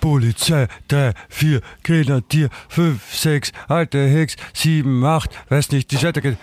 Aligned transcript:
Polizei, 0.00 0.68
drei, 0.88 1.12
vier, 1.28 1.60
Grenadier, 1.82 2.48
fünf, 2.68 3.14
sechs, 3.14 3.52
alte 3.68 3.98
Hex, 4.08 4.36
sieben, 4.54 5.04
acht, 5.04 5.30
weiß 5.48 5.70
nicht, 5.72 5.90
die. 5.90 5.98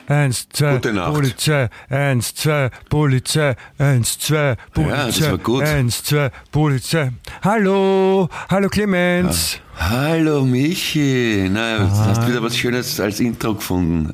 Eins, 0.08 0.48
zwei, 0.50 0.74
Gute 0.76 0.94
Nacht. 0.94 1.14
Polizei, 1.14 1.70
eins, 1.90 2.36
zwei, 2.36 2.70
Polizei, 2.90 3.56
eins, 3.78 4.20
zwei, 4.20 4.56
Polizei, 4.74 5.06
das 5.06 5.22
war 5.32 5.38
gut. 5.38 5.64
eins, 5.64 6.04
zwei, 6.04 6.32
Polizei. 6.52 7.12
Hallo, 7.44 8.30
hallo 8.50 8.70
Clemens. 8.70 9.60
Hallo 9.78 10.44
Michi. 10.46 11.50
Na, 11.52 11.78
Ah. 11.78 12.06
hast 12.10 12.28
wieder 12.28 12.42
was 12.42 12.58
Schönes 12.58 13.00
als 13.00 13.20
Intro 13.20 13.56
gefunden? 13.56 14.14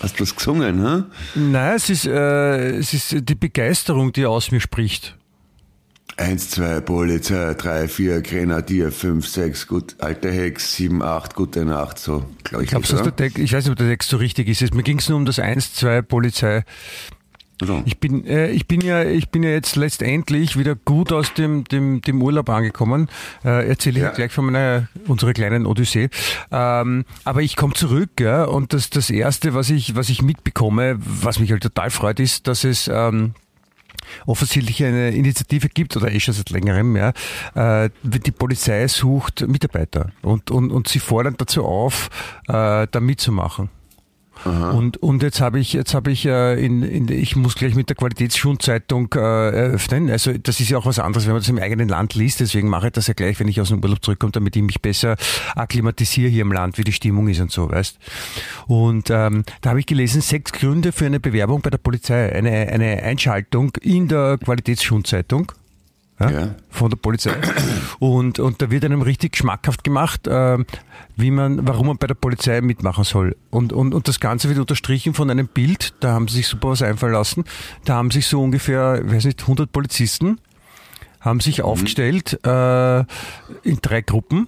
Hast 0.00 0.18
du 0.18 0.22
was 0.24 0.36
gesungen, 0.36 0.78
hm? 0.84 1.04
Nein, 1.52 1.74
es 1.76 1.88
ist, 1.90 2.06
äh, 2.06 2.76
es 2.76 2.92
ist 2.92 3.16
die 3.28 3.34
Begeisterung, 3.34 4.12
die 4.12 4.26
aus 4.26 4.50
mir 4.50 4.60
spricht. 4.60 5.15
Eins, 6.18 6.48
zwei, 6.48 6.80
Polizei, 6.80 7.52
drei, 7.54 7.88
vier, 7.88 8.22
Grenadier, 8.22 8.90
fünf, 8.90 9.28
sechs, 9.28 9.66
gut, 9.66 9.96
alte 9.98 10.30
Hex, 10.30 10.74
sieben, 10.74 11.02
acht, 11.02 11.34
gute 11.34 11.66
Nacht, 11.66 11.98
so, 11.98 12.24
glaube 12.42 12.64
ich. 12.64 12.68
Ich, 12.68 12.70
glaub's, 12.70 12.88
dass 12.88 13.02
oder? 13.02 13.10
der 13.10 13.26
ich 13.36 13.52
weiß 13.52 13.64
nicht, 13.64 13.72
ob 13.72 13.76
der 13.76 13.88
Text 13.88 14.08
so 14.08 14.16
richtig 14.16 14.48
ist. 14.48 14.74
Mir 14.74 14.82
ging 14.82 14.98
es 14.98 15.10
nur 15.10 15.18
um 15.18 15.26
das 15.26 15.38
1, 15.38 15.74
2 15.74 16.00
Polizei. 16.00 16.64
Also, 17.60 17.82
Ich 17.86 17.98
bin, 17.98 18.26
äh, 18.26 18.50
ich 18.50 18.66
bin 18.66 18.80
ja, 18.80 19.04
ich 19.04 19.30
bin 19.30 19.42
ja 19.42 19.50
jetzt 19.50 19.76
letztendlich 19.76 20.58
wieder 20.58 20.74
gut 20.74 21.12
aus 21.12 21.32
dem, 21.34 21.64
dem, 21.64 22.00
dem 22.02 22.22
Urlaub 22.22 22.48
angekommen. 22.48 23.08
Äh, 23.44 23.68
erzähle 23.68 23.98
ich 23.98 24.02
ja. 24.04 24.10
gleich 24.10 24.32
von 24.32 24.46
meiner, 24.46 24.88
unserer 25.06 25.32
kleinen 25.32 25.66
Odyssee. 25.66 26.10
Ähm, 26.50 27.04
aber 27.24 27.42
ich 27.42 27.56
komme 27.56 27.74
zurück, 27.74 28.10
ja, 28.20 28.44
und 28.44 28.72
das, 28.72 28.90
das 28.90 29.08
erste, 29.10 29.54
was 29.54 29.70
ich, 29.70 29.96
was 29.96 30.10
ich 30.10 30.22
mitbekomme, 30.22 30.96
was 30.98 31.38
mich 31.38 31.50
halt 31.50 31.62
total 31.62 31.90
freut, 31.90 32.20
ist, 32.20 32.46
dass 32.46 32.64
es, 32.64 32.88
ähm, 32.88 33.34
offensichtlich 34.26 34.84
eine 34.84 35.10
Initiative 35.10 35.68
gibt, 35.68 35.96
oder 35.96 36.10
eh 36.10 36.20
schon 36.20 36.34
seit 36.34 36.50
längerem, 36.50 36.96
ja, 36.96 37.12
äh, 37.54 37.90
die 38.02 38.30
Polizei 38.30 38.86
sucht 38.88 39.46
Mitarbeiter 39.46 40.12
und, 40.22 40.50
und, 40.50 40.70
und 40.70 40.88
sie 40.88 40.98
fordern 40.98 41.34
dazu 41.38 41.64
auf, 41.64 42.08
äh, 42.48 42.86
da 42.90 43.00
mitzumachen. 43.00 43.70
Und, 44.44 44.98
und 44.98 45.22
jetzt 45.22 45.40
habe 45.40 45.58
ich, 45.58 45.72
jetzt 45.72 45.94
habe 45.94 46.10
ich, 46.10 46.26
äh, 46.26 46.64
in, 46.64 46.82
in, 46.82 47.08
ich 47.08 47.36
muss 47.36 47.54
gleich 47.54 47.74
mit 47.74 47.88
der 47.88 47.96
Qualitätsschulzeitung 47.96 49.12
äh, 49.14 49.18
eröffnen. 49.18 50.10
Also 50.10 50.32
das 50.34 50.60
ist 50.60 50.68
ja 50.68 50.78
auch 50.78 50.86
was 50.86 50.98
anderes, 50.98 51.26
wenn 51.26 51.32
man 51.32 51.40
das 51.40 51.48
im 51.48 51.58
eigenen 51.58 51.88
Land 51.88 52.14
liest. 52.14 52.40
Deswegen 52.40 52.68
mache 52.68 52.88
ich 52.88 52.92
das 52.92 53.06
ja 53.06 53.14
gleich, 53.14 53.40
wenn 53.40 53.48
ich 53.48 53.60
aus 53.60 53.68
dem 53.68 53.82
Urlaub 53.82 54.04
zurückkomme, 54.04 54.32
damit 54.32 54.54
ich 54.56 54.62
mich 54.62 54.80
besser 54.80 55.16
akklimatisiere 55.54 56.28
hier 56.28 56.42
im 56.42 56.52
Land, 56.52 56.78
wie 56.78 56.84
die 56.84 56.92
Stimmung 56.92 57.28
ist 57.28 57.40
und 57.40 57.50
so, 57.50 57.70
weißt. 57.70 57.98
Und 58.66 59.10
ähm, 59.10 59.44
da 59.62 59.70
habe 59.70 59.80
ich 59.80 59.86
gelesen, 59.86 60.20
sechs 60.20 60.52
Gründe 60.52 60.92
für 60.92 61.06
eine 61.06 61.20
Bewerbung 61.20 61.62
bei 61.62 61.70
der 61.70 61.78
Polizei, 61.78 62.32
eine, 62.32 62.50
eine 62.50 63.02
Einschaltung 63.02 63.72
in 63.80 64.08
der 64.08 64.38
Qualitätsschulzeitung 64.38 65.52
ja, 66.18 66.30
Ja. 66.30 66.54
von 66.70 66.90
der 66.90 66.96
Polizei. 66.96 67.34
Und, 67.98 68.38
und 68.38 68.60
da 68.62 68.70
wird 68.70 68.84
einem 68.84 69.02
richtig 69.02 69.36
schmackhaft 69.36 69.84
gemacht, 69.84 70.22
ähm, 70.28 70.66
wie 71.16 71.30
man, 71.30 71.66
warum 71.66 71.88
man 71.88 71.98
bei 71.98 72.06
der 72.06 72.14
Polizei 72.14 72.60
mitmachen 72.60 73.04
soll. 73.04 73.36
Und, 73.50 73.72
und, 73.72 73.94
und 73.94 74.08
das 74.08 74.20
Ganze 74.20 74.48
wird 74.48 74.58
unterstrichen 74.58 75.14
von 75.14 75.30
einem 75.30 75.48
Bild, 75.48 75.94
da 76.00 76.12
haben 76.12 76.28
sie 76.28 76.36
sich 76.38 76.46
super 76.48 76.70
was 76.70 76.82
einfallen 76.82 77.12
lassen. 77.12 77.44
Da 77.84 77.94
haben 77.94 78.10
sich 78.10 78.26
so 78.26 78.42
ungefähr, 78.42 79.02
ich 79.04 79.12
weiß 79.12 79.24
nicht, 79.26 79.42
100 79.42 79.70
Polizisten 79.72 80.40
haben 81.20 81.40
sich 81.40 81.62
aufgestellt 81.62 82.38
äh, 82.46 83.00
in 83.62 83.78
drei 83.82 84.00
Gruppen. 84.02 84.46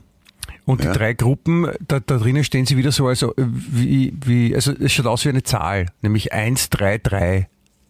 Und 0.65 0.85
Ja. 0.85 0.93
die 0.93 0.99
drei 0.99 1.13
Gruppen, 1.15 1.67
da, 1.87 1.99
da 1.99 2.19
drinnen 2.19 2.45
stehen 2.45 2.67
sie 2.67 2.77
wieder 2.77 2.93
so, 2.93 3.07
also 3.09 3.33
wie, 3.37 4.13
wie, 4.25 4.55
also 4.55 4.73
es 4.79 4.93
schaut 4.93 5.07
aus 5.07 5.25
wie 5.25 5.31
eine 5.31 5.43
Zahl, 5.43 5.87
nämlich 6.03 6.33
1, 6.35 6.69
3, 6.71 6.99
3. 6.99 7.49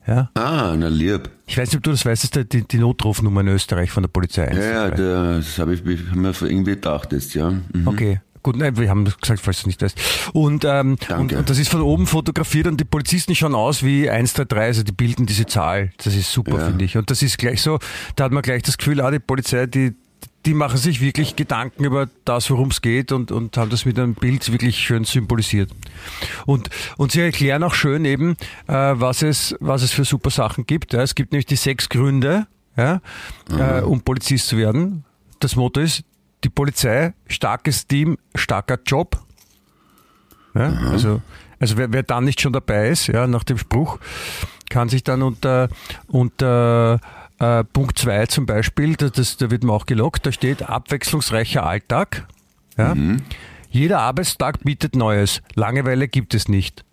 Ja? 0.09 0.31
ah, 0.34 0.75
na 0.77 0.89
lieb. 0.89 1.28
Ich 1.47 1.56
weiß 1.59 1.69
nicht, 1.69 1.77
ob 1.77 1.83
du 1.83 1.91
das 1.91 2.05
weißt, 2.06 2.25
das 2.25 2.42
ist 2.42 2.53
die, 2.53 2.67
die 2.67 2.78
Notrufnummer 2.78 3.43
in 3.43 3.49
Österreich 3.49 3.91
von 3.91 4.03
der 4.03 4.09
Polizei. 4.09 4.47
Ja, 4.47 4.59
ja, 4.59 4.84
123. 4.87 4.97
der, 4.97 5.37
das 5.37 5.59
habe 5.59 5.75
ich, 5.75 5.81
hab 6.09 6.16
mir 6.16 6.33
irgendwie 6.50 6.71
gedacht 6.72 7.12
jetzt, 7.12 7.34
ja. 7.34 7.50
Mhm. 7.50 7.87
Okay. 7.87 8.21
Gut, 8.43 8.56
nein, 8.56 8.77
wir 8.78 8.88
haben 8.88 9.05
gesagt, 9.05 9.41
falls 9.41 9.62
du 9.62 9.66
nicht 9.66 9.83
weißt. 9.83 9.99
Und, 10.33 10.65
ähm, 10.65 10.97
und, 11.19 11.33
und 11.33 11.50
das 11.50 11.59
ist 11.59 11.69
von 11.71 11.83
oben 11.83 12.06
fotografiert 12.06 12.66
und 12.69 12.78
die 12.81 12.84
Polizisten 12.84 13.34
schauen 13.34 13.55
aus 13.55 13.83
wie 13.83 14.09
1, 14.09 14.33
2, 14.34 14.44
3, 14.44 14.65
also 14.65 14.83
die 14.84 14.93
bilden 14.93 15.27
diese 15.27 15.44
Zahl. 15.44 15.91
Das 16.03 16.15
ist 16.15 16.33
super, 16.33 16.56
Ja. 16.59 16.66
finde 16.66 16.84
ich. 16.84 16.97
Und 16.97 17.10
das 17.10 17.21
ist 17.21 17.37
gleich 17.37 17.60
so, 17.60 17.78
da 18.16 18.25
hat 18.25 18.33
man 18.33 18.43
gleich 18.43 18.62
das 18.62 18.78
Gefühl, 18.78 19.00
ah, 19.00 19.10
die 19.10 19.19
Polizei, 19.19 19.66
die, 19.66 19.94
die 20.48 20.54
machen 20.54 20.78
sich 20.78 21.03
wirklich 21.03 21.36
Gedanken 21.36 21.84
über 21.84 22.09
das, 22.25 22.48
worum 22.48 22.69
es 22.69 22.81
geht 22.81 23.12
und, 23.12 23.31
und 23.32 23.59
haben 23.59 23.69
das 23.69 23.84
mit 23.84 23.98
einem 23.98 24.14
Bild 24.14 24.50
wirklich 24.50 24.78
schön 24.78 25.04
symbolisiert. 25.04 25.70
Und, 26.47 26.70
und 26.97 27.12
sie 27.12 27.20
erklären 27.20 27.62
auch 27.62 27.75
schön 27.75 28.06
eben, 28.06 28.31
äh, 28.66 28.72
was, 28.72 29.20
es, 29.20 29.54
was 29.60 29.82
es 29.82 29.92
für 29.92 30.06
super 30.06 30.31
Sachen 30.31 30.64
gibt. 30.64 30.94
Ja. 30.94 31.03
Es 31.03 31.14
gibt 31.14 31.32
nämlich 31.32 31.44
die 31.44 31.56
sechs 31.56 31.91
Gründe, 31.91 32.47
ja, 32.78 33.03
äh, 33.50 33.82
um 33.82 34.00
Polizist 34.00 34.48
zu 34.48 34.56
werden. 34.56 35.04
Das 35.38 35.54
Motto 35.54 35.81
ist, 35.81 36.03
die 36.44 36.48
Polizei, 36.48 37.12
starkes 37.26 37.86
Team, 37.86 38.16
starker 38.34 38.78
Job. 38.86 39.20
Ja, 40.54 40.72
also, 40.91 41.20
also 41.60 41.76
wer, 41.76 41.92
wer 41.92 42.04
dann 42.04 42.25
nicht 42.25 42.41
schon 42.41 42.54
dabei 42.54 42.88
ist, 42.88 43.09
ja, 43.09 43.26
nach 43.26 43.44
dem 43.44 43.59
Spruch, 43.59 43.98
kann 44.70 44.88
sich 44.88 45.04
dann 45.04 45.20
unter, 45.20 45.69
unter 46.06 47.00
äh, 47.38 47.65
Punkt 47.65 47.99
2 47.99 48.26
zum 48.26 48.47
Beispiel, 48.47 48.97
das, 48.97 49.12
das, 49.12 49.37
da 49.37 49.50
wird 49.50 49.65
man 49.65 49.76
auch 49.76 49.87
gelockt, 49.87 50.26
da 50.26 50.32
steht 50.32 50.62
abwechslungsreicher 50.62 51.65
Alltag. 51.65 52.26
Ja. 52.76 52.94
Jeder 53.71 54.00
Arbeitstag 54.00 54.60
bietet 54.65 54.97
Neues. 54.97 55.43
Langeweile 55.54 56.09
gibt 56.09 56.34
es 56.34 56.48
nicht. 56.48 56.84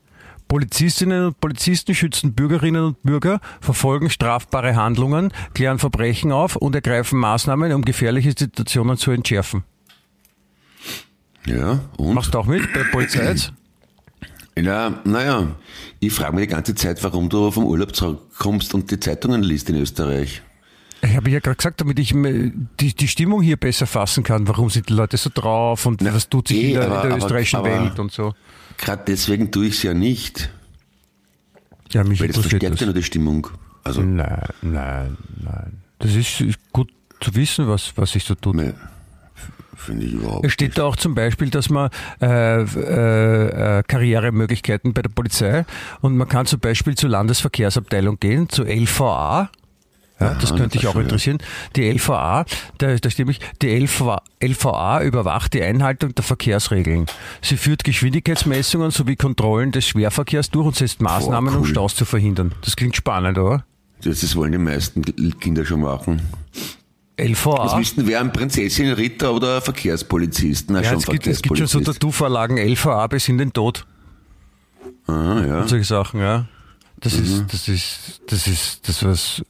Polizistinnen 0.47 1.27
und 1.27 1.39
Polizisten 1.39 1.95
schützen 1.95 2.33
Bürgerinnen 2.33 2.83
und 2.83 3.03
Bürger, 3.03 3.39
verfolgen 3.61 4.09
strafbare 4.09 4.75
Handlungen, 4.75 5.31
klären 5.53 5.79
Verbrechen 5.79 6.31
auf 6.31 6.55
und 6.55 6.75
ergreifen 6.75 7.19
Maßnahmen, 7.19 7.73
um 7.73 7.83
gefährliche 7.83 8.33
Situationen 8.37 8.97
zu 8.97 9.11
entschärfen. 9.11 9.63
Ja, 11.45 11.79
und? 11.97 12.13
Machst 12.13 12.33
du 12.33 12.39
auch 12.39 12.45
mit 12.45 12.61
bei 12.73 12.79
der 12.79 12.89
Polizei 12.89 13.25
jetzt? 13.25 13.53
Ja, 14.57 15.01
naja, 15.03 15.55
ich 15.99 16.13
frage 16.13 16.35
mich 16.35 16.47
die 16.47 16.53
ganze 16.53 16.75
Zeit, 16.75 17.03
warum 17.03 17.27
du 17.29 17.51
vom 17.51 17.65
Urlaub 17.65 17.93
zurückkommst 17.95 18.73
und 18.73 18.89
die 18.89 18.99
Zeitungen 18.99 19.43
liest 19.43 19.69
in 19.69 19.75
Österreich. 19.75 20.41
Ich 21.01 21.15
habe 21.15 21.29
ja 21.29 21.39
gerade 21.39 21.57
gesagt, 21.57 21.81
damit 21.81 21.99
ich 21.99 22.13
mir 22.13 22.51
die, 22.79 22.95
die 22.95 23.07
Stimmung 23.07 23.41
hier 23.41 23.57
besser 23.57 23.85
fassen 23.85 24.23
kann. 24.23 24.47
Warum 24.47 24.69
sind 24.69 24.87
die 24.89 24.93
Leute 24.93 25.17
so 25.17 25.29
drauf 25.33 25.85
und 25.85 26.03
was 26.03 26.29
tut 26.29 26.47
sich 26.47 26.57
eh, 26.57 26.67
in 26.69 26.73
der, 26.75 26.85
aber- 26.85 26.95
in 26.95 27.01
der 27.01 27.11
aber- 27.11 27.17
österreichischen 27.25 27.57
aber- 27.57 27.69
Welt 27.83 27.99
und 27.99 28.11
so. 28.11 28.33
Gerade 28.77 29.03
deswegen 29.07 29.51
tue 29.51 29.67
ich 29.67 29.75
es 29.75 29.83
ja 29.83 29.93
nicht, 29.93 30.49
Ja, 31.91 32.03
mich 32.03 32.19
weil 32.21 32.27
das 32.29 32.37
verstärkt 32.37 32.79
ja 32.79 32.85
nur 32.85 32.95
die 32.95 33.03
Stimmung. 33.03 33.47
Also, 33.83 34.01
Nein, 34.01 34.41
nein, 34.61 35.17
nein. 35.43 35.81
Das 35.99 36.15
ist 36.15 36.43
gut 36.71 36.91
zu 37.21 37.35
wissen, 37.35 37.67
was, 37.67 37.93
was 37.95 38.11
sich 38.13 38.23
so 38.23 38.35
tut. 38.35 38.55
ne, 38.55 38.73
finde 39.75 40.05
ich 40.05 40.13
überhaupt 40.13 40.45
Es 40.45 40.51
steht 40.51 40.77
da 40.77 40.83
auch 40.83 40.95
zum 40.95 41.15
Beispiel, 41.15 41.49
dass 41.49 41.69
man 41.69 41.89
äh, 42.21 42.61
äh, 42.61 43.79
äh, 43.79 43.83
Karrieremöglichkeiten 43.83 44.93
bei 44.93 45.01
der 45.01 45.09
Polizei 45.09 45.65
und 46.01 46.17
man 46.17 46.27
kann 46.27 46.45
zum 46.45 46.59
Beispiel 46.59 46.95
zur 46.95 47.09
Landesverkehrsabteilung 47.09 48.19
gehen, 48.19 48.49
zur 48.49 48.65
LVA. 48.67 49.49
Ja, 50.19 50.33
das 50.35 50.51
Aha, 50.51 50.59
könnte 50.59 50.77
dich 50.77 50.87
auch 50.87 50.95
interessieren. 50.95 51.39
Die 51.75 51.91
LVA, 51.91 52.45
da, 52.77 52.95
da 52.95 53.09
stimme 53.09 53.31
ich, 53.31 53.41
die 53.61 53.77
LVA, 53.77 54.21
LVA 54.41 55.03
überwacht 55.03 55.53
die 55.53 55.61
Einhaltung 55.61 56.15
der 56.15 56.23
Verkehrsregeln. 56.23 57.05
Sie 57.41 57.57
führt 57.57 57.83
Geschwindigkeitsmessungen 57.83 58.91
sowie 58.91 59.17
Kontrollen 59.17 59.73
des 59.73 59.85
Schwerverkehrs 59.89 60.51
durch 60.51 60.67
und 60.67 60.75
setzt 60.77 61.01
Maßnahmen, 61.01 61.53
um 61.53 61.61
cool. 61.63 61.67
Staus 61.67 61.95
zu 61.95 62.05
verhindern. 62.05 62.53
Das 62.61 62.77
klingt 62.77 62.95
spannend, 62.95 63.37
oder? 63.37 63.65
Das, 64.03 64.21
das 64.21 64.37
wollen 64.37 64.53
die 64.53 64.57
meisten 64.57 65.03
Kinder 65.39 65.65
schon 65.65 65.81
machen. 65.81 66.21
LVA. 67.17 67.77
müssten 67.77 68.07
wir 68.07 68.19
ein 68.19 68.31
Prinzessin, 68.33 68.91
Ritter 68.91 69.33
oder 69.33 69.61
Verkehrspolizist? 69.61 70.69
Na, 70.69 70.81
Ja, 70.81 70.89
schon 70.89 70.97
es, 70.99 71.05
gibt, 71.05 71.27
es 71.27 71.41
gibt 71.41 71.57
schon 71.57 71.67
so. 71.67 71.79
Tattoo-Vorlagen 71.79 72.57
LVA 72.57 73.07
bis 73.07 73.29
in 73.29 73.37
den 73.37 73.53
Tod. 73.53 73.85
Aha, 75.07 75.45
ja. 75.45 75.61
und 75.61 75.69
solche 75.69 75.85
Sachen, 75.85 76.19
ja. 76.19 76.45
Das 76.99 77.17
Mhm. 77.17 77.23
ist, 77.23 77.53
das 77.53 77.67
ist, 77.67 78.21
das 78.27 78.47
ist, 78.47 78.87
das 78.89 79.03
was, 79.03 79.41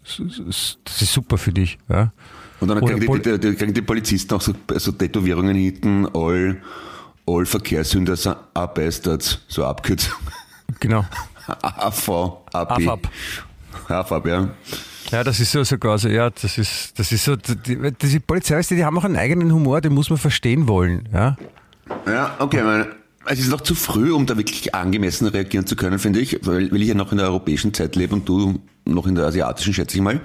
das 0.83 1.01
ist 1.01 1.13
super 1.13 1.37
für 1.37 1.53
dich, 1.53 1.77
ja. 1.89 2.11
Und 2.59 2.69
dann 2.69 2.79
kriegen 2.83 2.99
die, 2.99 3.21
die, 3.21 3.39
die, 3.39 3.55
kriegen 3.55 3.73
die 3.73 3.81
Polizisten 3.81 4.33
auch 4.33 4.41
so, 4.41 4.53
so 4.75 4.91
Tätowierungen 4.91 5.55
hinten, 5.55 6.07
all, 6.13 6.61
all 7.27 7.45
Verkehrssünder 7.45 8.15
sind 8.15 8.35
Bastards, 8.53 9.39
so 9.47 9.65
Abkürzung. 9.65 10.13
Genau. 10.79 11.05
AV, 11.61 12.09
AP. 12.51 12.71
AFAP. 12.71 13.09
AFAP, 13.89 14.27
ja. 14.27 14.49
Ja, 15.11 15.23
das 15.23 15.39
ist 15.39 15.51
so 15.51 15.63
sogar 15.63 15.97
so, 15.97 16.09
ja, 16.09 16.29
das 16.29 16.57
ist, 16.57 16.97
das 16.99 17.11
ist 17.11 17.25
so, 17.25 17.35
die, 17.35 17.91
die 17.91 18.19
Polizei, 18.19 18.61
die 18.61 18.83
haben 18.83 18.97
auch 18.97 19.03
einen 19.03 19.15
eigenen 19.15 19.51
Humor, 19.53 19.81
den 19.81 19.93
muss 19.93 20.09
man 20.09 20.17
verstehen 20.17 20.67
wollen, 20.67 21.07
ja. 21.13 21.37
Ja, 22.07 22.35
okay, 22.39 22.63
meine, 22.63 22.87
es 23.27 23.39
ist 23.39 23.49
noch 23.49 23.61
zu 23.61 23.75
früh, 23.75 24.11
um 24.11 24.25
da 24.25 24.37
wirklich 24.37 24.73
angemessen 24.73 25.27
reagieren 25.27 25.65
zu 25.65 25.75
können, 25.75 25.99
finde 25.99 26.19
ich, 26.19 26.39
weil, 26.43 26.71
weil 26.71 26.81
ich 26.81 26.87
ja 26.87 26.95
noch 26.95 27.11
in 27.11 27.17
der 27.17 27.27
europäischen 27.27 27.73
Zeit 27.73 27.95
lebe 27.95 28.15
und 28.15 28.27
du 28.27 28.59
noch 28.85 29.07
in 29.07 29.15
der 29.15 29.25
asiatischen, 29.25 29.73
schätze 29.73 29.97
ich 29.97 30.03
mal. 30.03 30.21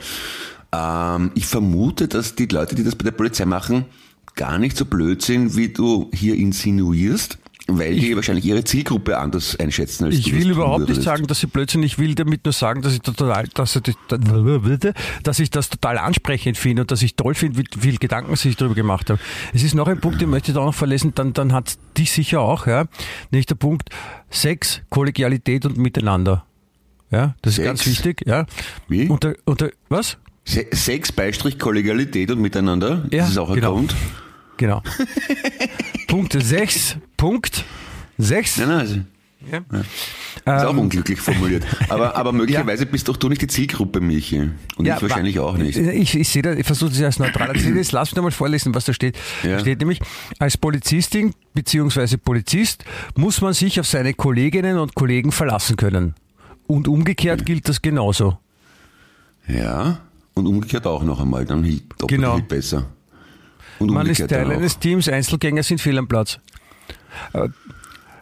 Ähm, 0.73 1.33
ich 1.35 1.47
vermute, 1.47 2.09
dass 2.09 2.35
die 2.35 2.47
Leute, 2.47 2.75
die 2.75 2.85
das 2.85 2.97
bei 2.97 3.05
der 3.05 3.13
Polizei 3.13 3.45
machen, 3.45 3.87
gar 4.35 4.59
nicht 4.59 4.77
so 4.77 4.85
blöd 4.85 5.23
sind, 5.23 5.57
wie 5.57 5.69
du 5.69 6.11
hier 6.13 6.35
insinuierst. 6.37 7.39
Weil 7.79 7.95
die 7.95 8.15
wahrscheinlich 8.17 8.45
ihre 8.45 8.65
Zielgruppe 8.65 9.19
anders 9.19 9.57
einschätzen 9.59 10.05
als 10.07 10.15
Ich 10.17 10.33
will 10.33 10.51
überhaupt 10.51 10.89
nicht 10.89 11.03
sagen, 11.03 11.27
dass 11.27 11.41
sie 11.41 11.47
Blödsinn, 11.47 11.83
ich 11.83 11.99
will 11.99 12.15
damit 12.15 12.45
nur 12.45 12.53
sagen, 12.53 12.83
dass 12.83 12.93
ich 12.95 13.01
total, 13.01 13.47
dass, 13.55 13.77
ich- 13.77 13.97
dass 15.23 15.39
ich 15.39 15.51
das 15.51 15.69
total 15.69 15.99
ansprechend 15.99 16.57
finde 16.57 16.83
und 16.83 16.91
dass 16.91 17.03
ich 17.03 17.17
toll 17.17 17.35
finde, 17.35 17.59
wie 17.59 17.81
viel 17.81 17.99
Gedanken 17.99 18.35
sie 18.37 18.49
sich 18.49 18.57
darüber 18.57 18.75
gemacht 18.75 19.11
haben. 19.11 19.19
Es 19.53 19.63
ist 19.63 19.75
noch 19.75 19.89
ein 19.89 20.01
Punkt, 20.01 20.21
den 20.21 20.31
möchte 20.31 20.51
ich 20.51 20.55
da 20.57 20.65
noch 20.65 20.75
verlesen, 20.75 21.13
dann, 21.15 21.33
dann 21.33 21.53
hat 21.53 21.77
dich 21.97 22.11
sicher 22.13 22.41
auch, 22.41 22.67
ja. 22.67 22.85
Nämlich 23.31 23.47
der 23.47 23.55
Punkt 23.57 23.91
Sex, 24.31 24.83
Kollegialität 24.91 25.67
und 25.67 25.77
Miteinander. 25.79 26.45
Ja, 27.11 27.35
das 27.43 27.53
ist 27.53 27.57
Sex? 27.57 27.67
ganz 27.67 27.87
wichtig, 27.87 28.23
ja. 28.27 28.47
Wie? 28.89 29.09
Unter, 29.09 29.35
unter, 29.45 29.71
was? 29.89 30.17
Se 30.45 30.67
Sex, 30.73 31.13
Beistrich, 31.13 31.59
Kollegialität 31.59 32.31
und 32.31 32.41
Miteinander, 32.41 33.05
Ja, 33.11 33.23
das 33.23 33.31
ist 33.31 33.39
auch 33.39 33.51
ein 33.51 33.57
genau. 33.57 33.75
Grund. 33.75 33.95
Genau. 34.61 34.83
Punkt 36.07 36.37
6, 36.39 36.97
Punkt 37.17 37.65
6. 38.19 38.59
Nein, 38.59 38.69
nein, 38.69 38.79
also, 38.79 38.95
Ja. 39.51 39.59
ist 40.59 40.65
auch 40.67 40.73
Ähm, 40.73 40.79
unglücklich 40.81 41.19
formuliert. 41.19 41.65
Aber, 41.89 42.15
aber 42.15 42.33
möglicherweise 42.41 42.85
bist 42.85 43.09
doch 43.09 43.17
du 43.17 43.31
nicht 43.31 43.41
die 43.41 43.47
Zielgruppe, 43.47 44.01
Michi. 44.03 44.51
Und 44.77 44.87
ich 44.87 45.01
wahrscheinlich 45.01 45.37
wa- 45.39 45.43
auch 45.45 45.57
nicht. 45.57 45.79
Ich, 45.79 46.15
ich 46.15 46.29
sehe 46.29 46.43
da, 46.43 46.53
ich 46.53 46.67
versuche 46.67 46.91
das 46.91 47.01
als 47.03 47.19
neutral 47.19 47.55
zu 47.57 47.63
sehen. 47.63 47.77
Jetzt 47.79 47.93
lass 47.93 48.15
mich 48.15 48.23
mal 48.23 48.31
vorlesen, 48.31 48.75
was 48.75 48.85
da 48.85 48.93
steht. 48.93 49.17
Ja. 49.43 49.53
Da 49.53 49.59
steht 49.61 49.79
nämlich, 49.79 49.99
als 50.39 50.59
Polizistin 50.59 51.33
bzw. 51.55 52.19
Polizist 52.19 52.85
muss 53.17 53.41
man 53.41 53.55
sich 53.55 53.81
auf 53.81 53.87
seine 53.87 54.13
Kolleginnen 54.13 54.77
und 54.79 54.95
Kollegen 54.95 55.33
verlassen 55.33 55.77
können. 55.77 56.15
Und 56.67 56.87
umgekehrt 56.87 57.47
gilt 57.47 57.67
das 57.67 57.81
genauso. 57.81 58.39
Ja, 59.49 60.01
und 60.35 60.47
umgekehrt 60.47 60.87
auch 60.87 61.03
noch 61.03 61.19
einmal, 61.19 61.47
dann 61.47 61.63
doppelt 61.63 62.09
Genau. 62.09 62.35
viel 62.37 62.45
besser. 62.45 62.87
Und 63.81 63.91
Man 63.93 64.07
ist 64.07 64.27
Teil 64.29 64.51
eines 64.51 64.79
Teams, 64.79 65.09
Einzelgänger 65.09 65.63
sind 65.63 65.81
fehl 65.81 65.99
am 65.99 66.07
Platz. 66.07 66.39
Äh, 67.33 67.49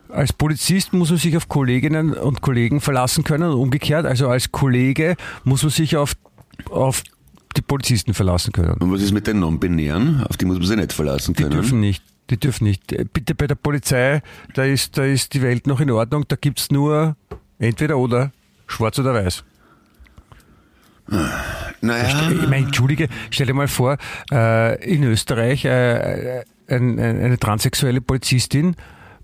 Als 0.08 0.32
Polizist 0.32 0.94
muss 0.94 1.10
man 1.10 1.19
sich 1.19 1.37
auf 1.37 1.49
Kolleginnen 1.49 2.14
und 2.14 2.40
Kollegen 2.40 2.81
verlassen 2.81 3.25
können 3.25 3.50
und 3.50 3.58
umgekehrt, 3.58 4.06
also 4.06 4.28
als 4.28 4.50
Kollege 4.52 5.16
muss 5.44 5.62
man 5.62 5.70
sich 5.70 5.96
auf, 5.99 6.14
auf 6.70 7.02
die 7.56 7.60
Polizisten 7.62 8.14
verlassen 8.14 8.52
können. 8.52 8.72
Und 8.75 8.90
was 8.93 9.02
ist 9.02 9.12
mit 9.12 9.26
den 9.26 9.40
Non-Binären? 9.40 10.25
Auf 10.25 10.37
die 10.38 10.46
muss 10.46 10.58
man 10.58 10.66
sich 10.66 10.76
nicht 10.76 10.93
verlassen 10.94 11.34
Die 11.34 11.43
können. 11.43 11.55
dürfen 11.55 11.81
nicht. 11.81 12.02
Die 12.31 12.38
dürfen 12.38 12.64
nicht. 12.64 12.90
Äh, 12.93 13.04
Bitte 13.12 13.34
bei 13.34 13.46
der 13.46 13.54
Polizei, 13.56 14.22
da 14.54 14.64
ist, 14.64 14.96
da 14.96 15.04
ist 15.04 15.34
die 15.34 15.43
Welt 15.43 15.66
noch 15.66 15.81
in 15.81 15.90
Ordnung, 15.90 16.25
da 16.28 16.37
gibt's 16.37 16.70
nur 16.70 17.16
entweder 17.58 17.99
oder, 17.99 18.32
schwarz 18.66 18.99
oder 18.99 19.12
weiß. 19.12 19.44
Naja, 21.81 22.31
Ich 22.31 22.49
meine, 22.49 22.66
Entschuldige, 22.66 23.08
stell 23.31 23.46
dir 23.46 23.55
mal 23.55 23.69
vor, 23.69 23.96
äh, 24.31 24.84
in 24.84 25.02
Österreich 25.05 25.64
äh, 25.64 26.44
ein, 26.69 26.99
eine 26.99 27.38
transsexuelle 27.38 28.00
Polizistin 28.00 28.76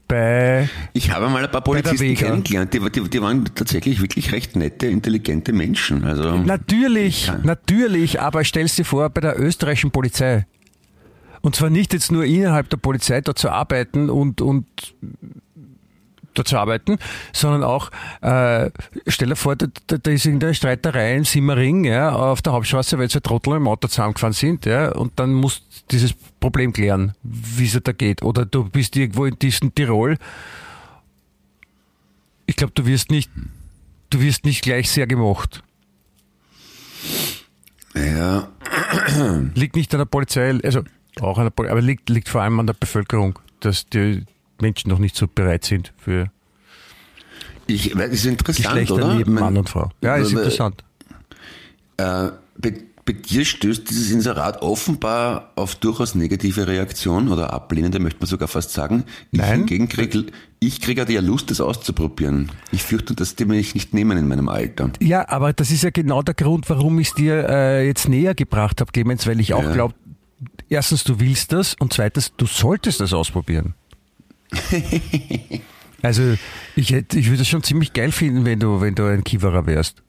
bei 0.06 0.68
ich 0.92 1.10
habe 1.10 1.28
mal 1.28 1.44
ein 1.44 1.50
paar 1.50 1.62
Polizisten 1.62 2.14
kennengelernt, 2.14 2.74
die, 2.74 2.80
die, 2.90 3.08
die 3.08 3.22
waren 3.22 3.44
tatsächlich 3.54 4.00
wirklich 4.00 4.32
recht 4.32 4.54
nette, 4.56 4.86
intelligente 4.86 5.52
Menschen. 5.52 6.04
Also, 6.04 6.36
Natürlich, 6.36 7.32
natürlich, 7.42 8.20
aber 8.20 8.44
stellst 8.44 8.78
dir 8.78 8.84
vor, 8.84 9.08
bei 9.10 9.20
der 9.20 9.40
österreichischen 9.40 9.90
Polizei. 9.90 10.46
Und 11.40 11.56
zwar 11.56 11.70
nicht 11.70 11.92
jetzt 11.92 12.10
nur 12.10 12.24
innerhalb 12.24 12.70
der 12.70 12.78
Polizei 12.78 13.20
dort 13.20 13.38
zu 13.38 13.50
arbeiten 13.50 14.08
und, 14.08 14.40
und 14.40 14.66
zu 16.42 16.58
arbeiten, 16.58 16.98
sondern 17.32 17.62
auch, 17.62 17.90
äh, 18.20 18.70
stell 19.06 19.28
dir 19.28 19.36
vor, 19.36 19.56
da, 19.56 19.66
da 19.86 19.98
da 19.98 20.10
ist 20.10 20.24
irgendeine 20.26 20.54
Streiterei 20.54 21.16
in 21.16 21.24
Simmering, 21.24 21.84
ja, 21.84 22.12
auf 22.12 22.42
der 22.42 22.52
Hauptstraße, 22.52 22.98
weil 22.98 23.08
zwei 23.08 23.20
Trottel 23.20 23.56
im 23.56 23.68
Auto 23.68 23.88
zusammengefahren 23.88 24.32
sind, 24.32 24.66
ja, 24.66 24.90
und 24.92 25.12
dann 25.16 25.32
musst 25.32 25.60
du 25.60 25.96
dieses 25.96 26.12
Problem 26.40 26.72
klären, 26.72 27.14
wie 27.22 27.66
es 27.66 27.78
da 27.82 27.92
geht. 27.92 28.22
Oder 28.22 28.44
du 28.44 28.64
bist 28.64 28.96
irgendwo 28.96 29.26
in 29.26 29.38
diesem 29.38 29.74
Tirol. 29.74 30.18
Ich 32.46 32.56
glaube, 32.56 32.72
du 32.74 32.84
wirst 32.86 33.10
nicht, 33.10 33.30
du 34.10 34.20
wirst 34.20 34.44
nicht 34.44 34.62
gleich 34.62 34.90
sehr 34.90 35.06
gemocht. 35.06 35.62
ja, 37.94 38.48
liegt 39.54 39.76
nicht 39.76 39.94
an 39.94 39.98
der 39.98 40.06
Polizei, 40.06 40.58
also 40.62 40.82
auch 41.20 41.38
an 41.38 41.44
der 41.44 41.50
Polizei, 41.50 41.72
aber 41.72 41.82
liegt, 41.82 42.10
liegt 42.10 42.28
vor 42.28 42.42
allem 42.42 42.58
an 42.60 42.66
der 42.66 42.74
Bevölkerung, 42.74 43.38
dass 43.60 43.86
die 43.86 44.24
Menschen 44.64 44.88
noch 44.90 44.98
nicht 44.98 45.14
so 45.14 45.26
bereit 45.26 45.64
sind 45.64 45.92
für 45.98 46.30
ich, 47.66 47.96
weil, 47.96 48.10
ist 48.10 48.26
interessant, 48.26 48.90
oder? 48.90 49.14
neben 49.14 49.34
Mann 49.34 49.56
und 49.56 49.68
Frau. 49.68 49.90
Ja, 50.02 50.16
ist 50.16 50.32
interessant. 50.32 50.84
Äh, 51.96 52.30
bei, 52.58 52.74
bei 53.06 53.12
dir 53.12 53.44
stößt 53.44 53.88
dieses 53.88 54.10
Inserat 54.10 54.62
offenbar 54.62 55.52
auf 55.56 55.74
durchaus 55.74 56.14
negative 56.14 56.66
Reaktion 56.66 57.28
oder 57.28 57.52
ablehnende, 57.52 58.00
möchte 58.00 58.20
man 58.20 58.26
sogar 58.26 58.48
fast 58.48 58.72
sagen. 58.72 59.04
Ich 59.30 59.40
Nein. 59.40 59.60
hingegen 59.60 59.88
krieg, 59.88 60.32
ich 60.60 60.80
kriege 60.80 61.06
ja 61.08 61.20
Lust, 61.20 61.50
das 61.50 61.60
auszuprobieren. 61.60 62.50
Ich 62.72 62.82
fürchte, 62.82 63.14
dass 63.14 63.36
die 63.36 63.44
mich 63.44 63.74
nicht 63.74 63.94
nehmen 63.94 64.18
in 64.18 64.28
meinem 64.28 64.48
Alter. 64.48 64.90
Ja, 65.00 65.28
aber 65.28 65.52
das 65.52 65.70
ist 65.70 65.82
ja 65.82 65.90
genau 65.90 66.22
der 66.22 66.34
Grund, 66.34 66.68
warum 66.68 66.98
ich 66.98 67.08
es 67.08 67.14
dir 67.14 67.48
äh, 67.48 67.86
jetzt 67.86 68.08
näher 68.08 68.34
gebracht 68.34 68.80
habe, 68.80 68.92
Clemens, 68.92 69.26
weil 69.26 69.40
ich 69.40 69.54
auch 69.54 69.64
Ja. 69.64 69.72
glaube, 69.72 69.94
erstens, 70.68 71.04
du 71.04 71.20
willst 71.20 71.52
das 71.52 71.74
und 71.78 71.92
zweitens, 71.92 72.32
du 72.36 72.46
solltest 72.46 73.00
das 73.00 73.12
ausprobieren. 73.12 73.74
also 76.02 76.34
ich, 76.76 76.90
hätte- 76.90 77.18
ich 77.18 77.28
würde 77.30 77.42
es 77.42 77.48
schon 77.48 77.62
ziemlich 77.62 77.92
geil 77.92 78.12
finden, 78.12 78.44
wenn 78.44 78.60
du, 78.60 78.80
wenn 78.80 78.94
du 78.94 79.04
ein 79.06 79.24
Kiewerer 79.24 79.66
wärst. 79.66 80.02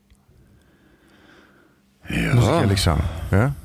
Muss 2.09 2.43
ich 2.43 2.49
ehrlich 2.49 2.81
sagen. 2.81 3.03
Ja? 3.31 3.55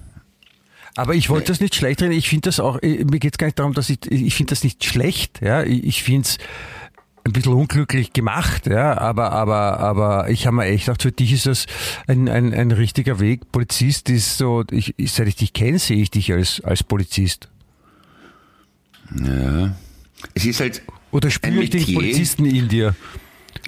Aber 0.97 1.15
ich 1.15 1.29
wollte 1.31 1.49
das 1.53 1.61
nicht 1.61 1.75
schlecht 1.75 2.03
reden. 2.03 2.13
Ich 2.13 2.29
finde 2.29 2.49
das 2.49 2.59
auch, 2.61 2.79
äh, 2.83 3.05
mir 3.05 3.19
geht 3.19 3.35
es 3.35 3.39
gar 3.39 3.47
nicht 3.47 3.59
darum, 3.59 3.75
dass 3.75 3.91
ich, 3.91 3.99
ich 4.11 4.35
finde 4.35 4.51
das 4.51 4.65
nicht 4.65 4.85
schlecht. 4.85 5.41
Ja? 5.43 5.63
Ich, 5.63 6.03
finde 6.03 6.27
es 6.29 6.39
ein 7.25 7.33
bisschen 7.33 7.53
unglücklich 7.53 8.15
gemacht, 8.15 8.67
ja, 8.67 8.97
aber, 8.97 9.31
aber, 9.33 9.79
aber 9.79 10.31
ich 10.31 10.47
habe 10.47 10.57
mir 10.57 10.65
echt 10.65 10.87
gedacht, 10.87 11.03
für 11.03 11.13
dich 11.13 11.33
ist 11.35 11.45
das 11.45 11.67
ein, 12.07 12.31
ein, 12.31 12.55
ein 12.55 12.71
richtiger 12.71 13.21
Weg. 13.21 13.53
Polizist 13.53 14.09
ist 14.09 14.39
so, 14.39 14.65
ich, 14.71 14.95
ich- 14.97 15.13
seit 15.13 15.29
ich 15.29 15.37
dich 15.37 15.53
kenne, 15.53 15.79
sehe 15.79 15.99
ich 15.99 16.11
dich 16.11 16.33
als, 16.33 16.63
als 16.65 16.83
Polizist. 16.83 17.49
Ja. 19.23 19.75
Es 20.35 20.45
ist 20.45 20.61
halt, 20.61 20.83
Oder 21.11 21.31
spüre 21.31 21.63
ich 21.63 21.71
den. 21.71 21.95
Polizisten 21.95 22.45
in 22.47 22.69
dir? 22.69 22.95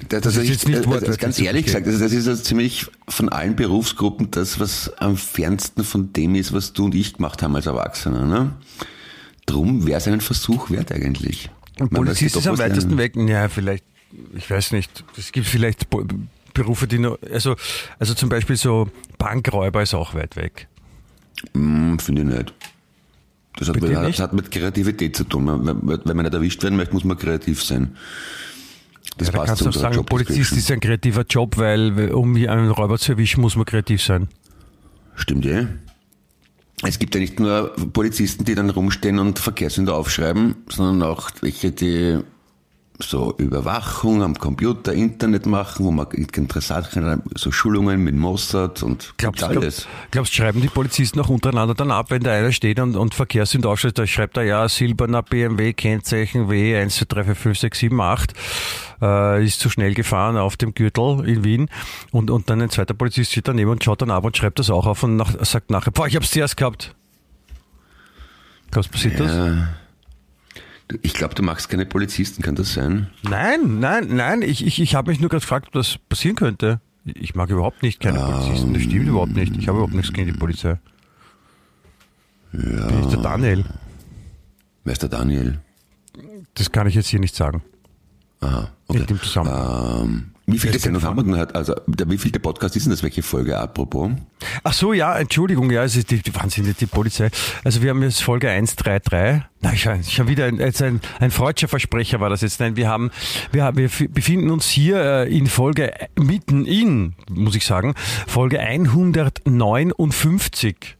das, 0.09 0.21
Das 0.21 0.35
ist 0.37 0.43
ich- 0.43 0.49
jetzt 0.49 0.67
nicht 0.67 0.77
das- 0.79 0.85
das, 0.85 0.91
wortwörtlich 0.93 1.17
ganz 1.19 1.39
ehrlich 1.39 1.65
gesagt, 1.65 1.87
das, 1.87 1.99
das 1.99 2.11
ist 2.11 2.27
also 2.27 2.41
ziemlich 2.43 2.87
von 3.07 3.29
allen 3.29 3.55
Berufsgruppen 3.55 4.31
das, 4.31 4.59
was 4.59 4.91
am 4.97 5.17
fernsten 5.17 5.83
von 5.83 6.11
dem 6.13 6.35
ist, 6.35 6.53
was 6.53 6.73
du 6.73 6.85
und 6.85 6.95
ich 6.95 7.13
gemacht 7.13 7.41
haben 7.43 7.55
als 7.55 7.65
Erwachsener. 7.65 8.25
Ne? 8.25 8.53
Drum 9.45 9.85
wäre 9.85 9.97
es 9.97 10.07
einen 10.07 10.21
Versuch 10.21 10.69
wert 10.71 10.91
eigentlich. 10.91 11.49
Und 11.79 11.91
Man 11.91 12.03
Polizist 12.05 12.35
ist 12.35 12.47
am 12.47 12.57
weitesten 12.57 12.97
weg. 12.97 13.15
Ja, 13.15 13.49
vielleicht, 13.49 13.83
ich 14.35 14.49
weiß 14.49 14.71
nicht. 14.71 15.03
Es 15.17 15.31
gibt 15.31 15.47
vielleicht 15.47 15.87
Berufe, 16.53 16.87
die 16.87 16.99
nur, 16.99 17.19
also, 17.31 17.55
also 17.99 18.13
zum 18.13 18.29
Beispiel 18.29 18.55
so 18.55 18.89
Bankräuber 19.17 19.81
ist 19.81 19.93
auch 19.95 20.13
weit 20.13 20.35
weg. 20.35 20.67
Hm, 21.53 21.97
Finde 21.99 22.21
ich 22.21 22.27
nicht. 22.27 22.53
Das 23.57 23.69
hat, 23.69 23.79
mit, 23.79 23.95
hat, 23.95 24.19
hat 24.19 24.33
mit 24.33 24.51
Kreativität 24.51 25.15
zu 25.15 25.23
tun. 25.25 25.45
Wenn, 25.47 25.87
wenn 25.87 26.15
man 26.15 26.25
nicht 26.25 26.33
erwischt 26.33 26.63
werden 26.63 26.75
möchte, 26.75 26.93
muss 26.93 27.03
man 27.03 27.17
kreativ 27.17 27.63
sein. 27.63 27.95
Das 29.17 29.27
Ja, 29.27 29.33
passt 29.33 29.47
kannst 29.47 29.61
du 29.61 29.69
auch 29.69 29.73
sagen, 29.73 30.05
Polizist 30.05 30.53
ist 30.53 30.71
ein 30.71 30.79
kreativer 30.79 31.23
Job, 31.29 31.57
weil 31.57 32.11
um 32.11 32.35
einen 32.35 32.71
Räuber 32.71 32.97
zu 32.97 33.11
erwischen, 33.11 33.41
muss 33.41 33.55
man 33.55 33.65
kreativ 33.65 34.01
sein. 34.01 34.27
Stimmt, 35.15 35.45
ja. 35.45 35.67
Es 36.85 36.99
gibt 36.99 37.13
ja 37.15 37.21
nicht 37.21 37.39
nur 37.39 37.73
Polizisten, 37.93 38.43
die 38.43 38.55
dann 38.55 38.69
rumstehen 38.69 39.19
und 39.19 39.39
Verkehrssünder 39.39 39.95
aufschreiben, 39.95 40.55
sondern 40.69 41.09
auch 41.09 41.29
welche, 41.41 41.71
die 41.71 42.19
so 42.99 43.33
Überwachung 43.37 44.21
am 44.21 44.35
Computer, 44.35 44.93
Internet 44.93 45.45
machen, 45.45 45.85
wo 45.85 45.91
man 45.91 46.07
interessant 46.11 46.89
so 47.35 47.51
Schulungen 47.51 48.03
mit 48.03 48.15
Mossad 48.15 48.83
und 48.83 49.13
Glaubst 49.17 49.41
du, 49.41 49.47
alles. 49.47 49.77
glaub, 49.77 50.11
glaubst, 50.11 50.35
schreiben 50.35 50.61
die 50.61 50.67
Polizisten 50.67 51.19
auch 51.19 51.29
untereinander 51.29 51.73
dann 51.73 51.91
ab, 51.91 52.11
wenn 52.11 52.21
da 52.21 52.31
einer 52.31 52.51
steht 52.51 52.79
und, 52.79 52.95
und 52.95 53.15
Verkehrssünder 53.15 53.69
aufschreibt, 53.69 53.97
da 53.97 54.05
schreibt 54.05 54.37
er 54.37 54.43
ja 54.43 54.69
silberner 54.69 55.23
BMW, 55.23 55.73
Kennzeichen 55.73 56.49
W 56.49 56.75
1, 56.75 56.95
2, 56.95 57.05
3, 57.07 57.23
4, 57.23 57.35
5, 57.35 57.59
6, 57.59 57.79
7, 57.79 58.01
8, 58.01 58.33
äh, 59.01 59.45
ist 59.45 59.59
zu 59.59 59.69
schnell 59.69 59.93
gefahren 59.95 60.37
auf 60.37 60.55
dem 60.55 60.73
Gürtel 60.73 61.27
in 61.27 61.43
Wien 61.43 61.69
und, 62.11 62.29
und 62.29 62.49
dann 62.49 62.61
ein 62.61 62.69
zweiter 62.69 62.93
Polizist 62.93 63.31
steht 63.31 63.47
daneben 63.47 63.71
und 63.71 63.83
schaut 63.83 64.01
dann 64.01 64.11
ab 64.11 64.23
und 64.23 64.37
schreibt 64.37 64.59
das 64.59 64.69
auch 64.69 64.85
auf 64.85 65.03
und 65.03 65.15
nach, 65.15 65.33
sagt 65.43 65.71
nachher, 65.71 65.91
boah, 65.91 66.07
ich 66.07 66.15
hab's 66.15 66.31
zuerst 66.31 66.57
gehabt. 66.57 66.95
Was 68.71 68.87
passiert 68.87 69.19
das? 69.19 69.31
Ja. 69.31 69.47
Du, 69.47 69.82
Ich 71.01 71.13
glaube, 71.13 71.33
du 71.35 71.43
magst 71.43 71.69
keine 71.69 71.85
Polizisten, 71.85 72.43
kann 72.43 72.55
das 72.55 72.73
sein? 72.73 73.07
Nein, 73.23 73.79
nein, 73.79 74.07
nein, 74.15 74.41
ich, 74.41 74.65
ich, 74.65 74.79
ich 74.81 74.95
habe 74.95 75.11
mich 75.11 75.19
nur 75.19 75.29
gerade 75.29 75.41
gefragt, 75.41 75.67
ob 75.67 75.73
das 75.73 75.97
passieren 76.09 76.35
könnte. 76.35 76.81
Ich 77.05 77.35
mag 77.35 77.49
überhaupt 77.49 77.83
nicht 77.83 77.99
keine 77.99 78.19
Polizisten, 78.19 78.73
das 78.73 78.83
stimmt 78.83 79.07
überhaupt 79.07 79.35
nicht. 79.35 79.57
Ich 79.57 79.67
habe 79.67 79.77
überhaupt 79.77 79.93
nichts 79.93 80.13
gegen 80.13 80.31
die 80.31 80.37
Polizei. 80.37 80.79
Ja. 82.53 82.87
Bin 82.87 82.99
ich 83.01 83.07
der 83.07 83.21
Daniel? 83.21 83.65
Wer 84.83 84.93
ist 84.93 85.01
der 85.01 85.09
Daniel? 85.09 85.59
Das 86.53 86.71
kann 86.71 86.87
ich 86.87 86.95
jetzt 86.95 87.07
hier 87.07 87.19
nicht 87.19 87.35
sagen. 87.35 87.63
Aha, 88.41 88.69
okay. 88.87 88.99
Nicht 88.99 89.11
im 89.11 89.21
Zusammenhang. 89.21 90.01
Ähm, 90.03 90.32
Wie 90.45 90.59
viele 90.59 90.73
Das 90.73 90.81
Sendung 90.81 91.01
geht 91.01 91.09
haben 91.09 91.15
wir 91.15 91.23
denn 91.23 91.37
heute? 91.37 91.55
Also, 91.55 91.73
wie 91.87 92.17
viel 92.17 92.31
der 92.31 92.39
Podcast 92.39 92.75
ist 92.75 92.83
denn 92.83 92.91
das? 92.91 93.01
Welche 93.01 93.23
Folge? 93.23 93.57
Apropos. 93.57 94.11
Ach 94.63 94.73
so, 94.73 94.91
ja, 94.91 95.17
Entschuldigung, 95.17 95.71
ja, 95.71 95.85
es 95.85 95.95
ist 95.95 96.11
die, 96.11 96.21
die 96.21 96.35
Wahnsinn, 96.35 96.75
die 96.77 96.85
Polizei. 96.85 97.29
Also 97.63 97.81
wir 97.81 97.91
haben 97.91 98.03
jetzt 98.03 98.21
Folge 98.21 98.49
133. 98.49 99.47
Na, 99.61 99.73
schon, 99.77 100.03
schon 100.03 100.27
wieder 100.27 100.43
ein, 100.45 100.57
jetzt 100.57 100.81
ein, 100.81 100.99
ein 101.19 101.31
freudscher 101.31 101.69
Versprecher 101.69 102.19
war 102.19 102.29
das 102.29 102.41
jetzt. 102.41 102.59
Nein, 102.59 102.75
wir 102.75 102.89
haben, 102.89 103.09
wir, 103.53 103.63
haben, 103.63 103.77
wir 103.77 103.89
befinden 104.09 104.49
uns 104.49 104.67
hier 104.67 104.97
äh, 104.97 105.33
in 105.33 105.47
Folge, 105.47 105.97
äh, 105.97 106.09
mitten 106.19 106.65
in, 106.65 107.13
muss 107.29 107.55
ich 107.55 107.65
sagen, 107.65 107.93
Folge 108.27 108.59
159. 108.59 110.97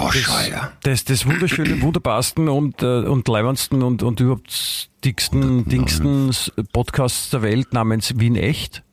Da 0.00 0.12
schau 0.12 0.40
ja. 0.48 0.72
Das, 0.82 1.04
das 1.04 1.26
wunderschöne, 1.26 1.80
wunderbarsten 1.82 2.48
und, 2.48 2.82
äh, 2.82 3.00
und 3.00 3.26
leibendsten 3.26 3.82
und, 3.82 4.02
und 4.02 4.20
überhaupt 4.20 4.90
dicksten, 5.04 5.64
dingsten 5.68 6.30
Podcasts 6.72 7.30
der 7.30 7.42
Welt 7.42 7.72
namens 7.72 8.14
Wien 8.16 8.36
Echt. 8.36 8.84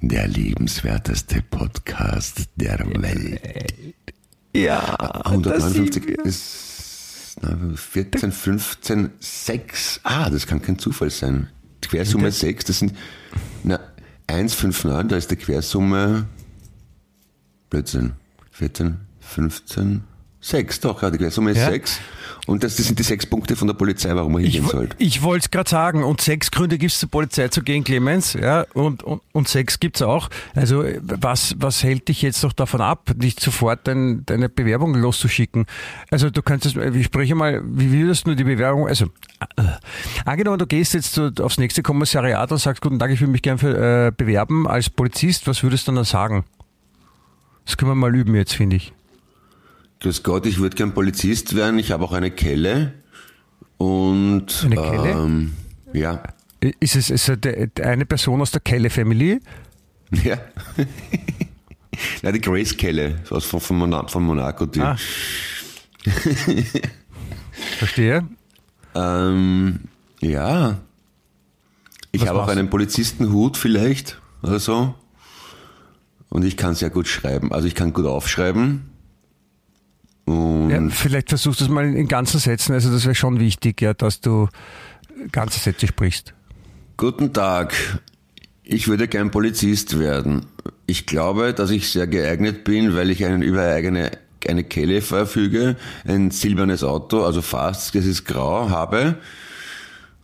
Der 0.00 0.26
liebenswerteste 0.26 1.42
Podcast 1.42 2.48
der 2.56 2.78
Welt. 3.00 3.94
Ja, 4.54 4.96
159 5.24 6.06
ist 6.06 7.38
na, 7.40 7.56
14, 7.74 8.32
15, 8.32 9.10
6. 9.20 10.00
Ah, 10.02 10.28
das 10.28 10.46
kann 10.46 10.60
kein 10.60 10.78
Zufall 10.78 11.10
sein. 11.10 11.48
Quersumme 11.80 12.30
6, 12.30 12.64
das 12.64 12.78
sind 12.80 12.96
na, 13.62 13.80
1, 14.26 14.54
5, 14.54 14.84
9, 14.84 15.08
da 15.08 15.16
ist 15.16 15.30
die 15.30 15.36
Quersumme 15.36 16.26
Blödsinn. 17.70 18.12
14, 18.50 18.98
15, 19.20 20.04
6, 20.42 20.80
doch, 20.80 21.02
ja, 21.02 21.10
die 21.10 21.18
Quersumme 21.18 21.52
ist 21.52 21.58
Ja. 21.58 21.70
6. 21.70 22.00
Und 22.48 22.64
das, 22.64 22.74
das 22.74 22.86
sind 22.86 22.98
die 22.98 23.04
sechs 23.04 23.24
Punkte 23.24 23.54
von 23.54 23.68
der 23.68 23.74
Polizei, 23.74 24.12
warum 24.16 24.32
man 24.32 24.42
Ich, 24.42 24.54
hingehen 24.54 24.68
sollte. 24.68 24.96
ich 24.98 25.22
wollte 25.22 25.44
es 25.44 25.50
gerade 25.52 25.70
sagen, 25.70 26.02
und 26.02 26.20
sechs 26.20 26.50
Gründe 26.50 26.76
gibt 26.76 26.90
es 26.92 26.98
zur 26.98 27.08
Polizei 27.08 27.46
zu 27.46 27.62
gehen, 27.62 27.84
Clemens, 27.84 28.32
ja, 28.32 28.66
und, 28.74 29.04
und, 29.04 29.22
und 29.30 29.46
sechs 29.46 29.78
gibt 29.78 29.94
es 29.94 30.02
auch. 30.02 30.28
Also 30.56 30.82
äh, 30.82 31.00
was, 31.04 31.54
was 31.58 31.84
hält 31.84 32.08
dich 32.08 32.20
jetzt 32.20 32.42
noch 32.42 32.52
davon 32.52 32.80
ab, 32.80 33.12
nicht 33.16 33.38
sofort 33.38 33.86
dein, 33.86 34.26
deine 34.26 34.48
Bewerbung 34.48 34.96
loszuschicken? 34.96 35.66
Also 36.10 36.30
du 36.30 36.42
könntest, 36.42 36.74
ich 36.76 37.06
spreche 37.06 37.36
mal, 37.36 37.62
wie 37.64 37.92
würdest 37.92 38.26
du 38.26 38.34
die 38.34 38.42
Bewerbung, 38.42 38.88
also 38.88 39.04
äh, 39.56 39.62
angenommen, 40.24 40.58
du 40.58 40.66
gehst 40.66 40.94
jetzt 40.94 41.16
aufs 41.40 41.58
nächste 41.58 41.84
Kommissariat 41.84 42.50
und 42.50 42.58
sagst, 42.58 42.82
guten 42.82 42.98
Tag, 42.98 43.12
ich 43.12 43.20
würde 43.20 43.30
mich 43.30 43.42
gerne 43.42 43.58
für, 43.58 44.08
äh, 44.08 44.10
bewerben 44.10 44.66
als 44.66 44.90
Polizist, 44.90 45.46
was 45.46 45.62
würdest 45.62 45.86
du 45.86 45.92
dann 45.92 46.02
sagen? 46.02 46.42
Das 47.66 47.76
können 47.76 47.92
wir 47.92 47.94
mal 47.94 48.12
üben 48.12 48.34
jetzt, 48.34 48.54
finde 48.54 48.74
ich. 48.74 48.92
Grüß 50.02 50.24
Gott, 50.24 50.46
ich 50.46 50.58
würde 50.58 50.74
gern 50.76 50.94
Polizist 50.94 51.54
werden, 51.54 51.78
ich 51.78 51.92
habe 51.92 52.04
auch 52.04 52.10
eine 52.12 52.32
Kelle. 52.32 52.92
Und 53.78 54.62
Eine 54.64 54.74
Kelle? 54.74 55.10
Ähm, 55.12 55.52
ja. 55.92 56.24
Ist 56.80 56.96
es 56.96 57.08
ist 57.08 57.28
es 57.28 57.38
eine 57.80 58.04
Person 58.06 58.40
aus 58.40 58.50
der 58.50 58.60
Kelle 58.60 58.90
Family? 58.90 59.40
Ja. 60.24 60.36
ja, 62.20 62.32
die 62.32 62.40
Grace 62.42 62.76
Kelle 62.76 63.22
aus 63.30 63.46
von, 63.46 63.60
von, 63.60 63.78
Mona, 63.78 64.06
von 64.08 64.22
Monaco. 64.24 64.66
Die, 64.66 64.80
Ah. 64.80 64.96
Verstehe. 67.78 68.28
ähm, 68.94 69.80
ja. 70.20 70.80
Ich 72.10 72.26
habe 72.28 72.42
auch 72.42 72.48
einen 72.48 72.68
Polizistenhut 72.68 73.56
vielleicht 73.56 74.20
oder 74.42 74.58
so. 74.58 74.94
Und 76.28 76.44
ich 76.44 76.58
kann 76.58 76.74
sehr 76.74 76.90
gut 76.90 77.08
schreiben. 77.08 77.50
Also 77.52 77.66
ich 77.68 77.74
kann 77.74 77.94
gut 77.94 78.04
aufschreiben. 78.04 78.91
Und 80.24 80.70
Ja, 80.70 80.80
vielleicht 80.90 81.28
versuchst 81.28 81.60
du 81.60 81.64
es 81.64 81.70
mal 81.70 81.84
in 81.84 82.08
ganzen 82.08 82.38
Sätzen. 82.38 82.72
Also 82.72 82.90
das 82.90 83.04
wäre 83.04 83.14
schon 83.14 83.40
wichtig, 83.40 83.80
ja, 83.80 83.94
dass 83.94 84.20
du 84.20 84.48
ganze 85.30 85.58
Sätze 85.58 85.86
sprichst. 85.86 86.34
Guten 86.96 87.32
Tag. 87.32 87.74
Ich 88.62 88.88
würde 88.88 89.08
gern 89.08 89.30
Polizist 89.30 89.98
werden. 89.98 90.46
Ich 90.86 91.06
glaube, 91.06 91.52
dass 91.52 91.70
ich 91.70 91.90
sehr 91.90 92.06
geeignet 92.06 92.64
bin, 92.64 92.94
weil 92.94 93.10
ich 93.10 93.24
einen 93.24 93.42
über 93.42 93.62
eigene 93.62 94.12
eine 94.48 94.64
Kelle 94.64 95.02
verfüge, 95.02 95.76
ein 96.04 96.30
silbernes 96.30 96.82
Auto, 96.82 97.22
also 97.24 97.42
fast, 97.42 97.94
es 97.94 98.06
ist 98.06 98.24
grau, 98.24 98.70
habe. 98.70 99.16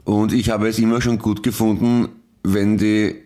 Und 0.05 0.33
ich 0.33 0.51
habe 0.51 0.69
es 0.69 0.79
immer 0.79 1.01
schon 1.01 1.19
gut 1.19 1.43
gefunden, 1.43 2.09
wenn 2.43 2.79
die, 2.79 3.17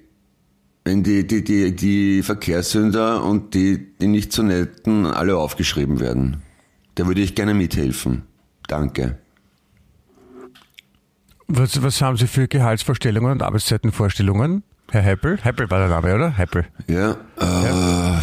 wenn 0.85 1.03
die, 1.03 1.27
die, 1.27 1.45
die, 1.45 1.75
die 1.75 2.23
Verkehrssünder 2.23 3.23
und 3.23 3.55
die, 3.55 3.97
die 4.01 4.09
nicht 4.09 4.33
so 4.33 4.43
netten 4.43 5.07
alle 5.07 5.37
aufgeschrieben 5.37 6.01
werden. 6.01 6.43
Da 6.95 7.07
würde 7.07 7.21
ich 7.21 7.35
gerne 7.35 7.55
mithelfen. 7.55 8.23
Danke. 8.69 9.19
Was, 11.49 11.83
was 11.83 12.01
haben 12.01 12.17
Sie 12.17 12.27
für 12.27 12.49
Gehaltsvorstellungen 12.49 13.33
und 13.33 13.43
Arbeitszeitenvorstellungen? 13.43 14.63
Herr 14.91 15.03
Heppel? 15.03 15.39
Heppel 15.43 15.71
war 15.71 15.79
der 15.79 15.89
Name, 15.89 16.15
oder? 16.15 16.31
Heppel. 16.31 16.67
Ja, 16.87 17.17
äh, 17.39 18.21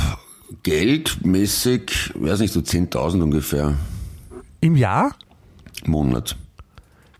geldmäßig, 0.63 2.13
weiß 2.15 2.39
nicht, 2.39 2.53
so 2.53 2.59
10.000 2.59 3.21
ungefähr 3.21 3.75
Im 4.61 4.75
Jahr? 4.75 5.15
Monat. 5.85 6.35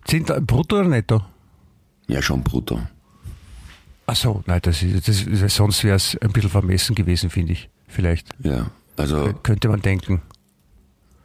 10, 0.06 0.26
brutto 0.46 0.80
oder 0.80 0.88
netto? 0.88 1.22
Ja, 2.08 2.22
schon 2.22 2.44
brutto. 2.44 2.82
Ach 4.08 4.16
so, 4.16 4.44
nein, 4.48 4.60
das 4.64 4.82
ist, 4.82 5.08
das 5.08 5.56
sonst 5.56 5.84
wäre 5.84 5.96
es 5.96 6.18
ein 6.20 6.32
bisschen 6.32 6.50
vermessen 6.50 6.96
gewesen, 6.96 7.30
finde 7.30 7.54
ich. 7.54 7.70
Vielleicht. 7.88 8.30
Ja, 8.40 8.72
also, 8.98 9.34
Könnte 9.44 9.70
man 9.70 9.82
denken. 9.82 10.22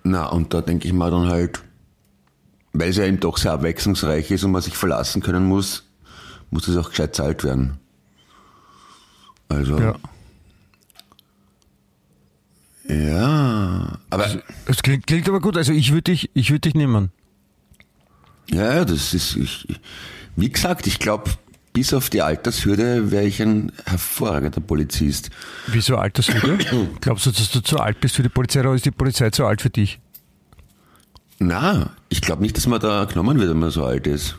Na, 0.04 0.26
und 0.26 0.54
da 0.54 0.60
denke 0.60 0.86
ich 0.86 0.92
mal 0.94 1.10
dann 1.10 1.28
halt, 1.28 1.62
weil 2.72 2.90
es 2.90 2.96
ja 2.96 3.04
eben 3.04 3.20
doch 3.20 3.36
sehr 3.38 3.52
abwechslungsreich 3.52 4.30
ist 4.30 4.44
und 4.44 4.52
man 4.52 4.62
sich 4.62 4.76
verlassen 4.76 5.22
können 5.22 5.44
muss, 5.46 5.84
muss 6.50 6.66
das 6.66 6.76
auch 6.76 6.90
gescheit 6.90 7.14
zahlt 7.16 7.42
werden. 7.44 7.78
Also, 9.48 9.78
Ja. 9.78 9.94
ja, 12.88 13.98
aber, 14.10 14.42
Das 14.66 14.82
klingt, 14.82 15.06
klingt 15.06 15.28
aber 15.28 15.40
gut. 15.40 15.56
Also 15.56 15.72
ich 15.72 15.90
würde 15.92 16.12
dich, 16.12 16.30
ich 16.34 16.50
würde 16.50 16.60
dich 16.60 16.74
nehmen. 16.74 17.10
ja, 18.50 18.74
ja, 18.76 18.84
das 18.84 19.14
ist, 19.14 19.36
ich, 19.36 19.66
wie 20.36 20.50
gesagt, 20.50 20.86
ich 20.86 20.98
glaube, 20.98 21.30
bis 21.74 21.92
auf 21.92 22.08
die 22.08 22.22
Altershürde 22.22 23.10
wäre 23.10 23.24
ich 23.24 23.42
ein 23.42 23.70
hervorragender 23.84 24.60
Polizist. 24.60 25.28
Wieso 25.66 25.96
Altershürde? 25.96 26.56
Glaubst 27.00 27.26
du, 27.26 27.30
dass 27.32 27.50
du 27.50 27.60
zu 27.60 27.78
alt 27.78 28.00
bist 28.00 28.14
für 28.16 28.22
die 28.22 28.30
Polizei 28.30 28.60
oder 28.60 28.72
ist 28.72 28.86
die 28.86 28.90
Polizei 28.92 29.28
zu 29.30 29.44
alt 29.44 29.60
für 29.60 29.70
dich? 29.70 30.00
Na, 31.40 31.90
ich 32.08 32.22
glaube 32.22 32.42
nicht, 32.42 32.56
dass 32.56 32.66
man 32.68 32.80
da 32.80 33.04
genommen 33.04 33.38
wird, 33.38 33.50
wenn 33.50 33.58
man 33.58 33.70
so 33.70 33.84
alt 33.84 34.06
ist. 34.06 34.36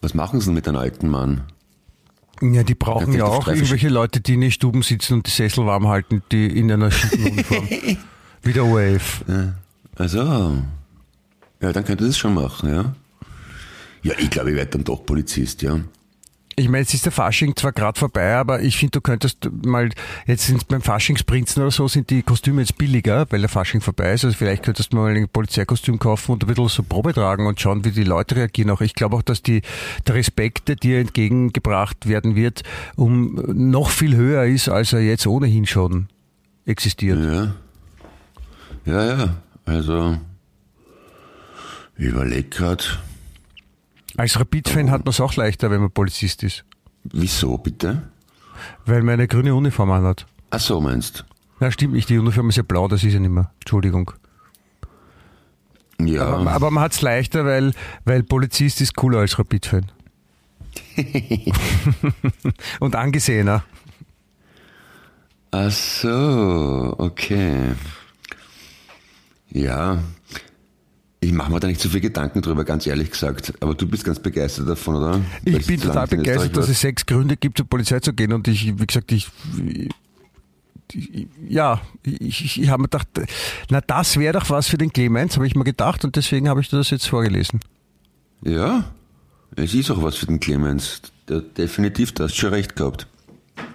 Was 0.00 0.14
machen 0.14 0.40
sie 0.40 0.46
denn 0.46 0.54
mit 0.54 0.68
einem 0.68 0.78
alten 0.78 1.08
Mann? 1.08 1.42
Ja, 2.40 2.62
die 2.62 2.76
brauchen 2.76 3.12
Ja, 3.12 3.18
ja 3.18 3.24
auch 3.24 3.48
irgendwelche 3.48 3.88
Leute, 3.88 4.20
die 4.20 4.34
in 4.34 4.40
den 4.40 4.52
Stuben 4.52 4.82
sitzen 4.82 5.14
und 5.14 5.26
die 5.26 5.32
Sessel 5.32 5.66
warm 5.66 5.88
halten, 5.88 6.22
die 6.30 6.46
in 6.46 6.70
einer 6.70 6.92
schicken 6.92 7.26
Uniform. 7.32 7.68
Wie 8.42 8.52
der 8.52 8.64
ORF. 8.64 9.24
Also, 9.96 10.62
ja, 11.60 11.72
dann 11.72 11.84
könnte 11.84 12.06
das 12.06 12.16
schon 12.16 12.34
machen, 12.34 12.72
ja. 12.72 12.94
Ja, 14.02 14.14
ich 14.18 14.30
glaube, 14.30 14.50
ich 14.50 14.56
werde 14.56 14.70
dann 14.70 14.84
doch 14.84 15.04
Polizist, 15.04 15.62
ja. 15.62 15.80
Ich 16.58 16.68
meine, 16.68 16.80
jetzt 16.80 16.92
ist 16.92 17.04
der 17.04 17.12
Fasching 17.12 17.54
zwar 17.54 17.70
gerade 17.70 17.96
vorbei, 17.96 18.34
aber 18.34 18.62
ich 18.62 18.76
finde, 18.76 18.90
du 18.90 19.00
könntest 19.00 19.48
mal, 19.64 19.90
jetzt 20.26 20.48
sind 20.48 20.66
beim 20.66 20.82
Faschingsprinzen 20.82 21.62
oder 21.62 21.70
so, 21.70 21.86
sind 21.86 22.10
die 22.10 22.22
Kostüme 22.22 22.62
jetzt 22.62 22.76
billiger, 22.76 23.26
weil 23.30 23.38
der 23.38 23.48
Fasching 23.48 23.80
vorbei 23.80 24.12
ist. 24.12 24.24
Also 24.24 24.36
vielleicht 24.36 24.64
könntest 24.64 24.92
du 24.92 24.96
mal 24.96 25.14
ein 25.14 25.28
Polizeikostüm 25.28 26.00
kaufen 26.00 26.32
und 26.32 26.42
ein 26.42 26.48
bisschen 26.48 26.68
so 26.68 26.82
Probe 26.82 27.14
tragen 27.14 27.46
und 27.46 27.60
schauen, 27.60 27.84
wie 27.84 27.92
die 27.92 28.02
Leute 28.02 28.34
reagieren. 28.34 28.70
Auch 28.70 28.80
ich 28.80 28.94
glaube 28.94 29.14
auch, 29.14 29.22
dass 29.22 29.40
die, 29.40 29.62
der 30.08 30.16
Respekt, 30.16 30.66
der 30.66 30.74
dir 30.74 30.98
entgegengebracht 30.98 32.08
werden 32.08 32.34
wird, 32.34 32.64
um 32.96 33.34
noch 33.46 33.90
viel 33.90 34.16
höher 34.16 34.44
ist, 34.44 34.68
als 34.68 34.92
er 34.92 35.00
jetzt 35.00 35.28
ohnehin 35.28 35.64
schon 35.64 36.08
existiert. 36.66 37.20
Ja. 37.24 37.54
Ja, 38.84 39.04
ja. 39.06 39.36
Also, 39.64 40.18
ich 41.96 42.06
überleg 42.06 42.50
grad. 42.50 42.98
Als 44.18 44.38
Rapid-Fan 44.38 44.90
hat 44.90 45.04
man 45.04 45.10
es 45.10 45.20
auch 45.20 45.36
leichter, 45.36 45.70
wenn 45.70 45.80
man 45.80 45.92
Polizist 45.92 46.42
ist, 46.42 46.64
Wieso, 47.04 47.56
bitte? 47.56 48.10
weil 48.84 49.02
man 49.02 49.14
eine 49.14 49.28
grüne 49.28 49.54
Uniform 49.54 49.92
anhat. 49.92 50.26
Ach 50.50 50.58
so, 50.58 50.80
meinst 50.80 51.24
Na, 51.60 51.70
stimmt 51.70 51.94
nicht, 51.94 52.08
die 52.08 52.18
Uniform 52.18 52.48
ist 52.48 52.56
ja 52.56 52.64
blau, 52.64 52.88
das 52.88 53.04
ist 53.04 53.12
ja 53.12 53.20
nicht 53.20 53.30
mehr. 53.30 53.52
Entschuldigung. 53.60 54.10
Ja. 56.00 56.26
Aber, 56.26 56.50
aber 56.50 56.70
man 56.72 56.82
hat 56.82 56.92
es 56.94 57.00
leichter, 57.00 57.44
weil, 57.44 57.72
weil 58.04 58.24
Polizist 58.24 58.80
ist 58.80 58.96
cooler 58.96 59.20
als 59.20 59.38
Rapid-Fan. 59.38 59.86
Und 62.80 62.96
angesehener. 62.96 63.62
Ach 65.52 65.70
so, 65.70 66.94
okay. 66.98 67.72
Ja. 69.50 70.02
Ich 71.20 71.32
mache 71.32 71.50
mir 71.50 71.58
da 71.58 71.66
nicht 71.66 71.80
so 71.80 71.88
viel 71.88 72.00
Gedanken 72.00 72.42
drüber, 72.42 72.64
ganz 72.64 72.86
ehrlich 72.86 73.10
gesagt. 73.10 73.52
Aber 73.60 73.74
du 73.74 73.86
bist 73.88 74.04
ganz 74.04 74.20
begeistert 74.20 74.68
davon, 74.68 74.96
oder? 74.96 75.14
Weil 75.14 75.22
Ich 75.44 75.56
es 75.56 75.66
bin 75.66 75.80
total 75.80 76.06
begeistert, 76.06 76.56
dass 76.56 76.68
es 76.68 76.80
sechs 76.80 77.04
Gründe 77.06 77.36
gibt, 77.36 77.58
zur 77.58 77.66
Polizei 77.66 77.98
zu 77.98 78.12
gehen. 78.12 78.32
Und 78.32 78.46
ich, 78.46 78.78
wie 78.78 78.86
gesagt, 78.86 79.10
ich, 79.10 79.28
ich 79.64 79.88
ja, 81.48 81.80
ich, 82.02 82.60
ich 82.60 82.68
habe 82.68 82.82
mir 82.82 82.88
gedacht, 82.88 83.08
na 83.70 83.80
das 83.80 84.16
wäre 84.16 84.38
doch 84.38 84.48
was 84.50 84.68
für 84.68 84.78
den 84.78 84.92
Clemens, 84.92 85.36
habe 85.36 85.46
ich 85.46 85.54
mir 85.54 85.64
gedacht 85.64 86.04
und 86.04 86.16
deswegen 86.16 86.48
habe 86.48 86.60
ich 86.60 86.68
dir 86.68 86.76
das 86.76 86.90
jetzt 86.90 87.06
vorgelesen. 87.06 87.60
Ja, 88.42 88.84
es 89.56 89.74
ist 89.74 89.90
auch 89.90 90.02
was 90.02 90.16
für 90.16 90.26
den 90.26 90.40
Clemens. 90.40 91.02
Der, 91.28 91.40
definitiv, 91.40 92.12
du 92.12 92.24
hast 92.24 92.36
schon 92.36 92.50
recht 92.50 92.76
gehabt. 92.76 93.06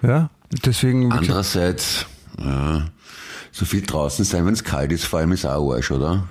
Ja, 0.02 0.30
deswegen. 0.64 1.12
Andererseits, 1.12 2.06
ja, 2.38 2.88
so 3.52 3.64
viel 3.64 3.82
draußen 3.82 4.24
sein, 4.24 4.46
wenn 4.46 4.54
es 4.54 4.64
kalt 4.64 4.90
ist, 4.90 5.04
vor 5.04 5.20
allem 5.20 5.32
ist 5.32 5.44
auch 5.46 5.72
Arsch, 5.72 5.90
oder? 5.90 6.26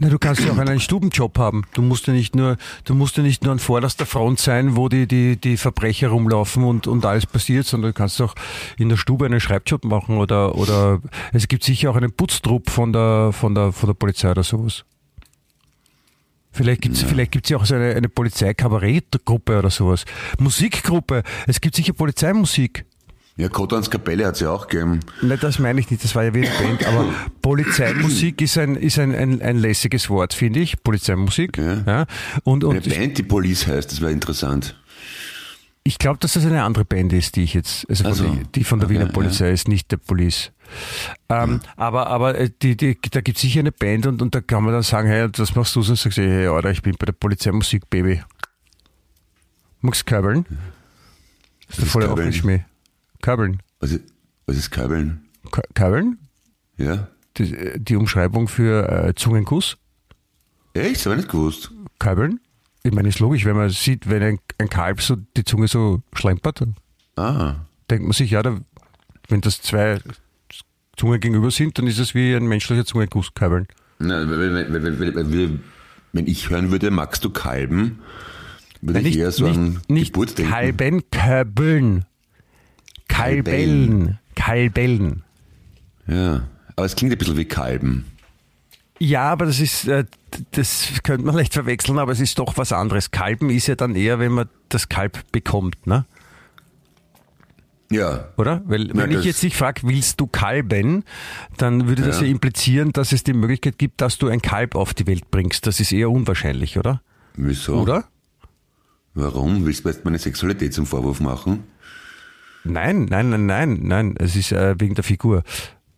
Na, 0.00 0.08
du 0.08 0.18
kannst 0.20 0.44
ja 0.44 0.52
auch 0.52 0.58
einen 0.58 0.78
Stubenjob 0.78 1.36
haben. 1.38 1.64
Du 1.74 1.82
musst 1.82 2.06
ja 2.06 2.12
nicht 2.12 2.36
nur, 2.36 2.56
du 2.84 2.94
musst 2.94 3.16
ja 3.16 3.24
nicht 3.24 3.42
nur 3.42 3.50
an 3.50 3.58
vorderster 3.58 4.06
Front 4.06 4.38
sein, 4.38 4.76
wo 4.76 4.88
die, 4.88 5.08
die, 5.08 5.36
die 5.36 5.56
Verbrecher 5.56 6.10
rumlaufen 6.10 6.62
und, 6.62 6.86
und 6.86 7.04
alles 7.04 7.26
passiert, 7.26 7.66
sondern 7.66 7.90
du 7.90 7.94
kannst 7.94 8.22
auch 8.22 8.36
in 8.78 8.88
der 8.88 8.96
Stube 8.96 9.26
einen 9.26 9.40
Schreibjob 9.40 9.84
machen 9.84 10.18
oder, 10.18 10.54
oder 10.54 11.00
es 11.32 11.48
gibt 11.48 11.64
sicher 11.64 11.90
auch 11.90 11.96
einen 11.96 12.12
Putztrupp 12.12 12.70
von 12.70 12.92
der, 12.92 13.32
von 13.32 13.56
der, 13.56 13.72
von 13.72 13.88
der 13.88 13.94
Polizei 13.94 14.30
oder 14.30 14.44
sowas. 14.44 14.84
Vielleicht 16.52 16.82
gibt's 16.82 17.02
ja. 17.02 17.08
vielleicht 17.08 17.32
gibt's 17.32 17.48
ja 17.50 17.56
auch 17.56 17.64
so 17.64 17.74
eine, 17.74 17.96
eine 17.96 18.08
Polizeikabarettgruppe 18.08 19.58
oder 19.58 19.70
sowas. 19.70 20.04
Musikgruppe. 20.38 21.24
Es 21.48 21.60
gibt 21.60 21.74
sicher 21.74 21.92
Polizeimusik. 21.92 22.84
Ja, 23.38 23.48
Kotans 23.48 23.88
Kapelle 23.88 24.26
hat 24.26 24.34
es 24.34 24.40
ja 24.40 24.50
auch 24.50 24.66
gegeben. 24.66 24.98
Nein, 25.22 25.38
das 25.40 25.60
meine 25.60 25.78
ich 25.78 25.88
nicht, 25.88 26.02
das 26.02 26.16
war 26.16 26.24
ja 26.24 26.34
wie 26.34 26.44
eine 26.44 26.58
Band, 26.58 26.84
aber 26.84 27.06
Polizeimusik 27.40 28.42
ist 28.42 28.58
ein, 28.58 28.74
ist 28.74 28.98
ein, 28.98 29.14
ein, 29.14 29.40
ein 29.40 29.56
lässiges 29.58 30.10
Wort, 30.10 30.34
finde 30.34 30.58
ich. 30.58 30.82
Polizeimusik. 30.82 31.56
Ja. 31.56 31.82
ja. 31.86 32.06
Und, 32.42 32.64
und 32.64 32.84
eine 32.84 32.94
Band, 32.94 33.16
die 33.16 33.22
Police 33.22 33.68
heißt, 33.68 33.92
das 33.92 34.00
wäre 34.00 34.10
interessant. 34.10 34.76
Ich 35.84 35.98
glaube, 35.98 36.18
dass 36.18 36.32
das 36.32 36.46
eine 36.46 36.64
andere 36.64 36.84
Band 36.84 37.12
ist, 37.12 37.36
die 37.36 37.44
ich 37.44 37.54
jetzt, 37.54 37.88
also, 37.88 38.04
also 38.06 38.24
die, 38.24 38.42
die, 38.56 38.64
von 38.64 38.80
der 38.80 38.88
okay, 38.88 38.98
Wiener 38.98 39.06
Polizei 39.06 39.46
ja. 39.46 39.52
ist, 39.52 39.68
nicht 39.68 39.92
der 39.92 39.98
Police. 39.98 40.50
Ähm, 41.28 41.60
ja. 41.64 41.72
Aber, 41.76 42.08
aber 42.08 42.36
äh, 42.36 42.50
die, 42.60 42.76
die, 42.76 42.98
da 43.12 43.20
gibt 43.20 43.38
es 43.38 43.42
sicher 43.42 43.60
eine 43.60 43.70
Band 43.70 44.06
und, 44.06 44.20
und 44.20 44.34
da 44.34 44.40
kann 44.40 44.64
man 44.64 44.72
dann 44.72 44.82
sagen, 44.82 45.08
hey, 45.08 45.28
was 45.36 45.54
machst 45.54 45.76
du? 45.76 45.78
Und 45.78 45.96
sagst 45.96 46.18
du, 46.18 46.22
hey, 46.22 46.48
Alter, 46.48 46.72
ich 46.72 46.82
bin 46.82 46.96
bei 46.98 47.06
der 47.06 47.12
Polizeimusik, 47.12 47.88
Baby. 47.88 48.20
Magst 49.80 50.00
du 50.00 50.12
kabeln? 50.12 50.44
Das 51.68 51.78
ist 51.78 51.84
der 51.84 51.86
volle 51.86 52.08
Kabeln. 53.22 53.62
Was 53.80 53.92
ist, 53.92 54.02
was 54.46 54.56
ist 54.56 54.70
Kabeln? 54.70 55.28
Ka 55.50 55.62
Kabeln? 55.74 56.18
Ja. 56.76 57.08
Die, 57.36 57.78
die 57.78 57.96
Umschreibung 57.96 58.48
für 58.48 58.88
äh, 58.88 59.14
Zungenkuss. 59.14 59.76
Echt? 60.74 60.96
Das 60.96 61.06
habe 61.06 61.16
ich 61.16 61.22
nicht 61.22 61.30
gewusst. 61.30 61.72
Kabeln? 61.98 62.40
Ich 62.82 62.92
meine, 62.92 63.08
ist 63.08 63.18
logisch, 63.18 63.44
wenn 63.44 63.56
man 63.56 63.70
sieht, 63.70 64.08
wenn 64.08 64.22
ein, 64.22 64.38
ein 64.58 64.68
Kalb 64.68 65.02
so 65.02 65.16
die 65.36 65.44
Zunge 65.44 65.68
so 65.68 66.02
schlempert, 66.14 66.62
ah. 67.16 67.56
denkt 67.90 68.04
man 68.04 68.12
sich, 68.12 68.30
ja, 68.30 68.42
da, 68.42 68.58
wenn 69.28 69.40
das 69.40 69.60
zwei 69.60 70.00
Zungen 70.96 71.20
gegenüber 71.20 71.50
sind, 71.50 71.78
dann 71.78 71.86
ist 71.86 71.98
es 71.98 72.14
wie 72.14 72.34
ein 72.34 72.46
menschlicher 72.46 72.84
Zungenkuss, 72.84 73.34
Kabeln. 73.34 73.66
Na, 73.98 74.28
wenn, 74.28 74.72
wenn, 74.72 74.98
wenn, 75.00 75.60
wenn, 76.12 76.26
ich 76.26 76.50
hören 76.50 76.70
würde, 76.70 76.90
magst 76.90 77.24
du 77.24 77.30
Kalben, 77.30 77.98
würde 78.80 79.00
Nein, 79.00 79.06
ich 79.06 79.18
eher 79.18 79.32
so 79.32 79.46
nicht, 79.46 79.56
an 79.58 79.80
nicht 79.88 80.12
Geburt 80.12 80.38
denken. 80.38 80.52
Kalben, 80.52 81.10
Köbeln. 81.10 82.04
Kalbellen. 83.08 84.18
Kalbellen. 84.34 85.24
Ja, 86.06 86.46
aber 86.76 86.86
es 86.86 86.96
klingt 86.96 87.12
ein 87.12 87.18
bisschen 87.18 87.36
wie 87.36 87.44
Kalben. 87.44 88.04
Ja, 88.98 89.30
aber 89.30 89.46
das 89.46 89.60
ist, 89.60 89.86
äh, 89.86 90.04
das 90.52 90.88
könnte 91.02 91.24
man 91.24 91.34
leicht 91.34 91.54
verwechseln, 91.54 91.98
aber 91.98 92.12
es 92.12 92.20
ist 92.20 92.38
doch 92.38 92.56
was 92.56 92.72
anderes. 92.72 93.10
Kalben 93.10 93.50
ist 93.50 93.66
ja 93.66 93.76
dann 93.76 93.94
eher, 93.94 94.18
wenn 94.18 94.32
man 94.32 94.48
das 94.68 94.88
Kalb 94.88 95.30
bekommt, 95.32 95.86
ne? 95.86 96.04
Ja. 97.90 98.28
Oder? 98.36 98.62
Weil, 98.66 98.90
wenn 98.92 99.12
ich 99.12 99.24
jetzt 99.24 99.42
dich 99.42 99.56
frage, 99.56 99.82
willst 99.84 100.20
du 100.20 100.26
kalben, 100.26 101.04
dann 101.56 101.88
würde 101.88 102.02
das 102.02 102.20
ja. 102.20 102.26
ja 102.26 102.30
implizieren, 102.30 102.92
dass 102.92 103.12
es 103.12 103.24
die 103.24 103.32
Möglichkeit 103.32 103.78
gibt, 103.78 104.00
dass 104.00 104.18
du 104.18 104.28
ein 104.28 104.42
Kalb 104.42 104.74
auf 104.74 104.92
die 104.92 105.06
Welt 105.06 105.30
bringst. 105.30 105.66
Das 105.66 105.80
ist 105.80 105.92
eher 105.92 106.10
unwahrscheinlich, 106.10 106.78
oder? 106.78 107.00
Wieso? 107.34 107.80
Oder? 107.80 108.04
Warum? 109.14 109.64
Willst 109.64 109.84
du 109.84 109.88
jetzt 109.88 110.04
meine 110.04 110.18
Sexualität 110.18 110.74
zum 110.74 110.86
Vorwurf 110.86 111.20
machen? 111.20 111.64
Nein, 112.64 113.06
nein, 113.06 113.30
nein, 113.30 113.46
nein, 113.46 113.78
nein. 113.82 114.14
Es 114.18 114.36
ist 114.36 114.52
äh, 114.52 114.74
wegen 114.78 114.94
der 114.94 115.04
Figur. 115.04 115.42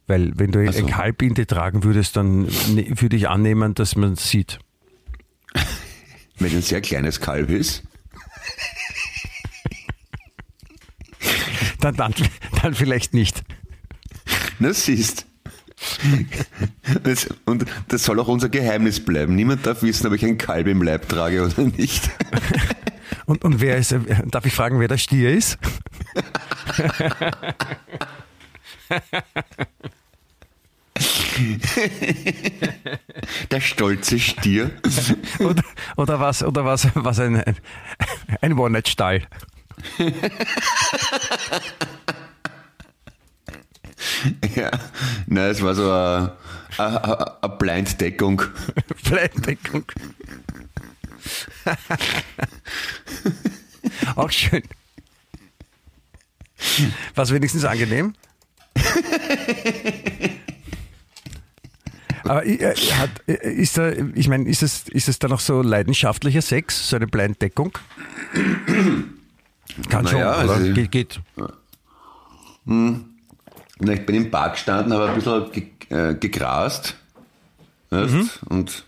Weil 0.07 0.33
wenn 0.37 0.50
du 0.50 0.71
so. 0.73 0.79
ein 0.79 0.87
Kalbinde 0.87 1.47
tragen 1.47 1.85
würdest, 1.85 2.17
dann 2.17 2.43
ne, 2.43 2.93
würde 2.97 3.17
ich 3.17 3.29
annehmen, 3.29 3.75
dass 3.75 3.97
man 3.97 4.14
es 4.14 4.29
sieht. 4.29 4.59
Wenn 6.38 6.52
ein 6.52 6.62
sehr 6.62 6.81
kleines 6.81 7.21
Kalb 7.21 7.50
ist? 7.50 7.83
dann, 11.81 11.95
dann, 11.97 12.14
dann 12.62 12.75
vielleicht 12.75 13.14
nicht. 13.14 13.43
Na, 14.58 14.73
siehst. 14.73 15.26
Und 17.45 17.65
das 17.89 18.04
soll 18.04 18.21
auch 18.21 18.28
unser 18.28 18.49
Geheimnis 18.49 19.00
bleiben. 19.00 19.34
Niemand 19.34 19.67
darf 19.67 19.82
wissen, 19.82 20.06
ob 20.06 20.13
ich 20.13 20.25
ein 20.25 20.39
Kalb 20.39 20.67
im 20.67 20.82
Leib 20.82 21.08
trage 21.08 21.45
oder 21.45 21.63
nicht. 21.63 22.11
Und, 23.30 23.45
und 23.45 23.60
wer 23.60 23.76
ist, 23.76 23.95
darf 24.26 24.45
ich 24.45 24.52
fragen, 24.52 24.80
wer 24.80 24.88
der 24.88 24.99
Stier 24.99 25.30
ist? 25.30 25.56
Der 33.52 33.60
stolze 33.60 34.19
Stier. 34.19 34.73
Oder, 35.38 35.62
oder 35.97 36.19
was, 36.19 36.43
oder 36.43 36.64
was, 36.64 36.88
was 36.97 37.21
ein, 37.21 37.40
ein 38.40 38.58
One-Night-Stall. 38.58 39.23
ja, 44.56 44.71
nein, 45.28 45.50
es 45.50 45.62
war 45.62 45.76
so 45.76 45.84
eine, 45.84 46.32
eine, 46.78 47.43
eine 47.43 47.56
Blinddeckung. 47.56 48.43
Blinddeckung. 49.04 49.84
Auch 54.17 54.30
schön. 54.30 54.63
Was 57.15 57.33
wenigstens 57.33 57.65
angenehm? 57.65 58.15
Aber 62.25 62.47
äh, 62.47 62.75
hat, 62.76 63.11
äh, 63.26 63.52
ist 63.52 63.76
da, 63.78 63.91
ich 64.15 64.28
meine, 64.28 64.49
ist 64.49 64.63
es, 64.63 64.89
ist 64.89 65.09
es 65.09 65.19
da 65.19 65.26
noch 65.26 65.41
so 65.41 65.63
leidenschaftlicher 65.63 66.43
Sex, 66.43 66.89
so 66.89 66.97
eine 66.97 67.06
Blinddeckung? 67.06 67.76
Kann 69.89 70.06
schon, 70.06 70.21
naja, 70.21 70.45
oder? 70.45 70.54
Also, 70.54 70.73
geht, 70.73 70.93
geht. 70.93 71.21
Hm. 72.67 73.04
Ich 73.80 74.06
bin 74.06 74.15
im 74.15 74.30
Park 74.30 74.54
gestanden, 74.54 74.93
habe 74.93 75.09
ein 75.09 75.15
bisschen 75.15 75.50
ge, 75.52 75.71
äh, 75.89 76.15
gegrast. 76.15 76.97
Mhm. 77.91 78.30
Und 78.49 78.85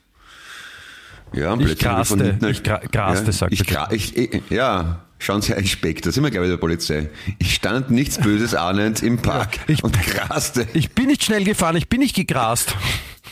ja, 1.32 1.58
ich 1.58 1.78
graste, 1.78 2.22
hinten, 2.22 2.46
ich 2.48 2.62
gra 2.62 2.78
graste, 2.78 3.26
ja, 3.26 3.32
sagt 3.32 3.52
ich, 3.52 3.66
gra 3.66 3.90
ich, 3.92 4.16
ich, 4.16 4.42
Ja, 4.50 5.04
schauen 5.18 5.42
Sie 5.42 5.54
ein 5.54 5.66
Speck, 5.66 6.02
da 6.02 6.12
sind 6.12 6.22
wir 6.22 6.30
gleich 6.30 6.42
bei 6.42 6.48
der 6.48 6.56
Polizei. 6.56 7.10
Ich 7.38 7.54
stand 7.54 7.90
nichts 7.90 8.18
Böses 8.18 8.54
ahnend 8.54 9.02
im 9.02 9.18
Park 9.18 9.56
ja, 9.56 9.62
ich, 9.68 9.84
und 9.84 10.00
graste. 10.02 10.66
Ich 10.74 10.92
bin 10.92 11.06
nicht 11.06 11.24
schnell 11.24 11.44
gefahren, 11.44 11.76
ich 11.76 11.88
bin 11.88 12.00
nicht 12.00 12.14
gegrast. 12.16 12.74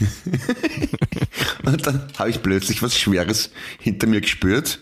und 1.65 1.87
dann 1.87 2.09
habe 2.19 2.31
ich 2.31 2.43
plötzlich 2.43 2.83
was 2.83 2.99
Schweres 2.99 3.51
hinter 3.79 4.07
mir 4.07 4.21
gespürt. 4.21 4.81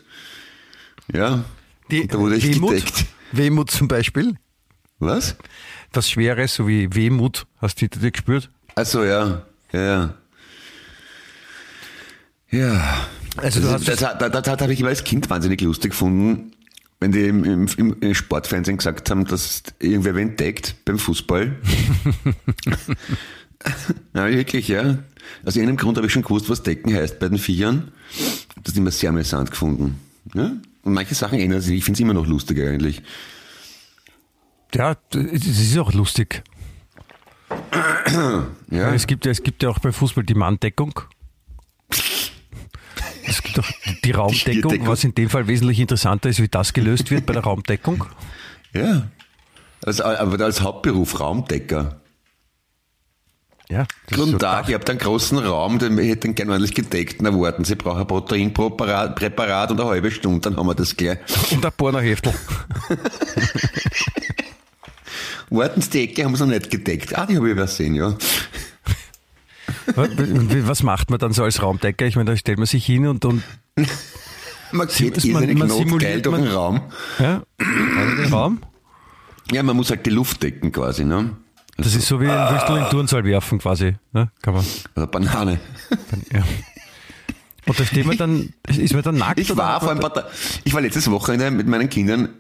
Ja, 1.13 1.45
Die, 1.91 2.07
da 2.07 2.19
wurde 2.19 2.37
ich 2.37 2.45
Wehmut, 2.45 2.75
gedeckt. 2.75 3.07
Wehmut 3.33 3.71
zum 3.71 3.89
Beispiel? 3.89 4.35
Was? 4.99 5.37
Das 5.93 6.11
Schwere, 6.11 6.47
so 6.49 6.69
wie 6.69 6.95
Wehmut, 6.95 7.47
hast 7.59 7.77
du 7.77 7.81
hinter 7.81 8.01
dir 8.01 8.11
gespürt? 8.11 8.51
Also 8.75 9.05
ja, 9.05 9.43
ja, 9.73 9.81
ja. 9.81 10.15
Ja. 12.51 13.07
Also 13.37 13.61
das, 13.61 13.85
das, 13.85 14.01
das, 14.01 14.19
das, 14.19 14.43
das 14.43 14.61
habe 14.61 14.73
ich 14.73 14.81
immer 14.81 14.89
als 14.89 15.05
Kind 15.05 15.31
wahnsinnig 15.31 15.61
lustig 15.61 15.91
gefunden, 15.91 16.51
wenn 17.01 17.13
die 17.13 17.27
im, 17.27 17.45
im, 17.45 17.97
im 18.01 18.15
Sportfernsehen 18.15 18.79
gesagt 18.79 19.11
haben, 19.11 19.25
dass 19.27 19.63
irgendwer 19.79 20.17
wen 20.17 20.31
entdeckt 20.31 20.75
beim 20.85 20.99
Fußball. 20.99 21.57
Na, 24.13 24.29
wirklich, 24.29 24.69
ja. 24.69 24.99
Aus 25.45 25.57
irgendeinem 25.57 25.77
Grund 25.77 25.97
habe 25.97 26.07
ich 26.07 26.13
schon 26.13 26.23
gewusst, 26.23 26.49
was 26.49 26.63
Decken 26.63 26.95
heißt 26.95 27.19
bei 27.19 27.29
den 27.29 27.39
Viechern. 27.39 27.93
Das 28.65 28.77
immer 28.77 28.91
sehr 28.91 29.11
amüsant 29.11 29.51
gefunden. 29.51 30.01
Ja? 30.35 30.53
Und 30.83 30.95
manche 30.95 31.15
Sachen 31.15 31.39
ändern 31.39 31.61
sich. 31.61 31.79
Ich 31.79 31.85
finde 31.85 31.97
es 31.97 32.01
immer 32.01 32.15
noch 32.15 32.27
lustig 32.27 32.61
eigentlich. 32.61 33.03
Ja, 34.75 34.97
es 35.13 35.47
ist 35.47 35.79
auch 35.79 35.93
lustig. 35.93 36.43
Ja. 38.71 38.93
Es 38.93 39.07
gibt 39.07 39.25
ja, 39.25 39.33
es 39.33 39.43
gibt 39.43 39.63
ja 39.63 39.71
auch 39.71 39.79
beim 39.79 39.95
Fußball 39.95 40.25
die 40.25 40.35
Manndeckung. 40.35 41.01
Es 43.29 43.43
gibt 43.43 43.59
auch 43.59 43.69
die 44.05 44.11
Raumdeckung, 44.11 44.73
die 44.73 44.87
was 44.87 45.05
in 45.05 45.15
dem 45.15 45.29
Fall 45.29 45.47
wesentlich 45.47 45.81
interessanter 45.81 46.31
ist, 46.31 46.41
wie 46.41 46.49
das 46.49 46.73
gelöst 46.73 47.11
wird 47.11 47.27
bei 47.27 47.35
der 47.35 47.43
Raumdeckung. 47.43 48.05
Ja. 48.73 49.09
Also, 49.85 50.05
aber 50.05 50.45
als 50.45 50.61
Hauptberuf 50.61 51.21
Raumdecker. 51.21 52.01
Ja. 53.71 53.87
Guten 54.11 54.33
so 54.33 54.39
Tag, 54.39 54.69
ich 54.69 54.75
habe 54.75 54.87
einen 54.89 54.99
großen 54.99 55.39
Raum, 55.39 55.79
den 55.79 55.99
ich 55.99 56.09
hätte 56.09 56.33
gerne 56.33 56.53
ordentlich 56.53 56.75
gedeckt. 56.75 57.21
Na, 57.21 57.39
warten 57.39 57.65
Sie, 57.65 57.75
brauchen 57.75 58.01
ein 58.01 58.07
Proteinpräparat 58.07 59.15
Präparat 59.15 59.71
und 59.71 59.81
eine 59.81 59.91
halbe 59.91 60.11
Stunde, 60.11 60.41
dann 60.41 60.57
haben 60.57 60.67
wir 60.67 60.75
das 60.75 60.97
gleich. 60.97 61.19
Und 61.51 61.65
ein 61.65 61.73
Pornoheftel. 61.77 62.33
warten 65.51 65.83
Sie, 65.83 65.91
die 65.91 66.05
Ecke 66.05 66.25
haben 66.25 66.35
Sie 66.35 66.45
noch 66.45 66.51
nicht 66.51 66.71
gedeckt. 66.71 67.17
Ah, 67.19 67.27
die 67.27 67.37
habe 67.37 67.47
ich 67.47 67.53
übersehen, 67.53 67.95
ja. 67.95 68.17
Was 69.97 70.83
macht 70.83 71.11
man 71.11 71.19
dann 71.19 71.33
so 71.33 71.45
als 71.45 71.63
Raumdecker? 71.63 72.07
Ich 72.07 72.17
meine, 72.17 72.31
da 72.31 72.37
stellt 72.37 72.59
man 72.59 72.67
sich 72.67 72.85
hin 72.85 73.07
und, 73.07 73.25
und 73.25 73.43
man 74.73 74.89
geht 74.89 75.25
man, 75.33 75.55
man 75.59 75.71
simuliert 75.71 76.01
geil 76.01 76.23
durch 76.23 76.37
den 76.43 76.49
Raum. 76.49 76.81
Ja, 77.19 77.43
den 77.61 78.27
Raum. 78.33 78.61
Ja, 79.51 79.63
man 79.63 79.77
muss 79.77 79.91
halt 79.91 80.05
die 80.05 80.11
Luft 80.11 80.43
decken 80.43 80.73
quasi, 80.73 81.05
ne? 81.05 81.31
Das 81.79 81.95
ist 81.95 82.07
so 82.09 82.21
wie 82.21 82.27
willst 82.27 82.69
du 82.69 82.75
in 82.75 82.83
den 82.83 82.91
Turnsaal 82.91 83.25
werfen 83.25 83.59
quasi. 83.61 83.95
Ne? 84.13 84.31
Kann 84.43 84.55
man. 84.55 84.65
Also 84.97 85.07
Banane. 85.07 85.61
Ja. 86.33 86.43
Und 87.67 87.79
da 87.79 87.85
steht 87.85 88.05
man 88.07 88.17
dann, 88.17 88.53
ist 88.67 88.95
man 88.95 89.03
dann 89.03 89.17
nackt? 89.17 89.39
Ich 89.39 89.51
oder 89.53 89.63
war 89.63 89.79
vor 89.81 89.89
man 89.95 89.99
ein 89.99 90.01
paar 90.01 90.13
Ta- 90.13 90.29
ich 90.65 90.75
war 90.75 90.81
letztes 90.81 91.09
Wochenende 91.11 91.51
mit 91.51 91.67
meinen 91.69 91.89
Kindern 91.89 92.31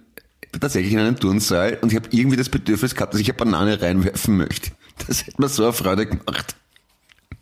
tatsächlich 0.59 0.93
in 0.93 0.99
einem 0.99 1.17
Turnsaal 1.21 1.79
und 1.83 1.93
ich 1.93 1.97
habe 1.97 2.09
irgendwie 2.11 2.37
das 2.37 2.49
Bedürfnis 2.49 2.95
gehabt, 2.95 3.15
dass 3.15 3.21
ich 3.21 3.29
eine 3.29 3.37
Banane 3.39 3.81
reinwerfen 3.81 4.37
möchte. 4.37 4.71
Das 5.07 5.25
hätte 5.27 5.41
mir 5.41 5.49
so 5.49 5.63
eine 5.65 5.73
Freude 5.73 6.07
gemacht. 6.07 6.57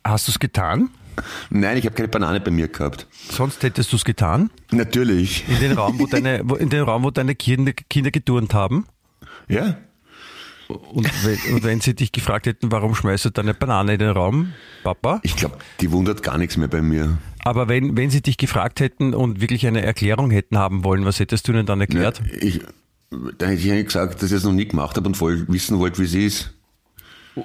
Hast 0.03 0.27
du 0.27 0.31
es 0.31 0.39
getan? 0.39 0.89
Nein, 1.49 1.77
ich 1.77 1.85
habe 1.85 1.95
keine 1.95 2.07
Banane 2.07 2.39
bei 2.39 2.51
mir 2.51 2.67
gehabt. 2.67 3.07
Sonst 3.29 3.63
hättest 3.63 3.91
du 3.91 3.95
es 3.95 4.05
getan? 4.05 4.49
Natürlich. 4.71 5.47
In 5.47 5.59
den 5.59 5.71
Raum, 5.73 5.99
wo 5.99 6.05
deine, 6.11 6.41
wo, 6.43 6.55
in 6.55 6.69
den 6.69 6.83
Raum, 6.83 7.03
wo 7.03 7.11
deine 7.11 7.35
Kinder, 7.35 7.73
Kinder 7.73 8.11
geturnt 8.11 8.53
haben? 8.53 8.85
Ja. 9.47 9.77
Und 10.67 11.09
wenn, 11.23 11.53
und 11.53 11.63
wenn 11.63 11.79
sie 11.79 11.95
dich 11.95 12.11
gefragt 12.11 12.45
hätten, 12.45 12.71
warum 12.71 12.93
schmeißt 12.93 13.25
du 13.25 13.29
deine 13.29 13.53
Banane 13.53 13.93
in 13.93 13.99
den 13.99 14.09
Raum, 14.09 14.53
Papa? 14.83 15.21
Ich 15.23 15.35
glaube, 15.37 15.57
die 15.79 15.91
wundert 15.91 16.23
gar 16.23 16.37
nichts 16.37 16.57
mehr 16.57 16.67
bei 16.67 16.81
mir. 16.81 17.17
Aber 17.45 17.69
wenn, 17.69 17.95
wenn 17.95 18.09
sie 18.09 18.21
dich 18.21 18.37
gefragt 18.37 18.81
hätten 18.81 19.13
und 19.13 19.39
wirklich 19.39 19.65
eine 19.65 19.81
Erklärung 19.81 20.29
hätten 20.29 20.57
haben 20.57 20.83
wollen, 20.83 21.05
was 21.05 21.19
hättest 21.19 21.47
du 21.47 21.53
ihnen 21.53 21.65
dann 21.65 21.79
erklärt? 21.79 22.21
Ja, 22.25 22.41
ich, 22.41 22.61
dann 23.09 23.49
hätte 23.49 23.61
ich 23.61 23.71
eigentlich 23.71 23.85
gesagt, 23.85 24.21
dass 24.21 24.31
ich 24.31 24.37
es 24.37 24.43
noch 24.43 24.51
nie 24.51 24.67
gemacht 24.67 24.97
habe 24.97 25.07
und 25.07 25.15
voll 25.15 25.45
wissen 25.47 25.79
wollte, 25.79 26.01
wie 26.01 26.07
sie 26.07 26.25
ist. 26.25 26.53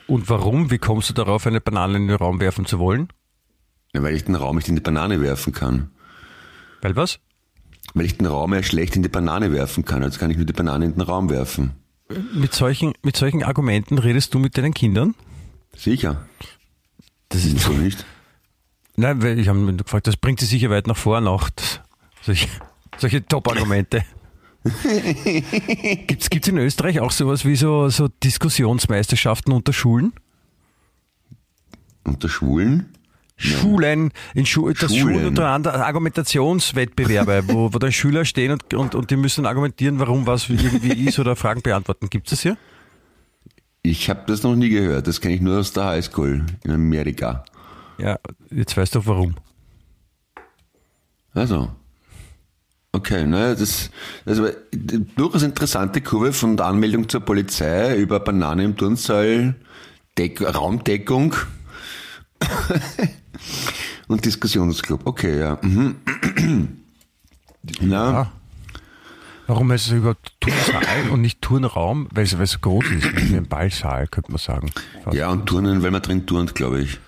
Und 0.07 0.29
warum? 0.29 0.71
Wie 0.71 0.79
kommst 0.79 1.11
du 1.11 1.15
darauf, 1.15 1.47
eine 1.47 1.61
Banane 1.61 1.97
in 1.97 2.09
den 2.09 2.17
Raum 2.17 2.41
werfen 2.41 2.67
zu 2.67 2.79
wollen? 2.79 3.09
Ja, 3.95 4.03
weil 4.03 4.15
ich 4.15 4.25
den 4.25 4.35
Raum 4.35 4.57
nicht 4.57 4.69
in 4.69 4.75
die 4.75 4.81
Banane 4.81 5.21
werfen 5.21 5.53
kann. 5.53 5.91
Weil 6.81 6.97
was? 6.97 7.19
Weil 7.95 8.07
ich 8.07 8.17
den 8.17 8.27
Raum 8.27 8.55
ja 8.55 8.63
schlecht 8.63 8.97
in 8.97 9.03
die 9.03 9.09
Banane 9.09 9.53
werfen 9.53 9.85
kann. 9.85 10.03
Also 10.03 10.19
kann 10.19 10.31
ich 10.31 10.37
nur 10.37 10.47
die 10.47 10.53
Banane 10.53 10.87
in 10.87 10.93
den 10.93 11.03
Raum 11.03 11.29
werfen. 11.29 11.73
Mit 12.35 12.55
solchen, 12.55 12.95
mit 13.03 13.17
solchen 13.17 13.43
Argumenten 13.43 13.99
redest 13.99 14.35
du 14.35 14.39
mit 14.39 14.57
deinen 14.57 14.75
Kindern? 14.75 15.15
Sicher. 15.77 16.27
Das 17.29 17.45
ist 17.45 17.61
So 17.61 17.73
nicht. 17.73 18.05
Nein, 18.97 19.23
weil 19.23 19.39
ich 19.39 19.49
habe 19.49 19.75
gefragt, 19.75 20.07
das 20.07 20.17
bringt 20.17 20.41
sie 20.41 20.47
sicher 20.47 20.71
weit 20.71 20.87
nach 20.87 20.97
vorne 20.97 21.31
auch. 21.31 21.49
Solche, 22.23 22.49
solche 22.99 23.27
Top-Argumente. 23.27 24.05
Gibt's 26.07 26.31
gibt's 26.31 26.49
in 26.49 26.59
Österreich 26.59 27.01
auch 27.01 27.11
sowas 27.11 27.45
wie 27.45 27.57
so, 27.57 27.89
so 27.89 28.09
Diskussionsmeisterschaften 28.23 29.53
unter 29.53 29.73
Schulen? 29.73 30.13
Unter 32.05 32.29
Schwulen? 32.29 32.93
Schulen, 33.37 34.13
in 34.35 34.47
Schu 34.47 34.71
das 34.71 34.95
Schulen 34.95 35.15
Schulen. 35.15 35.27
untereinander 35.27 35.85
Argumentationswettbewerbe, 35.85 37.45
wo, 37.49 37.75
wo 37.75 37.79
da 37.79 37.91
Schüler 37.91 38.25
stehen 38.25 38.53
und, 38.53 38.73
und, 38.75 38.95
und 38.95 39.11
die 39.11 39.17
müssen 39.17 39.47
argumentieren, 39.47 39.99
warum 39.99 40.27
was 40.27 40.49
irgendwie 40.49 40.93
ist 41.09 41.19
oder 41.19 41.35
Fragen 41.35 41.63
beantworten. 41.63 42.09
Gibt 42.09 42.29
es 42.29 42.31
das 42.31 42.43
hier? 42.43 42.57
Ich 43.83 44.09
habe 44.09 44.23
das 44.29 44.45
noch 44.45 44.55
nie 44.55 44.69
gehört. 44.69 45.09
Das 45.09 45.21
kenne 45.21 45.35
ich 45.35 45.41
nur 45.41 45.59
aus 45.59 45.73
der 45.73 45.87
Highschool 45.87 46.47
in 46.63 46.71
Amerika. 46.71 47.45
Ja, 47.99 48.19
jetzt 48.51 48.77
weißt 48.77 48.95
du 48.95 49.01
auch 49.01 49.07
warum. 49.07 49.35
Also. 51.35 51.71
Okay, 52.95 53.27
ne, 53.27 53.57
das, 53.57 53.91
eine 54.27 54.55
durchaus 55.17 55.43
interessante 55.43 56.03
Kurve 56.03 56.35
von 56.35 56.59
der 56.59 56.67
Anmeldung 56.67 57.09
zur 57.09 57.21
Polizei 57.23 57.97
über 57.97 58.21
Banane 58.21 58.65
im 58.65 58.77
Turnsaal, 58.77 59.55
Deck, 60.19 60.43
Raumdeckung 60.43 61.35
und 64.09 64.25
Diskussionsclub. 64.25 65.07
Okay, 65.07 65.39
ja. 65.41 65.59
Mhm. 65.63 65.97
Na, 67.81 68.21
Ah. 68.23 68.33
Warum 69.47 69.73
heißt 69.73 69.87
es 69.87 69.93
überhaupt 69.93 70.33
Turnsaal 70.41 71.11
und 71.11 71.21
nicht 71.21 71.43
Turnraum? 71.43 72.09
Weil 72.13 72.25
es, 72.25 72.37
weil 72.37 72.45
es 72.45 72.61
groß 72.61 72.85
ist, 72.91 73.31
wie 73.31 73.37
ein 73.37 73.49
Ballsaal, 73.49 74.07
könnte 74.07 74.31
man 74.31 74.39
sagen. 74.39 74.71
Fast. 75.03 75.17
ja, 75.17 75.31
und 75.31 75.47
Turnen, 75.47 75.83
weil 75.83 75.91
man 75.91 76.01
drin 76.03 76.27
turnt, 76.27 76.55
glaube 76.55 76.81
ich. 76.81 77.01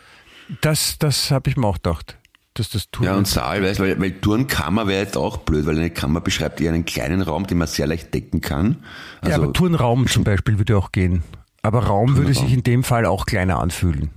Das, 0.61 0.99
das 0.99 1.31
habe 1.31 1.49
ich 1.51 1.57
mir 1.57 1.67
auch 1.67 1.77
gedacht. 1.77 2.17
Dass 2.55 2.71
das 2.71 2.89
Turnen 2.91 3.11
Ja, 3.13 3.17
und 3.19 3.27
Saal, 3.27 3.63
weißt, 3.63 3.81
weil, 3.81 4.01
weil 4.01 4.13
Turnkammer 4.21 4.87
wäre 4.87 5.03
jetzt 5.03 5.17
auch 5.17 5.39
blöd, 5.39 5.67
weil 5.67 5.77
eine 5.77 5.91
Kammer 5.91 6.21
beschreibt 6.21 6.61
eher 6.61 6.73
einen 6.73 6.85
kleinen 6.85 7.21
Raum, 7.21 7.47
den 7.49 7.59
man 7.59 7.67
sehr 7.67 7.87
leicht 7.89 8.15
decken 8.15 8.41
kann. 8.41 8.77
ja, 9.23 9.31
Also, 9.31 9.43
aber 9.43 9.53
Turnraum 9.53 10.07
zum 10.09 10.23
Beispiel 10.25 10.59
würde 10.59 10.77
auch 10.79 10.93
gehen. 10.93 11.25
Aber 11.63 11.85
Raum 11.87 12.17
würde 12.17 12.33
sich 12.35 12.53
in 12.53 12.63
dem 12.63 12.85
Fall 12.85 13.07
auch 13.07 13.27
kleiner 13.27 13.59
anfühlen. 13.59 14.11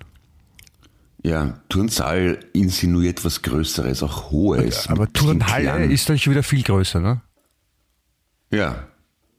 ja, 1.23 1.55
Turnsaal 1.69 2.39
insinuiert 2.53 3.25
was 3.25 3.41
Größeres, 3.41 4.03
auch 4.03 4.29
Hohes. 4.31 4.87
Aber 4.87 5.11
Turnhalle 5.11 5.85
ist 5.85 6.07
dann 6.09 6.19
schon 6.19 6.31
wieder 6.31 6.43
viel 6.43 6.61
größer, 6.63 6.99
ne? 6.99 7.21
Ja, 8.51 8.87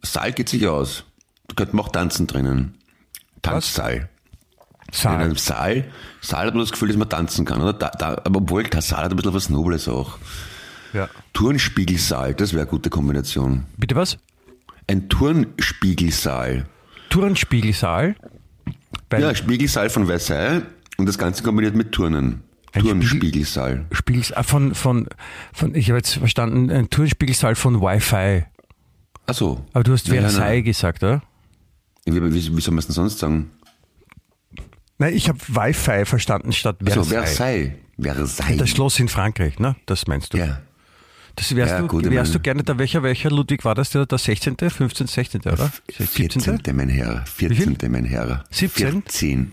Saal 0.03 0.33
geht 0.33 0.49
sich 0.49 0.67
aus. 0.67 1.05
Da 1.47 1.55
könnte 1.55 1.77
man 1.77 1.85
auch 1.87 1.91
tanzen 1.93 2.27
drinnen. 2.27 2.75
Tanzsaal. 3.43 4.09
In 4.89 4.95
Saal. 4.95 5.17
einem 5.23 5.37
Saal, 5.37 5.85
Saal 6.23 6.47
hat 6.47 6.55
man 6.55 6.63
das 6.63 6.73
Gefühl, 6.73 6.89
dass 6.89 6.97
man 6.97 7.09
tanzen 7.09 7.45
kann, 7.45 7.61
oder? 7.61 7.73
Da, 7.75 7.91
da, 7.91 8.09
aber 8.25 8.39
obwohl, 8.41 8.63
der 8.65 8.81
Saal 8.83 9.05
hat 9.05 9.11
ein 9.13 9.17
bisschen 9.17 9.35
was 9.35 9.51
Nobles 9.51 9.87
auch. 9.89 10.19
Ja. 10.95 11.09
Turnspiegelsaal, 11.35 12.35
das 12.35 12.53
wäre 12.55 12.63
eine 12.63 12.71
gute 12.71 12.89
Kombination. 12.89 13.67
Bitte 13.77 13.95
was? 13.95 14.17
Ein 14.87 15.09
Turnspiegelsaal. 15.11 16.67
Turnspiegelsaal. 17.11 18.17
Weil 19.11 19.23
Ja, 19.23 19.35
Spiegelsaal 19.35 19.91
von 19.91 20.07
Versailles 20.07 20.63
und 20.97 21.07
das 21.07 21.19
Ganze 21.19 21.43
kombiniert 21.43 21.75
mit 21.75 21.93
Turnen. 21.93 22.43
Ein 22.73 22.83
Turnspiegelsaal. 22.83 23.87
Spiegels, 23.93 24.33
ah, 24.33 24.43
von, 24.43 24.75
von, 24.75 25.09
von, 25.53 25.75
ich 25.75 25.89
habe 25.91 25.99
jetzt 25.99 26.15
verstanden, 26.15 26.71
ein 26.71 26.91
Turnspiegelsaal 26.91 27.55
von 27.55 27.81
Wi-Fi. 27.81 28.45
Ach 29.27 29.35
so. 29.35 29.65
Aber 29.73 29.85
du 29.85 29.93
hast 29.93 30.09
Ja, 30.09 30.15
ja, 30.15 30.21
Versailles 30.23 30.57
nein. 30.57 30.65
gesagt, 30.65 31.03
oder? 31.03 31.23
Wie, 32.07 32.15
wie, 32.15 32.33
wie 32.35 32.61
soll 32.61 32.73
man 32.73 32.79
es 32.79 32.87
denn 32.87 32.95
sonst 32.95 33.19
sagen? 33.19 33.51
Nein, 34.99 35.15
ich 35.15 35.29
habe 35.29 35.39
Wi-Fi 35.49 36.05
verstanden 36.05 36.53
statt 36.53 36.77
Also 36.85 37.05
Versailles. 37.05 37.29
Versailles. 37.37 37.73
Versailles. 38.01 38.59
Das 38.59 38.71
Schloss 38.71 38.99
in 39.01 39.09
Frankreich, 39.09 39.59
ne? 39.59 39.77
Das 39.87 40.07
meinst 40.07 40.35
du? 40.35 40.39
ja. 40.39 40.61
Das 41.37 41.55
wärst, 41.55 41.71
Ja, 41.71 41.83
du, 41.83 42.11
wärst 42.11 42.35
du 42.35 42.41
gerne 42.41 42.65
da, 42.65 42.77
welcher, 42.79 43.05
welcher 43.05 43.31
Ludwig 43.31 43.65
war 43.65 43.77
das, 43.77 43.91
der, 43.91 44.07
der 44.07 44.19
16., 44.19 44.57
15., 44.59 45.07
16., 45.07 45.41
oder? 45.43 45.71
14. 45.89 46.61
mein 46.75 46.89
Herr. 46.89 47.25
14. 47.27 47.77
mein 47.89 48.05
Herr. 48.07 48.43
17? 48.51 49.03
14. 49.05 49.53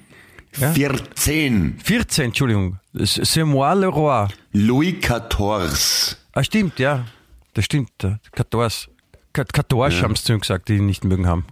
Ja? 0.58 0.72
14. 0.74 1.80
14, 1.84 2.26
Entschuldigung. 2.26 2.80
C'est 2.96 3.44
moi 3.46 3.76
le 3.76 3.88
roi. 3.88 4.28
Louis 4.54 5.00
XIV. 5.00 6.18
Ah, 6.34 6.44
stimmt, 6.44 6.80
ja. 6.80 7.06
Das 7.54 7.66
stimmt. 7.66 7.92
der 8.02 8.20
14. 8.36 8.92
Kat- 9.32 9.54
14 9.70 10.02
haben 10.04 10.16
sie 10.16 10.24
zu 10.24 10.34
ihm 10.34 10.40
gesagt, 10.40 10.70
die 10.70 10.78
ihn 10.78 10.88
nicht 10.88 11.04
mögen 11.04 11.28
haben. 11.28 11.46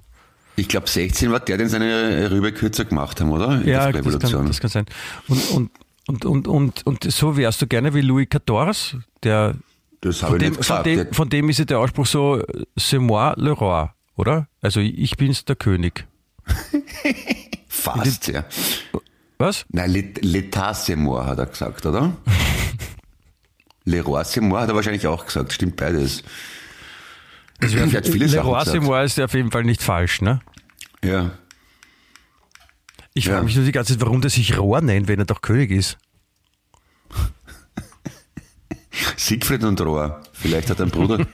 Ich 0.56 0.68
glaube, 0.68 0.88
16 0.88 1.32
war 1.32 1.40
der, 1.40 1.58
den 1.58 1.68
seine 1.70 2.30
Rübe 2.30 2.52
kürzer 2.52 2.86
gemacht 2.86 3.20
haben, 3.22 3.32
oder? 3.32 3.62
In 3.62 3.68
Ja, 3.68 3.92
das 3.92 4.20
kann, 4.32 4.46
das 4.48 4.60
kann 4.60 4.70
sein. 4.70 4.86
Und, 5.28 5.50
und, 5.52 5.72
und, 6.08 6.26
und, 6.26 6.48
und, 6.48 6.86
und 6.86 7.12
so 7.12 7.36
wärst 7.38 7.62
du 7.62 7.68
gerne 7.68 7.94
wie 7.94 8.02
Louis 8.02 8.28
XIV, 8.30 8.98
der 9.24 9.56
Das 10.02 10.20
von 10.20 10.30
habe 10.30 10.38
ich 10.38 10.44
dem, 10.44 10.54
nicht 10.54 10.66
von, 10.66 10.76
gesagt. 10.84 10.86
dem, 10.86 10.96
Der- 10.98 11.14
von 11.14 11.30
dem 11.30 11.50
ist 11.50 11.58
ja 11.60 11.66
der 11.66 11.80
Ausspruch 11.80 12.06
so, 12.06 12.44
c'est 12.78 13.00
moi 13.00 13.34
le 13.38 13.52
roi, 13.52 13.88
oder? 14.16 14.48
Also 14.62 14.80
ich 14.80 15.18
bin's 15.18 15.44
der 15.46 15.56
König. 15.56 16.06
Fast, 17.68 18.28
ja. 18.28 18.44
Was? 19.40 19.66
Nein, 19.70 19.92
L'État 20.22 20.74
c'est 20.74 20.96
moi, 20.96 21.26
hat 21.26 21.40
er 21.40 21.48
gesagt, 21.48 21.86
oder? 21.86 22.14
Le 23.86 24.02
Roi 24.02 24.22
c'est 24.24 24.40
moi 24.42 24.62
hat 24.62 24.70
er 24.70 24.76
wahrscheinlich 24.76 25.06
auch 25.08 25.26
gesagt. 25.26 25.52
Stimmt 25.52 25.76
beides. 25.76 26.24
Also 27.64 27.78
Er 27.78 27.92
hat 27.94 28.08
viele 28.08 28.26
Le 28.26 28.32
Sachen 28.32 28.50
roi, 28.50 28.60
gesagt. 28.64 29.06
ist 29.06 29.20
auf 29.20 29.34
jeden 29.34 29.52
Fall 29.52 29.64
nicht 29.64 29.82
falsch, 29.82 30.22
ne? 30.22 30.42
Ja. 31.04 31.32
Ich 33.14 33.26
Ja. 33.26 33.34
frage 33.34 33.46
mich 33.46 33.56
nur 33.56 33.66
die 33.66 33.72
ganze 33.72 33.94
Zeit, 33.94 34.02
warum 34.06 34.22
der 34.22 34.30
sich 34.30 34.58
Rohr 34.58 34.82
nennt, 34.82 35.08
wenn 35.08 35.20
er 35.20 35.26
doch 35.26 35.42
König 35.42 35.72
ist. 35.72 35.98
Siegfried 39.18 39.64
und 39.64 39.80
Rohr. 39.82 40.22
Vielleicht 40.34 40.70
hat 40.70 40.82
ein 40.82 40.90
Bruder. 40.90 41.26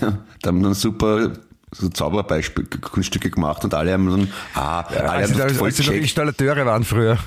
ja, 0.00 0.18
da 0.42 0.48
haben 0.48 0.62
dann 0.62 0.74
super 0.74 1.32
so 1.72 1.88
Zauberbeispielkunststücke 1.88 3.30
gemacht 3.30 3.64
und 3.64 3.74
alle 3.74 3.92
haben 3.92 4.08
dann, 4.08 4.32
ah, 4.54 4.80
alle 4.82 5.10
als 5.10 5.30
haben 5.32 5.38
das 5.38 5.52
da, 5.52 5.58
voll 5.58 5.68
als. 5.68 5.80
Installateure 5.80 6.64
waren 6.66 6.84
früher. 6.84 7.18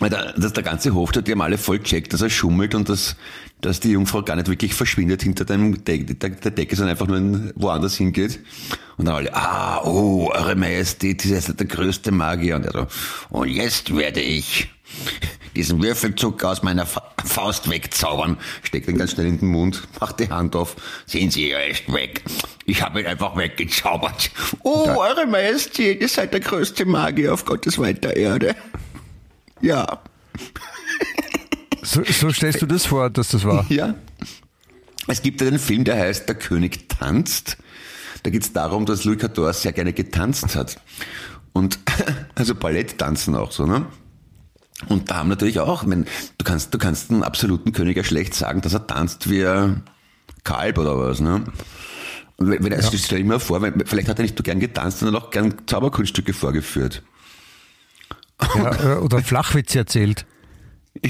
Weil 0.00 0.10
da- 0.10 0.32
dass 0.32 0.52
der 0.52 0.62
ganze 0.64 0.92
Hofstaat, 0.94 1.28
die 1.28 1.32
haben 1.32 1.40
alle 1.42 1.58
voll 1.58 1.78
checkt, 1.80 2.12
dass 2.12 2.22
er 2.22 2.30
schummelt 2.30 2.74
und 2.74 2.88
dass, 2.88 3.16
dass 3.60 3.80
die 3.80 3.90
Jungfrau 3.90 4.22
gar 4.22 4.36
nicht 4.36 4.48
wirklich 4.48 4.74
verschwindet 4.74 5.22
hinter 5.22 5.44
dem 5.44 5.84
Deck, 5.84 6.18
der, 6.20 6.30
der 6.30 6.50
Decke, 6.50 6.76
sondern 6.76 6.92
einfach 6.92 7.06
nur 7.06 7.52
woanders 7.54 7.96
hingeht. 7.96 8.40
Und 8.96 9.06
dann 9.06 9.14
alle, 9.16 9.34
ah, 9.34 9.82
oh, 9.84 10.30
Eure 10.32 10.56
Majestät, 10.56 11.24
das 11.24 11.48
ist 11.48 11.60
der 11.60 11.66
größte 11.66 12.12
Magier. 12.12 12.56
Und 12.56 12.66
er 12.66 12.72
so, 12.72 12.86
und 13.30 13.48
jetzt 13.48 13.94
werde 13.96 14.20
ich 14.20 14.68
diesen 15.56 15.82
Würfelzug 15.82 16.42
aus 16.44 16.62
meiner 16.62 16.86
Fa 16.86 17.02
Faust 17.24 17.68
wegzaubern. 17.68 18.38
Steckt 18.62 18.88
ihn 18.88 18.96
ganz 18.96 19.12
schnell 19.12 19.26
in 19.26 19.38
den 19.38 19.48
Mund, 19.48 19.82
macht 20.00 20.20
die 20.20 20.30
Hand 20.30 20.56
auf. 20.56 20.76
Sehen 21.06 21.30
Sie, 21.30 21.50
er 21.50 21.68
ist 21.68 21.92
weg. 21.92 22.22
Ich 22.64 22.82
habe 22.82 23.00
ihn 23.00 23.06
einfach 23.06 23.36
weggezaubert. 23.36 24.30
Oh, 24.62 24.86
Eure 24.96 25.26
Majestät, 25.26 26.00
ihr 26.00 26.08
seid 26.08 26.32
der 26.32 26.40
größte 26.40 26.86
Magier 26.86 27.34
auf 27.34 27.44
Gottes 27.44 27.78
weiter 27.78 28.16
Erde. 28.16 28.56
Ja. 29.60 30.00
So, 31.82 32.02
so 32.04 32.30
stellst 32.30 32.62
du 32.62 32.66
das 32.66 32.86
vor, 32.86 33.10
dass 33.10 33.28
das 33.28 33.44
war. 33.44 33.64
Ja. 33.70 33.94
Es 35.06 35.22
gibt 35.22 35.42
einen 35.42 35.58
Film, 35.58 35.84
der 35.84 35.96
heißt 35.98 36.28
Der 36.28 36.36
König 36.36 36.88
tanzt. 36.88 37.56
Da 38.22 38.30
geht 38.30 38.42
es 38.42 38.52
darum, 38.52 38.86
dass 38.86 39.04
Louis 39.04 39.18
XIV 39.18 39.52
sehr 39.52 39.72
gerne 39.72 39.92
getanzt 39.92 40.54
hat. 40.54 40.80
Und 41.52 41.78
also 42.34 42.54
Ballett 42.54 42.98
tanzen 42.98 43.34
auch 43.34 43.52
so, 43.52 43.66
ne? 43.66 43.86
Und 44.88 45.10
da 45.10 45.16
haben 45.16 45.28
natürlich 45.28 45.60
auch, 45.60 45.86
wenn, 45.86 46.04
du 46.04 46.44
kannst, 46.44 46.72
du 46.72 46.78
kannst 46.78 47.10
einen 47.10 47.22
absoluten 47.22 47.72
König 47.72 47.96
ja 47.96 48.04
schlecht 48.04 48.34
sagen, 48.34 48.62
dass 48.62 48.72
er 48.72 48.86
tanzt 48.86 49.28
wie 49.28 49.46
ein 49.46 49.82
Kalb 50.42 50.78
oder 50.78 50.98
was, 50.98 51.20
ne? 51.20 51.44
Wenn, 52.38 52.64
wenn, 52.64 52.72
also 52.72 52.90
ja. 52.90 52.98
stell 52.98 53.18
dir 53.18 53.24
mal 53.26 53.40
vor, 53.40 53.60
wenn, 53.60 53.84
vielleicht 53.86 54.08
hat 54.08 54.18
er 54.18 54.22
nicht 54.22 54.38
so 54.38 54.42
gern 54.42 54.60
getanzt, 54.60 55.00
sondern 55.00 55.20
auch 55.20 55.30
gern 55.30 55.54
Zauberkunststücke 55.66 56.32
vorgeführt. 56.32 57.02
Ja, 58.54 58.98
oder 58.98 59.22
Flachwitze 59.22 59.80
erzählt. 59.80 60.24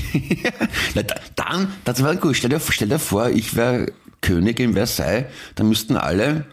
ja, 0.95 1.03
dann, 1.37 1.69
das 1.85 2.03
war 2.03 2.15
gut. 2.17 2.37
Stell 2.37 2.51
dir, 2.51 2.61
stell 2.61 2.89
dir 2.89 2.99
vor, 2.99 3.31
ich 3.31 3.57
wäre 3.57 3.93
König 4.21 4.61
in 4.61 4.75
Versailles, 4.75 5.27
dann 5.55 5.69
müssten 5.69 5.97
alle, 5.97 6.47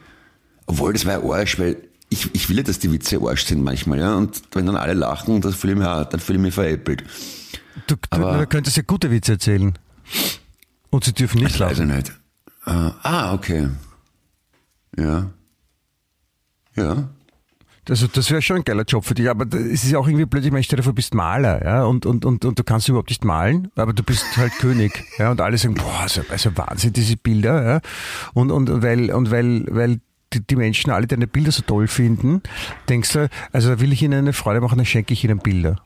obwohl 0.65 0.93
das 0.93 1.05
war 1.05 1.21
ja 1.21 1.29
Arsch, 1.29 1.59
weil 1.59 1.77
ich, 2.09 2.33
ich 2.33 2.49
will 2.49 2.57
ja, 2.57 2.63
dass 2.63 2.79
die 2.79 2.91
Witze 2.91 3.19
Arsch 3.21 3.45
sind 3.45 3.63
manchmal, 3.63 3.99
ja. 3.99 4.15
Und 4.15 4.41
wenn 4.53 4.65
dann 4.65 4.77
alle 4.77 4.93
lachen, 4.93 5.41
das 5.41 5.55
fühle 5.55 5.73
ich 5.73 5.79
mich, 5.79 5.87
dann 5.87 6.19
fühle 6.19 6.39
ich 6.39 6.43
mich 6.43 6.53
veräppelt. 6.53 7.03
Du, 7.87 7.95
du 7.95 8.01
Aber, 8.09 8.45
könntest 8.45 8.77
ja 8.77 8.83
gute 8.85 9.11
Witze 9.11 9.33
erzählen. 9.33 9.77
Und 10.89 11.03
sie 11.03 11.13
dürfen 11.13 11.41
nicht 11.41 11.59
lachen. 11.59 11.71
Weiß 11.71 11.79
ich 11.79 11.85
nicht. 11.85 12.11
Uh, 12.65 12.91
ah, 13.03 13.33
okay. 13.33 13.69
Ja. 14.97 15.29
Ja. 16.75 17.09
Also 17.89 18.07
das 18.07 18.29
wäre 18.31 18.41
schon 18.41 18.57
ein 18.57 18.63
geiler 18.63 18.83
Job 18.83 19.05
für 19.05 19.13
dich, 19.13 19.29
aber 19.29 19.45
es 19.53 19.83
ist 19.83 19.91
ja 19.91 19.99
auch 19.99 20.07
irgendwie 20.07 20.25
blöd, 20.25 20.45
ich 20.45 20.51
meine, 20.51 20.63
stell 20.63 20.77
dir 20.77 20.83
vor, 20.83 20.91
du 20.91 20.95
bist 20.95 21.13
Maler, 21.13 21.63
ja, 21.63 21.83
und, 21.83 22.05
und, 22.05 22.25
und, 22.25 22.43
und 22.43 22.59
du 22.59 22.63
kannst 22.63 22.89
überhaupt 22.89 23.09
nicht 23.09 23.23
malen, 23.23 23.69
aber 23.75 23.93
du 23.93 24.03
bist 24.03 24.25
halt 24.35 24.51
König, 24.59 25.05
ja, 25.17 25.31
und 25.31 25.41
alle 25.41 25.57
sagen, 25.57 25.75
boah, 25.75 26.01
also, 26.01 26.21
also 26.29 26.55
Wahnsinn, 26.57 26.93
diese 26.93 27.17
Bilder, 27.17 27.65
ja, 27.65 27.81
und, 28.33 28.51
und 28.51 28.81
weil, 28.81 29.11
und 29.11 29.31
weil, 29.31 29.65
weil 29.69 29.99
die, 30.33 30.45
die 30.45 30.55
Menschen 30.55 30.91
alle 30.91 31.07
deine 31.07 31.27
Bilder 31.27 31.51
so 31.51 31.63
toll 31.63 31.87
finden, 31.87 32.41
denkst 32.89 33.13
du, 33.13 33.29
also 33.51 33.79
will 33.79 33.93
ich 33.93 34.01
ihnen 34.01 34.19
eine 34.19 34.33
Freude 34.33 34.61
machen, 34.61 34.77
dann 34.77 34.85
schenke 34.85 35.13
ich 35.13 35.23
ihnen 35.23 35.39
Bilder. 35.39 35.77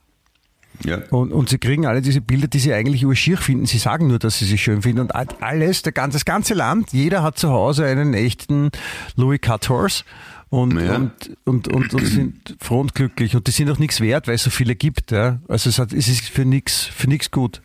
Ja. 0.83 0.97
Und, 1.11 1.31
und 1.31 1.49
sie 1.49 1.59
kriegen 1.59 1.85
alle 1.85 2.01
diese 2.01 2.21
Bilder, 2.21 2.47
die 2.47 2.59
sie 2.59 2.73
eigentlich 2.73 3.05
urschier 3.05 3.37
finden. 3.37 3.65
Sie 3.65 3.77
sagen 3.77 4.07
nur, 4.07 4.17
dass 4.17 4.39
sie 4.39 4.45
sie 4.45 4.57
schön 4.57 4.81
finden. 4.81 5.01
Und 5.01 5.11
alles, 5.13 5.83
der, 5.83 5.93
das 5.93 6.25
ganze 6.25 6.53
Land, 6.53 6.91
jeder 6.91 7.21
hat 7.21 7.37
zu 7.37 7.49
Hause 7.49 7.85
einen 7.85 8.13
echten 8.13 8.71
Louis 9.15 9.39
Cuthorse 9.41 10.03
und, 10.51 10.77
ja. 10.81 10.97
und, 10.97 11.13
und, 11.45 11.67
und, 11.69 11.93
und, 11.93 12.05
sind 12.05 12.57
froh 12.59 12.81
und 12.81 12.93
glücklich. 12.93 13.37
Und 13.37 13.47
die 13.47 13.51
sind 13.51 13.71
auch 13.71 13.79
nichts 13.79 14.01
wert, 14.01 14.27
weil 14.27 14.35
es 14.35 14.43
so 14.43 14.49
viele 14.49 14.75
gibt. 14.75 15.11
Ja. 15.11 15.39
Also 15.47 15.69
es, 15.69 15.79
hat, 15.79 15.93
es 15.93 16.09
ist 16.09 16.27
für 16.27 16.43
nichts 16.43 16.83
für 16.83 17.07
nix 17.07 17.31
gut. 17.31 17.61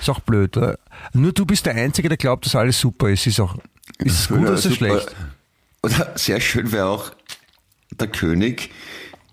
Ist 0.00 0.08
auch 0.08 0.20
blöd. 0.20 0.54
Ja. 0.54 0.76
Nur 1.12 1.32
du 1.32 1.44
bist 1.44 1.66
der 1.66 1.74
Einzige, 1.74 2.08
der 2.08 2.16
glaubt, 2.16 2.46
dass 2.46 2.54
alles 2.54 2.78
super 2.78 3.10
ist. 3.10 3.26
Ist 3.26 3.40
auch 3.40 3.56
ist 3.98 4.20
es 4.20 4.28
gut 4.28 4.38
oder 4.38 4.52
ist 4.52 4.64
es 4.64 4.76
schlecht? 4.76 5.12
Oder 5.82 6.12
sehr 6.14 6.40
schön 6.40 6.70
wäre 6.70 6.86
auch 6.86 7.10
der 7.98 8.06
König, 8.06 8.70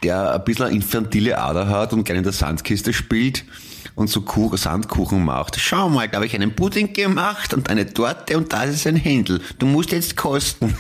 der 0.01 0.33
ein 0.33 0.43
bisschen 0.43 0.65
eine 0.65 0.75
infantile 0.75 1.37
Ader 1.37 1.67
hat 1.67 1.93
und 1.93 2.03
gerne 2.03 2.17
in 2.17 2.23
der 2.23 2.33
Sandkiste 2.33 2.93
spielt 2.93 3.45
und 3.93 4.09
so 4.09 4.21
Kuchen, 4.21 4.57
Sandkuchen 4.57 5.23
macht. 5.23 5.59
Schau 5.59 5.87
mal, 5.87 6.07
da 6.07 6.15
habe 6.15 6.25
ich 6.25 6.33
einen 6.33 6.55
Pudding 6.55 6.93
gemacht 6.93 7.53
und 7.53 7.69
eine 7.69 7.93
Torte 7.93 8.37
und 8.37 8.51
da 8.51 8.63
ist 8.63 8.87
ein 8.87 8.95
Händel. 8.95 9.39
Du 9.59 9.67
musst 9.67 9.91
jetzt 9.91 10.17
kosten. 10.17 10.75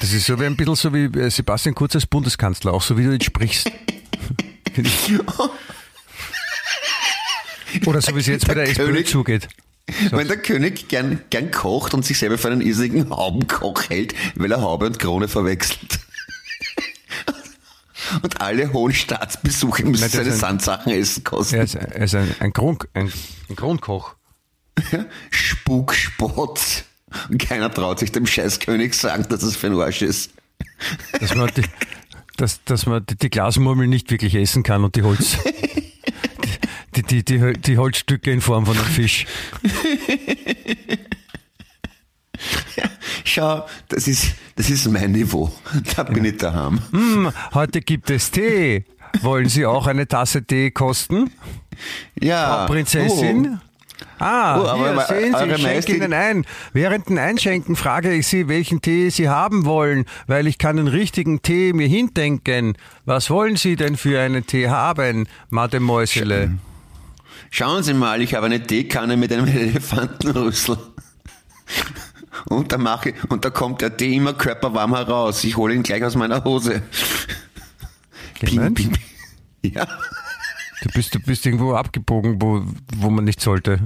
Das 0.00 0.12
ist 0.12 0.26
so 0.26 0.38
wie 0.38 0.44
ein 0.44 0.56
bisschen 0.56 0.76
so 0.76 0.94
wie 0.94 1.06
äh, 1.06 1.30
Sebastian 1.30 1.74
Kurz 1.74 1.94
als 1.94 2.06
Bundeskanzler, 2.06 2.72
auch 2.72 2.82
so 2.82 2.96
wie 2.96 3.04
du 3.04 3.12
jetzt 3.12 3.24
sprichst. 3.24 3.70
Oder 7.86 8.00
so 8.00 8.14
wie 8.14 8.20
es 8.20 8.26
jetzt 8.26 8.46
bei 8.46 8.54
der 8.54 8.68
SPÖ 8.68 9.04
zugeht. 9.04 9.48
So. 10.10 10.16
Wenn 10.16 10.28
der 10.28 10.36
König 10.36 10.88
gern, 10.88 11.20
gern 11.30 11.50
kocht 11.50 11.94
und 11.94 12.04
sich 12.04 12.18
selber 12.18 12.38
für 12.38 12.48
einen 12.48 12.60
irrsinnigen 12.60 13.10
Haubenkoch 13.10 13.88
hält, 13.88 14.14
weil 14.34 14.52
er 14.52 14.60
Haube 14.60 14.86
und 14.86 14.98
Krone 14.98 15.28
verwechselt. 15.28 15.98
und 18.22 18.40
alle 18.40 18.72
hohen 18.72 18.92
Staatsbesuche 18.92 19.84
müssen 19.84 20.02
Nein, 20.02 20.10
seine 20.10 20.30
ein, 20.30 20.36
Sandsachen 20.38 20.92
essen 20.92 21.24
kosten. 21.24 21.56
Er 21.56 21.64
ist, 21.64 21.74
er 21.74 22.04
ist 22.04 22.14
ein, 22.14 22.34
ein, 22.38 22.52
Grund, 22.52 22.86
ein, 22.94 23.10
ein 23.48 23.56
Grundkoch. 23.56 24.14
Spukspott. 25.30 26.84
Und 27.28 27.38
keiner 27.48 27.72
traut 27.72 27.98
sich 27.98 28.12
dem 28.12 28.26
Scheißkönig 28.26 28.94
sagen, 28.94 29.26
dass 29.28 29.42
es 29.42 29.56
für 29.56 29.68
ein 29.68 29.78
Arsch 29.78 30.02
ist. 30.02 30.32
Dass 31.20 31.34
man 31.34 31.50
die, 31.56 31.62
dass, 32.36 32.62
dass 32.64 32.86
man 32.86 33.04
die, 33.04 33.16
die 33.16 33.30
Glasmurmel 33.30 33.86
nicht 33.86 34.10
wirklich 34.10 34.34
essen 34.34 34.62
kann 34.62 34.84
und 34.84 34.96
die 34.96 35.02
Holz. 35.02 35.38
die, 36.96 37.02
die, 37.02 37.24
die, 37.24 37.52
die 37.54 37.78
Holzstücke 37.78 38.30
in 38.30 38.40
Form 38.40 38.66
von 38.66 38.76
einem 38.76 38.86
Fisch. 38.86 39.26
Ja, 42.76 42.84
schau, 43.24 43.66
das 43.88 44.06
ist, 44.06 44.34
das 44.56 44.70
ist 44.70 44.88
mein 44.88 45.12
Niveau. 45.12 45.52
Da 45.96 46.04
bin 46.04 46.24
ja. 46.24 46.30
ich 46.30 46.36
daheim. 46.38 46.80
Hm, 46.92 47.32
heute 47.54 47.80
gibt 47.80 48.10
es 48.10 48.30
Tee. 48.30 48.84
Wollen 49.22 49.48
Sie 49.48 49.66
auch 49.66 49.86
eine 49.86 50.06
Tasse 50.06 50.44
Tee 50.44 50.70
kosten? 50.70 51.30
Ja. 52.20 52.66
Frau 52.66 52.72
Prinzessin? 52.72 53.60
Ah, 54.18 54.60
oh, 54.60 54.66
aber 54.66 55.06
hier, 55.06 55.20
sehen 55.20 55.36
Sie, 55.38 55.50
ich 55.50 55.62
schenke 55.62 55.96
Ihnen 55.96 56.12
ein. 56.12 56.44
Während 56.72 57.08
dem 57.08 57.18
Einschenken 57.18 57.76
frage 57.76 58.12
ich 58.12 58.26
Sie, 58.26 58.48
welchen 58.48 58.80
Tee 58.80 59.10
Sie 59.10 59.28
haben 59.28 59.64
wollen, 59.64 60.06
weil 60.26 60.46
ich 60.46 60.58
kann 60.58 60.76
den 60.76 60.88
richtigen 60.88 61.42
Tee 61.42 61.72
mir 61.72 61.86
hindenken. 61.86 62.76
Was 63.04 63.30
wollen 63.30 63.56
Sie 63.56 63.76
denn 63.76 63.96
für 63.96 64.20
einen 64.20 64.46
Tee 64.46 64.68
haben, 64.68 65.28
Mademoiselle? 65.50 66.58
Schauen 67.50 67.82
Sie 67.82 67.94
mal, 67.94 68.20
ich 68.20 68.34
habe 68.34 68.46
eine 68.46 68.62
Teekanne 68.62 69.16
mit 69.16 69.32
einem 69.32 69.46
Elefantenrüssel. 69.48 70.78
Und 72.46 72.72
da 72.72 72.78
mache 72.78 73.14
und 73.28 73.44
da 73.44 73.50
kommt 73.50 73.80
der 73.82 73.96
Tee 73.96 74.14
immer 74.14 74.32
körperwarm 74.32 74.94
heraus. 74.94 75.44
Ich 75.44 75.56
hole 75.56 75.74
ihn 75.74 75.82
gleich 75.82 76.04
aus 76.04 76.14
meiner 76.14 76.44
Hose. 76.44 76.82
Ping, 78.40 78.74
ping. 78.74 78.98
Ja. 79.62 79.86
Du 80.82 80.88
bist, 80.94 81.14
du 81.14 81.20
bist 81.20 81.44
irgendwo 81.46 81.74
abgebogen, 81.74 82.40
wo, 82.40 82.64
wo 82.96 83.10
man 83.10 83.24
nicht 83.24 83.40
sollte, 83.40 83.80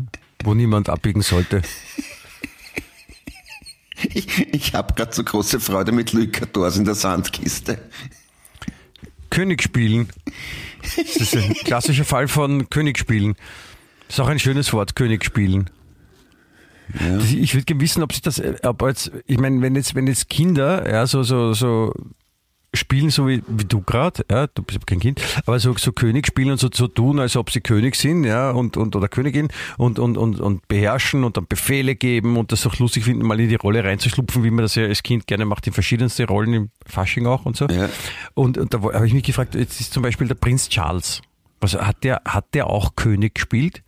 wo 0.44 0.55
niemand 0.55 0.88
abbiegen 0.88 1.22
sollte. 1.22 1.62
Ich, 4.14 4.52
ich 4.52 4.74
habe 4.74 4.94
gerade 4.94 5.14
so 5.14 5.22
große 5.22 5.61
Freude 5.61 5.92
mit 5.92 6.12
Louis 6.12 6.33
XIV 6.33 6.76
in 6.76 6.85
der 6.85 6.96
Sandkiste. 6.96 7.78
König 9.31 9.62
spielen. 9.62 10.09
Das 10.83 11.16
ist 11.16 11.37
ein 11.37 11.55
klassischer 11.64 12.05
Fall 12.05 12.26
von 12.26 12.68
König 12.68 12.98
spielen. 12.98 13.37
Das 14.09 14.16
ist 14.16 14.20
auch 14.20 14.28
ein 14.28 14.40
schönes 14.40 14.72
Wort, 14.72 14.96
König 14.96 15.24
spielen. 15.24 15.70
Ja. 16.98 17.18
Ich 17.18 17.55
würde 17.55 17.64
gerne 17.64 17.81
wissen, 17.81 18.02
ob 18.02 18.12
sich 18.12 18.22
das, 18.22 18.42
ob 18.64 18.83
jetzt, 18.83 19.11
ich 19.26 19.38
meine, 19.38 19.62
wenn 19.62 19.74
jetzt, 19.74 19.94
wenn 19.94 20.07
jetzt 20.07 20.28
Kinder, 20.28 20.90
ja, 20.90 21.07
so, 21.07 21.22
so, 21.22 21.55
so 21.55 21.94
spielen, 22.74 23.11
so 23.11 23.28
wie, 23.28 23.42
wie 23.46 23.64
du 23.64 23.82
gerade, 23.82 24.24
ja, 24.30 24.46
du 24.46 24.62
bist 24.62 24.87
kein 24.87 25.00
Kind, 25.00 25.20
aber 25.46 25.58
so, 25.58 25.76
so 25.76 25.92
König 25.92 26.26
spielen 26.26 26.52
und 26.52 26.61
so, 26.61 26.68
so 26.72 26.88
tun, 26.88 27.18
als 27.18 27.37
ob 27.37 27.50
sie 27.50 27.61
König 27.61 27.96
sind, 27.96 28.24
ja, 28.24 28.50
und, 28.50 28.76
und 28.76 28.96
oder 28.96 29.08
Königin 29.08 29.48
und, 29.76 29.98
und, 29.98 30.16
und, 30.16 30.40
und 30.40 30.66
beherrschen 30.68 31.24
und 31.24 31.37
dann 31.37 31.46
Befehle 31.46 31.94
geben 31.94 32.37
und 32.37 32.52
das 32.52 32.66
auch 32.66 32.78
lustig 32.78 33.04
finden, 33.04 33.26
mal 33.26 33.38
in 33.38 33.48
die 33.48 33.56
Rolle 33.56 33.85
reinzuschlupfen, 33.85 34.42
wie 34.44 34.50
man 34.50 34.62
das 34.62 34.74
ja 34.74 34.85
als 34.85 35.02
Kind 35.02 35.26
gerne 35.26 35.44
macht, 35.44 35.66
in 35.66 35.72
verschiedenste 35.72 36.26
Rollen, 36.26 36.54
im 36.54 36.70
Fasching 36.87 37.26
auch 37.26 37.44
und 37.44 37.56
so. 37.56 37.66
Ja. 37.66 37.88
Und, 38.35 38.56
und 38.58 38.72
da 38.72 38.80
habe 38.80 39.06
ich 39.06 39.12
mich 39.12 39.24
gefragt, 39.24 39.54
jetzt 39.54 39.80
ist 39.80 39.92
zum 39.92 40.02
Beispiel 40.02 40.28
der 40.28 40.35
Prinz 40.35 40.68
Charles. 40.68 41.20
Was 41.61 41.74
hat 41.74 42.02
der, 42.02 42.22
hat 42.24 42.54
der 42.54 42.66
auch 42.66 42.96
König 42.96 43.37
gespielt? 43.37 43.85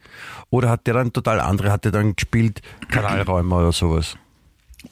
Oder 0.51 0.70
hat 0.70 0.87
der 0.87 0.94
dann 0.94 1.12
total 1.12 1.40
andere, 1.40 1.73
hat 1.73 1.85
der 1.85 1.90
dann 1.90 2.14
gespielt 2.14 2.61
Kanalräumer 2.88 3.59
oder 3.59 3.73
sowas? 3.73 4.16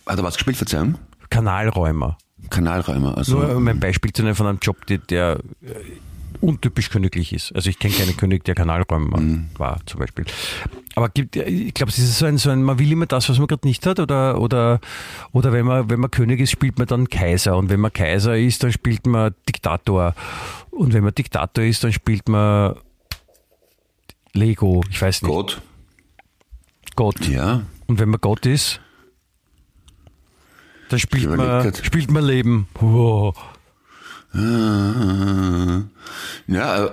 Hat 0.05 0.19
er 0.19 0.25
was 0.25 0.35
gespielt, 0.35 0.57
Verzeihung? 0.57 0.99
Kanalräumer. 1.31 2.19
Kanalräumer. 2.53 3.17
Also, 3.17 3.39
Nur 3.39 3.57
um 3.57 3.67
ein 3.67 3.81
Beispiel 3.81 4.13
zu 4.13 4.23
nennen 4.23 4.35
von 4.35 4.47
einem 4.47 4.59
Job, 4.61 4.87
der, 4.87 4.99
der 4.99 5.39
äh, 5.63 5.75
untypisch 6.41 6.91
königlich 6.91 7.33
ist. 7.33 7.55
Also 7.55 7.71
ich 7.71 7.79
kenne 7.79 7.95
keinen 7.95 8.17
König, 8.17 8.45
der 8.45 8.55
Kanalräumer 8.55 9.21
mhm. 9.21 9.49
war, 9.57 9.81
zum 9.87 10.01
Beispiel. 10.01 10.27
Aber 10.95 11.09
gibt, 11.09 11.37
ich 11.37 11.73
glaube, 11.73 11.91
es 11.91 11.99
ist 11.99 12.19
so 12.19 12.27
ein, 12.27 12.37
so 12.37 12.51
ein, 12.51 12.63
man 12.63 12.79
will 12.79 12.93
immer 12.93 13.07
das, 13.07 13.29
was 13.29 13.39
man 13.39 13.47
gerade 13.47 13.67
nicht 13.67 13.87
hat, 13.87 13.99
oder, 13.99 14.41
oder, 14.41 14.81
oder 15.33 15.53
wenn 15.53 15.65
man, 15.65 15.89
wenn 15.89 16.01
man 16.01 16.11
König 16.11 16.41
ist, 16.41 16.51
spielt 16.51 16.79
man 16.79 16.87
dann 16.87 17.09
Kaiser. 17.09 17.57
Und 17.57 17.71
wenn 17.71 17.81
man 17.81 17.93
Kaiser 17.93 18.37
ist, 18.37 18.63
dann 18.63 18.73
spielt 18.73 19.07
man 19.07 19.35
Diktator. 19.49 20.15
Und 20.71 20.93
wenn 20.93 21.05
man 21.05 21.15
Diktator 21.15 21.65
ist, 21.65 21.85
dann 21.85 21.93
spielt 21.93 22.29
man 22.29 22.77
Lego, 24.35 24.83
ich 24.91 25.01
weiß 25.01 25.23
nicht. 25.23 25.31
Gott. 25.31 25.63
Gott. 26.97 27.29
Ja. 27.29 27.63
Und 27.87 27.99
wenn 27.99 28.09
man 28.09 28.21
Gott 28.21 28.47
ist, 28.47 28.81
da 30.93 30.99
spielt 30.99 31.35
man, 31.35 31.75
spielt 31.83 32.11
man 32.11 32.25
Leben. 32.25 32.69
Wow. 32.75 33.35
Ja, 36.47 36.91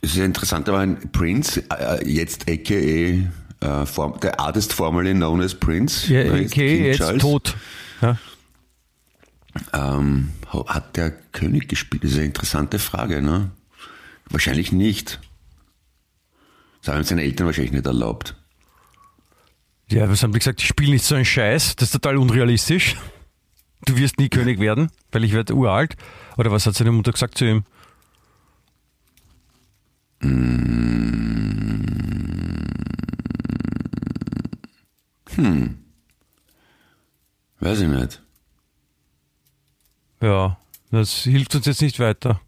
es 0.00 0.12
ist 0.12 0.18
interessant, 0.18 0.68
aber 0.68 0.78
ein 0.78 1.12
Prince, 1.12 1.62
äh, 1.70 2.08
jetzt 2.10 2.48
aka 2.48 2.74
äh, 2.74 3.26
der 3.60 4.40
Artist 4.40 4.72
formerly 4.72 5.12
known 5.12 5.42
as 5.42 5.54
Prince. 5.54 6.12
Ja, 6.12 6.32
aka 6.32 6.62
jetzt 6.62 6.98
Charles. 6.98 7.22
tot. 7.22 7.56
Ja. 8.00 8.18
Ähm, 9.72 10.30
hat 10.66 10.96
der 10.96 11.10
König 11.10 11.68
gespielt? 11.68 12.04
Das 12.04 12.12
ist 12.12 12.16
eine 12.16 12.26
interessante 12.26 12.78
Frage, 12.78 13.20
ne? 13.20 13.50
Wahrscheinlich 14.30 14.72
nicht. 14.72 15.20
Das 16.82 16.94
haben 16.94 17.04
seine 17.04 17.22
Eltern 17.22 17.46
wahrscheinlich 17.46 17.72
nicht 17.72 17.86
erlaubt. 17.86 18.36
Ja, 19.90 20.08
was 20.08 20.22
haben 20.22 20.32
die 20.32 20.38
gesagt? 20.38 20.60
Ich 20.60 20.66
spiele 20.66 20.92
nicht 20.92 21.04
so 21.04 21.14
einen 21.14 21.24
Scheiß, 21.24 21.76
das 21.76 21.88
ist 21.88 21.92
total 21.92 22.16
unrealistisch. 22.16 22.96
du 23.86 23.96
wirst 23.96 24.18
nie 24.18 24.28
König 24.28 24.60
werden, 24.60 24.90
weil 25.12 25.24
ich 25.24 25.32
werde 25.32 25.54
uralt. 25.54 25.96
Oder 26.36 26.50
was 26.50 26.66
hat 26.66 26.74
seine 26.74 26.92
Mutter 26.92 27.12
gesagt 27.12 27.38
zu 27.38 27.44
ihm? 27.44 27.64
Weiß 37.60 37.80
ich 37.80 37.88
nicht. 37.88 38.22
Ja, 40.20 40.56
das 40.90 41.24
hilft 41.24 41.54
uns 41.54 41.66
jetzt 41.66 41.82
nicht 41.82 41.98
weiter. 41.98 42.40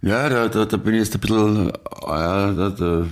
Ja, 0.00 0.28
da, 0.28 0.48
da, 0.48 0.64
da 0.64 0.76
bin 0.76 0.94
ich 0.94 1.00
jetzt 1.00 1.14
ein 1.14 1.20
bisschen. 1.20 1.70
Äh, 1.70 1.74
da, 2.06 2.74
da. 2.76 3.06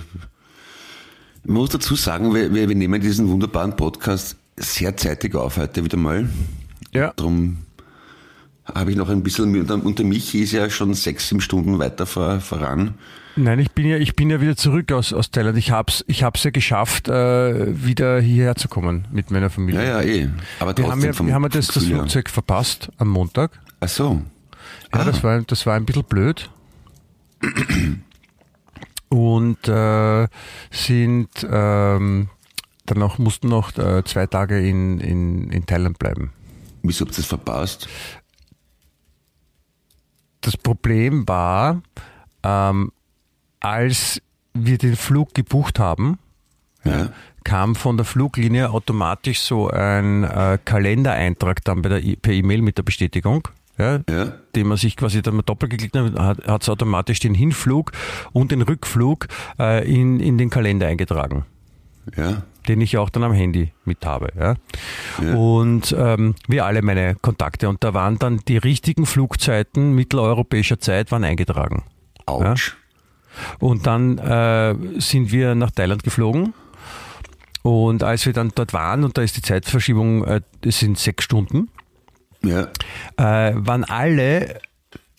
Ich 1.43 1.49
muss 1.49 1.69
dazu 1.69 1.95
sagen, 1.95 2.33
wir, 2.33 2.53
wir 2.53 2.69
wir 2.69 2.75
nehmen 2.75 3.01
diesen 3.01 3.27
wunderbaren 3.27 3.75
Podcast 3.75 4.37
sehr 4.57 4.95
zeitig 4.97 5.35
auf 5.35 5.57
heute 5.57 5.83
wieder 5.83 5.97
mal. 5.97 6.29
Ja. 6.93 7.13
Darum 7.15 7.57
habe 8.73 8.91
ich 8.91 8.97
noch 8.97 9.09
ein 9.09 9.23
bisschen. 9.23 9.65
Der 9.95 10.05
Michi 10.05 10.41
ist 10.43 10.51
ja 10.51 10.69
schon 10.69 10.93
sechs, 10.93 11.27
sieben 11.29 11.41
Stunden 11.41 11.79
weiter 11.79 12.05
vor, 12.05 12.39
voran. 12.41 12.93
Nein, 13.35 13.59
ich 13.59 13.71
bin 13.71 13.87
ja, 13.87 13.97
ich 13.97 14.15
bin 14.15 14.29
ja 14.29 14.39
wieder 14.41 14.55
zurück 14.57 14.91
aus, 14.91 15.13
aus 15.13 15.31
Thailand. 15.31 15.57
Ich 15.57 15.71
hab's, 15.71 16.03
ich 16.07 16.21
hab's 16.23 16.43
ja 16.43 16.51
geschafft, 16.51 17.07
äh, 17.07 17.85
wieder 17.85 18.19
hierher 18.19 18.55
zu 18.55 18.67
kommen 18.67 19.07
mit 19.11 19.31
meiner 19.31 19.49
Familie. 19.49 19.83
Ja, 19.83 20.01
ja, 20.01 20.07
eh. 20.07 20.29
Aber 20.59 20.77
Wir 20.77 20.87
haben 20.91 21.01
ja, 21.01 21.17
wir 21.17 21.33
haben 21.33 21.43
ja 21.43 21.49
das, 21.49 21.67
das. 21.67 21.85
Flugzeug 21.85 22.29
verpasst 22.29 22.91
am 22.97 23.07
Montag. 23.07 23.51
Ach 23.79 23.87
so. 23.89 24.21
Ja, 24.93 24.99
Ah. 24.99 25.05
das, 25.05 25.23
war, 25.23 25.41
das 25.41 25.65
war 25.65 25.75
ein 25.75 25.85
bisschen 25.85 26.03
blöd. 26.03 26.49
Und 29.11 29.67
äh, 29.67 30.27
sind 30.71 31.29
ähm, 31.43 32.29
dann 32.85 32.97
noch, 32.97 33.17
mussten 33.17 33.49
noch 33.49 33.77
äh, 33.77 34.03
zwei 34.05 34.25
Tage 34.25 34.65
in, 34.65 34.99
in, 35.01 35.51
in 35.51 35.65
Thailand 35.65 35.99
bleiben. 35.99 36.31
Wieso 36.81 37.05
habt 37.05 37.13
ihr 37.13 37.17
das 37.17 37.25
verpasst? 37.25 37.89
Das 40.39 40.55
Problem 40.57 41.27
war, 41.27 41.81
ähm, 42.43 42.91
als 43.59 44.21
wir 44.53 44.77
den 44.77 44.95
Flug 44.95 45.33
gebucht 45.33 45.77
haben, 45.77 46.17
Ja. 46.83 47.09
kam 47.43 47.75
von 47.75 47.97
der 47.97 48.05
Fluglinie 48.05 48.71
automatisch 48.71 49.41
so 49.41 49.69
ein 49.69 50.23
äh, 50.23 50.57
Kalendereintrag 50.63 51.63
dann 51.63 51.81
bei 51.81 51.89
der 51.89 52.15
per 52.15 52.33
E-Mail 52.33 52.61
mit 52.61 52.77
der 52.77 52.83
Bestätigung. 52.83 53.47
Ja, 53.81 53.99
Ja. 54.09 54.33
den 54.55 54.67
man 54.67 54.77
sich 54.77 54.95
quasi 54.95 55.21
dann 55.21 55.35
mal 55.35 55.41
doppelt 55.41 55.71
geklickt 55.71 55.95
hat, 55.97 56.39
hat 56.47 56.61
es 56.61 56.69
automatisch 56.69 57.19
den 57.19 57.33
Hinflug 57.33 57.91
und 58.31 58.51
den 58.51 58.61
Rückflug 58.61 59.27
äh, 59.59 59.83
in, 59.91 60.19
in 60.19 60.37
den 60.37 60.49
Kalender 60.51 60.85
eingetragen, 60.87 61.45
Ja. 62.15 62.43
den 62.67 62.79
ich 62.81 62.97
auch 62.97 63.09
dann 63.09 63.23
am 63.23 63.33
Handy 63.33 63.71
mit 63.85 64.05
habe. 64.05 64.29
Ja. 64.37 64.53
Ja. 65.25 65.35
Und 65.35 65.95
ähm, 65.97 66.35
wie 66.47 66.61
alle 66.61 66.81
meine 66.83 67.15
Kontakte. 67.15 67.67
Und 67.69 67.83
da 67.83 67.93
waren 67.95 68.19
dann 68.19 68.41
die 68.47 68.57
richtigen 68.57 69.05
Flugzeiten 69.07 69.93
mitteleuropäischer 69.95 70.79
Zeit 70.79 71.11
waren 71.11 71.23
eingetragen. 71.23 71.83
Autsch. 72.27 72.77
Und 73.59 73.87
dann 73.87 74.17
äh, 74.19 74.75
sind 74.99 75.31
wir 75.31 75.55
nach 75.55 75.71
Thailand 75.71 76.03
geflogen. 76.03 76.53
Und 77.63 78.03
als 78.03 78.25
wir 78.25 78.33
dann 78.33 78.51
dort 78.55 78.73
waren, 78.73 79.03
und 79.03 79.17
da 79.17 79.21
ist 79.21 79.37
die 79.37 79.41
Zeitverschiebung, 79.41 80.23
äh, 80.25 80.41
das 80.61 80.79
sind 80.79 80.97
sechs 80.97 81.23
Stunden, 81.23 81.69
Ja. 82.43 82.69
äh, 83.17 83.53
waren 83.55 83.83
alle 83.83 84.59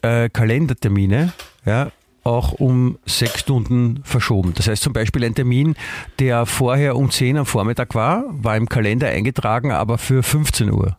äh, 0.02 0.28
Kalendertermine 0.28 1.32
ja, 1.64 1.92
auch 2.24 2.52
um 2.52 2.98
sechs 3.06 3.40
Stunden 3.40 4.00
verschoben. 4.04 4.52
Das 4.54 4.68
heißt 4.68 4.82
zum 4.82 4.92
Beispiel 4.92 5.24
ein 5.24 5.34
Termin, 5.34 5.74
der 6.18 6.46
vorher 6.46 6.96
um 6.96 7.10
10 7.10 7.38
am 7.38 7.46
Vormittag 7.46 7.94
war, 7.94 8.24
war 8.28 8.56
im 8.56 8.68
Kalender 8.68 9.08
eingetragen, 9.08 9.72
aber 9.72 9.98
für 9.98 10.22
15 10.22 10.70
Uhr. 10.72 10.96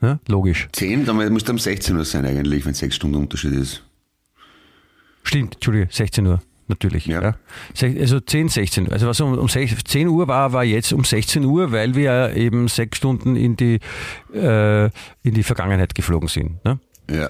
Ja, 0.00 0.18
logisch. 0.26 0.68
Zehn, 0.72 1.06
dann 1.06 1.32
muss 1.32 1.48
um 1.48 1.58
16 1.58 1.96
Uhr 1.96 2.04
sein 2.04 2.24
eigentlich, 2.24 2.66
wenn 2.66 2.74
sechs 2.74 2.96
Stunden 2.96 3.16
Unterschied 3.16 3.52
ist. 3.52 3.84
Stimmt, 5.22 5.54
Entschuldige, 5.54 5.88
16 5.90 6.26
Uhr. 6.26 6.42
Natürlich. 6.72 7.06
Ja. 7.06 7.20
Ja. 7.22 7.36
Also 8.00 8.18
10, 8.20 8.48
16 8.48 8.86
Uhr. 8.86 8.92
Also 8.92 9.06
was 9.06 9.20
um, 9.20 9.36
um 9.38 9.46
sech- 9.48 9.84
10 9.84 10.08
Uhr 10.08 10.26
war, 10.26 10.52
war 10.52 10.64
jetzt 10.64 10.92
um 10.92 11.04
16 11.04 11.44
Uhr, 11.44 11.70
weil 11.70 11.94
wir 11.94 12.34
eben 12.34 12.68
sechs 12.68 12.96
Stunden 12.98 13.36
in 13.36 13.56
die, 13.56 13.78
äh, 14.34 14.86
in 15.22 15.34
die 15.34 15.42
Vergangenheit 15.42 15.94
geflogen 15.94 16.28
sind. 16.28 16.64
Ne? 16.64 16.78
Ja. 17.10 17.28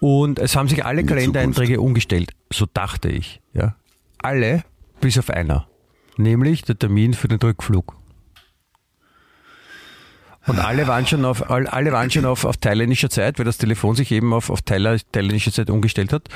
Und 0.00 0.38
es 0.38 0.54
haben 0.54 0.68
sich 0.68 0.84
alle 0.84 1.00
In 1.00 1.06
Kalendereinträge 1.06 1.80
umgestellt. 1.80 2.30
So 2.52 2.66
dachte 2.72 3.08
ich. 3.08 3.40
Ja. 3.52 3.74
Alle, 4.18 4.62
bis 5.00 5.18
auf 5.18 5.30
einer. 5.30 5.66
Nämlich 6.16 6.62
der 6.62 6.78
Termin 6.78 7.14
für 7.14 7.28
den 7.28 7.38
Rückflug. 7.38 7.95
Und 10.46 10.58
alle 10.58 10.86
waren 10.86 11.06
schon 11.06 11.24
auf, 11.24 11.50
all- 11.50 11.66
alle 11.66 11.92
waren 11.92 12.10
schon 12.10 12.24
auf, 12.24 12.44
auf 12.44 12.56
thailändischer 12.56 13.10
Zeit, 13.10 13.38
weil 13.38 13.44
das 13.44 13.58
Telefon 13.58 13.96
sich 13.96 14.10
eben 14.12 14.32
auf, 14.32 14.50
auf 14.50 14.62
thailändische 14.62 15.52
Zeit 15.52 15.70
umgestellt 15.70 16.12
hat. 16.12 16.28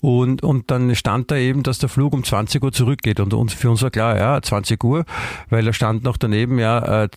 Und, 0.00 0.42
und 0.42 0.70
dann 0.70 0.94
stand 0.94 1.30
da 1.30 1.36
eben, 1.36 1.62
dass 1.62 1.78
der 1.78 1.88
Flug 1.88 2.12
um 2.14 2.24
20 2.24 2.62
Uhr 2.62 2.72
zurückgeht. 2.72 3.20
Und 3.20 3.34
uns, 3.34 3.52
für 3.52 3.70
uns 3.70 3.82
war 3.82 3.90
klar, 3.90 4.16
ja, 4.16 4.40
20 4.40 4.82
Uhr, 4.84 5.04
weil 5.50 5.64
da 5.64 5.72
stand 5.72 6.02
noch 6.04 6.16
daneben, 6.16 6.58
ja, 6.58 7.04
äh, 7.04 7.08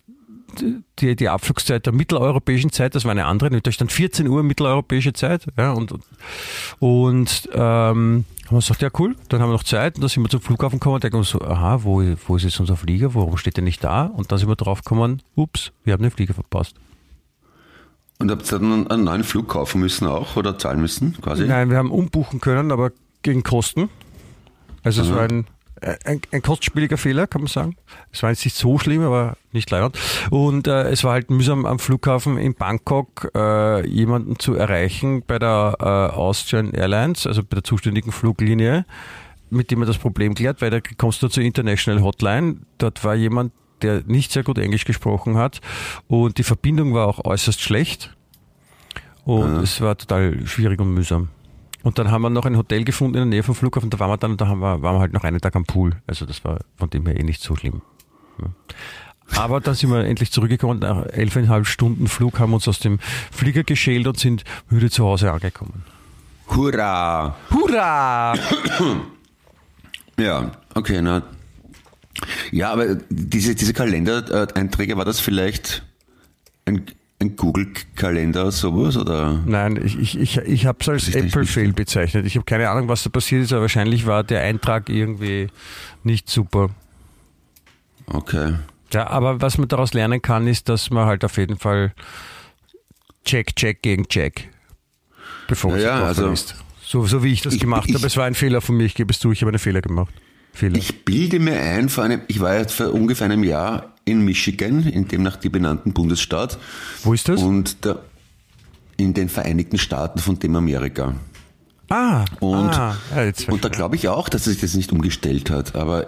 die, 0.98 1.16
die 1.16 1.28
Abflugszeit 1.28 1.86
der 1.86 1.92
mitteleuropäischen 1.92 2.72
Zeit, 2.72 2.94
das 2.94 3.04
war 3.04 3.12
eine 3.12 3.26
andere, 3.26 3.60
da 3.60 3.72
stand 3.72 3.92
14 3.92 4.28
Uhr 4.28 4.42
mitteleuropäische 4.42 5.12
Zeit, 5.12 5.46
ja, 5.56 5.72
und, 5.72 5.92
und 6.78 7.48
ähm, 7.52 8.24
haben 8.46 8.50
wir 8.50 8.58
gesagt, 8.58 8.82
ja 8.82 8.90
cool, 8.98 9.16
dann 9.28 9.40
haben 9.40 9.48
wir 9.48 9.54
noch 9.54 9.64
Zeit, 9.64 9.96
und 9.96 10.02
dann 10.02 10.08
sind 10.08 10.22
wir 10.22 10.28
zum 10.28 10.40
Flughafen 10.40 10.78
gekommen 10.78 10.96
und 10.96 11.04
denken 11.04 11.16
uns 11.16 11.30
so, 11.30 11.40
aha, 11.40 11.84
wo, 11.84 12.02
wo 12.26 12.36
ist 12.36 12.42
jetzt 12.42 12.60
unser 12.60 12.76
Flieger, 12.76 13.14
warum 13.14 13.36
steht 13.36 13.56
der 13.56 13.64
nicht 13.64 13.82
da? 13.82 14.06
Und 14.06 14.32
dann 14.32 14.38
sind 14.38 14.48
wir 14.48 14.56
drauf 14.56 14.82
gekommen, 14.82 15.22
ups, 15.34 15.72
wir 15.84 15.92
haben 15.92 16.02
den 16.02 16.10
Flieger 16.10 16.34
verpasst. 16.34 16.76
Und 18.18 18.30
habt 18.30 18.52
ihr 18.52 18.58
dann 18.58 18.86
einen 18.88 19.04
neuen 19.04 19.24
Flug 19.24 19.48
kaufen 19.48 19.80
müssen 19.80 20.06
auch 20.06 20.36
oder 20.36 20.56
zahlen 20.56 20.80
müssen 20.80 21.20
quasi? 21.20 21.44
Nein, 21.44 21.70
wir 21.70 21.76
haben 21.76 21.90
umbuchen 21.90 22.40
können, 22.40 22.70
aber 22.70 22.92
gegen 23.22 23.42
Kosten. 23.42 23.88
Also 24.84 25.02
es 25.02 25.08
Aha. 25.08 25.16
war 25.16 25.22
ein, 25.24 25.46
ein, 26.04 26.20
ein 26.30 26.42
kostspieliger 26.42 26.96
Fehler, 26.96 27.26
kann 27.26 27.42
man 27.42 27.48
sagen. 27.48 27.76
Es 28.12 28.22
war 28.22 28.30
jetzt 28.30 28.44
nicht 28.44 28.56
so 28.56 28.78
schlimm, 28.78 29.02
aber 29.02 29.36
nicht 29.52 29.70
leibend. 29.70 29.98
Und 30.30 30.66
äh, 30.66 30.90
es 30.90 31.04
war 31.04 31.12
halt 31.12 31.30
mühsam 31.30 31.66
am 31.66 31.78
Flughafen 31.78 32.38
in 32.38 32.54
Bangkok 32.54 33.30
äh, 33.34 33.86
jemanden 33.86 34.38
zu 34.38 34.54
erreichen 34.54 35.22
bei 35.26 35.38
der 35.38 35.76
äh, 35.80 35.84
Austrian 35.84 36.72
Airlines, 36.72 37.26
also 37.26 37.42
bei 37.42 37.56
der 37.56 37.64
zuständigen 37.64 38.12
Fluglinie, 38.12 38.86
mit 39.50 39.70
dem 39.70 39.80
man 39.80 39.88
das 39.88 39.98
Problem 39.98 40.34
klärt, 40.34 40.62
weil 40.62 40.70
da 40.70 40.78
kommst 40.96 41.22
du 41.22 41.28
zur 41.28 41.42
International 41.42 42.02
Hotline. 42.02 42.58
Dort 42.78 43.04
war 43.04 43.14
jemand, 43.14 43.52
der 43.82 44.02
nicht 44.06 44.30
sehr 44.30 44.44
gut 44.44 44.58
Englisch 44.58 44.84
gesprochen 44.84 45.36
hat 45.36 45.60
und 46.06 46.38
die 46.38 46.44
Verbindung 46.44 46.94
war 46.94 47.08
auch 47.08 47.24
äußerst 47.24 47.60
schlecht. 47.60 48.14
Und 49.24 49.62
es 49.62 49.80
war 49.80 49.96
total 49.96 50.44
schwierig 50.46 50.80
und 50.80 50.94
mühsam. 50.94 51.28
Und 51.82 51.98
dann 51.98 52.10
haben 52.10 52.22
wir 52.22 52.30
noch 52.30 52.46
ein 52.46 52.56
Hotel 52.56 52.84
gefunden 52.84 53.14
in 53.14 53.20
der 53.20 53.26
Nähe 53.26 53.42
vom 53.42 53.54
Flughafen, 53.54 53.90
da 53.90 53.98
waren 53.98 54.10
wir 54.10 54.16
dann, 54.16 54.32
und 54.32 54.40
da 54.40 54.46
haben 54.46 54.60
wir, 54.60 54.82
waren 54.82 54.96
wir 54.96 55.00
halt 55.00 55.12
noch 55.12 55.24
einen 55.24 55.40
Tag 55.40 55.56
am 55.56 55.64
Pool. 55.64 55.96
Also 56.06 56.26
das 56.26 56.44
war 56.44 56.60
von 56.76 56.90
dem 56.90 57.06
her 57.06 57.18
eh 57.18 57.22
nicht 57.22 57.42
so 57.42 57.56
schlimm. 57.56 57.82
Ja. 58.40 58.48
Aber 59.36 59.60
dann 59.60 59.74
sind 59.74 59.90
wir 59.90 60.04
endlich 60.04 60.30
zurückgekommen, 60.30 60.80
nach 60.80 61.06
elfeinhalb 61.06 61.66
Stunden 61.66 62.06
Flug 62.06 62.38
haben 62.38 62.50
wir 62.50 62.56
uns 62.56 62.68
aus 62.68 62.78
dem 62.80 62.98
Flieger 63.30 63.64
geschält 63.64 64.06
und 64.06 64.18
sind 64.18 64.44
müde 64.68 64.90
zu 64.90 65.04
Hause 65.04 65.32
angekommen. 65.32 65.84
Hurra! 66.48 67.34
Hurra! 67.50 68.34
Ja, 70.18 70.52
okay, 70.74 71.00
na. 71.00 71.22
Ja, 72.50 72.72
aber 72.72 72.96
diese, 73.08 73.54
diese 73.54 73.72
Kalendereinträge, 73.72 74.96
war 74.96 75.06
das 75.06 75.18
vielleicht 75.20 75.82
ein, 76.66 76.84
ein 77.22 77.36
Google-Kalender 77.36 78.42
oder 78.42 78.52
sowas? 78.52 78.96
Oder? 78.96 79.40
Nein, 79.46 79.80
ich, 79.82 79.98
ich, 79.98 80.18
ich, 80.18 80.36
ich 80.38 80.66
habe 80.66 80.78
es 80.80 80.88
als 80.88 81.08
ist 81.08 81.16
Apple-Fail 81.16 81.72
bezeichnet. 81.72 82.26
Ich 82.26 82.34
habe 82.36 82.44
keine 82.44 82.68
Ahnung, 82.68 82.88
was 82.88 83.02
da 83.02 83.10
passiert 83.10 83.42
ist, 83.44 83.52
aber 83.52 83.62
wahrscheinlich 83.62 84.06
war 84.06 84.22
der 84.24 84.42
Eintrag 84.42 84.88
irgendwie 84.88 85.48
nicht 86.04 86.28
super. 86.28 86.68
Okay. 88.06 88.54
Ja, 88.92 89.08
aber 89.08 89.40
was 89.40 89.56
man 89.58 89.68
daraus 89.68 89.94
lernen 89.94 90.20
kann, 90.20 90.46
ist, 90.46 90.68
dass 90.68 90.90
man 90.90 91.06
halt 91.06 91.24
auf 91.24 91.36
jeden 91.38 91.56
Fall 91.56 91.94
Check, 93.24 93.54
Check 93.56 93.82
gegen 93.82 94.06
Check, 94.08 94.50
bevor 95.48 95.70
man 95.70 95.80
Ja, 95.80 96.04
also- 96.04 96.22
verlässt. 96.22 96.56
So, 96.84 97.06
so 97.06 97.24
wie 97.24 97.32
ich 97.32 97.40
das 97.40 97.54
Ich- 97.54 97.60
gemacht 97.60 97.88
ich- 97.88 97.94
habe. 97.94 98.06
Es 98.06 98.16
war 98.18 98.26
ein 98.26 98.34
Fehler 98.34 98.60
von 98.60 98.76
mir, 98.76 98.84
ich 98.84 98.94
gebe 98.94 99.10
es 99.12 99.18
zu, 99.18 99.32
ich 99.32 99.40
habe 99.40 99.50
einen 99.50 99.58
Fehler 99.58 99.80
gemacht. 99.80 100.12
Fehler. 100.52 100.76
Ich 100.76 101.06
bilde 101.06 101.38
mir 101.38 101.58
ein, 101.58 101.88
vor 101.88 102.04
einem, 102.04 102.20
ich 102.28 102.38
war 102.40 102.54
jetzt 102.58 102.74
vor 102.74 102.92
ungefähr 102.92 103.24
einem 103.26 103.44
Jahr 103.44 103.91
in 104.04 104.24
Michigan, 104.24 104.82
in 104.86 105.08
dem 105.08 105.22
nach 105.22 105.36
dir 105.36 105.50
benannten 105.52 105.92
Bundesstaat. 105.92 106.58
Wo 107.04 107.12
ist 107.12 107.28
das? 107.28 107.40
Und 107.42 107.84
da, 107.84 107.98
in 108.96 109.14
den 109.14 109.28
Vereinigten 109.28 109.78
Staaten 109.78 110.18
von 110.18 110.38
dem 110.38 110.56
Amerika. 110.56 111.14
ah, 111.88 112.24
Und, 112.40 112.70
ah, 112.70 112.96
ja, 113.14 113.32
und 113.52 113.64
da 113.64 113.68
glaube 113.68 113.96
ich 113.96 114.08
auch, 114.08 114.28
dass 114.28 114.46
es 114.46 114.52
sich 114.54 114.60
das 114.60 114.74
nicht 114.74 114.92
umgestellt 114.92 115.50
hat. 115.50 115.74
Aber 115.76 116.06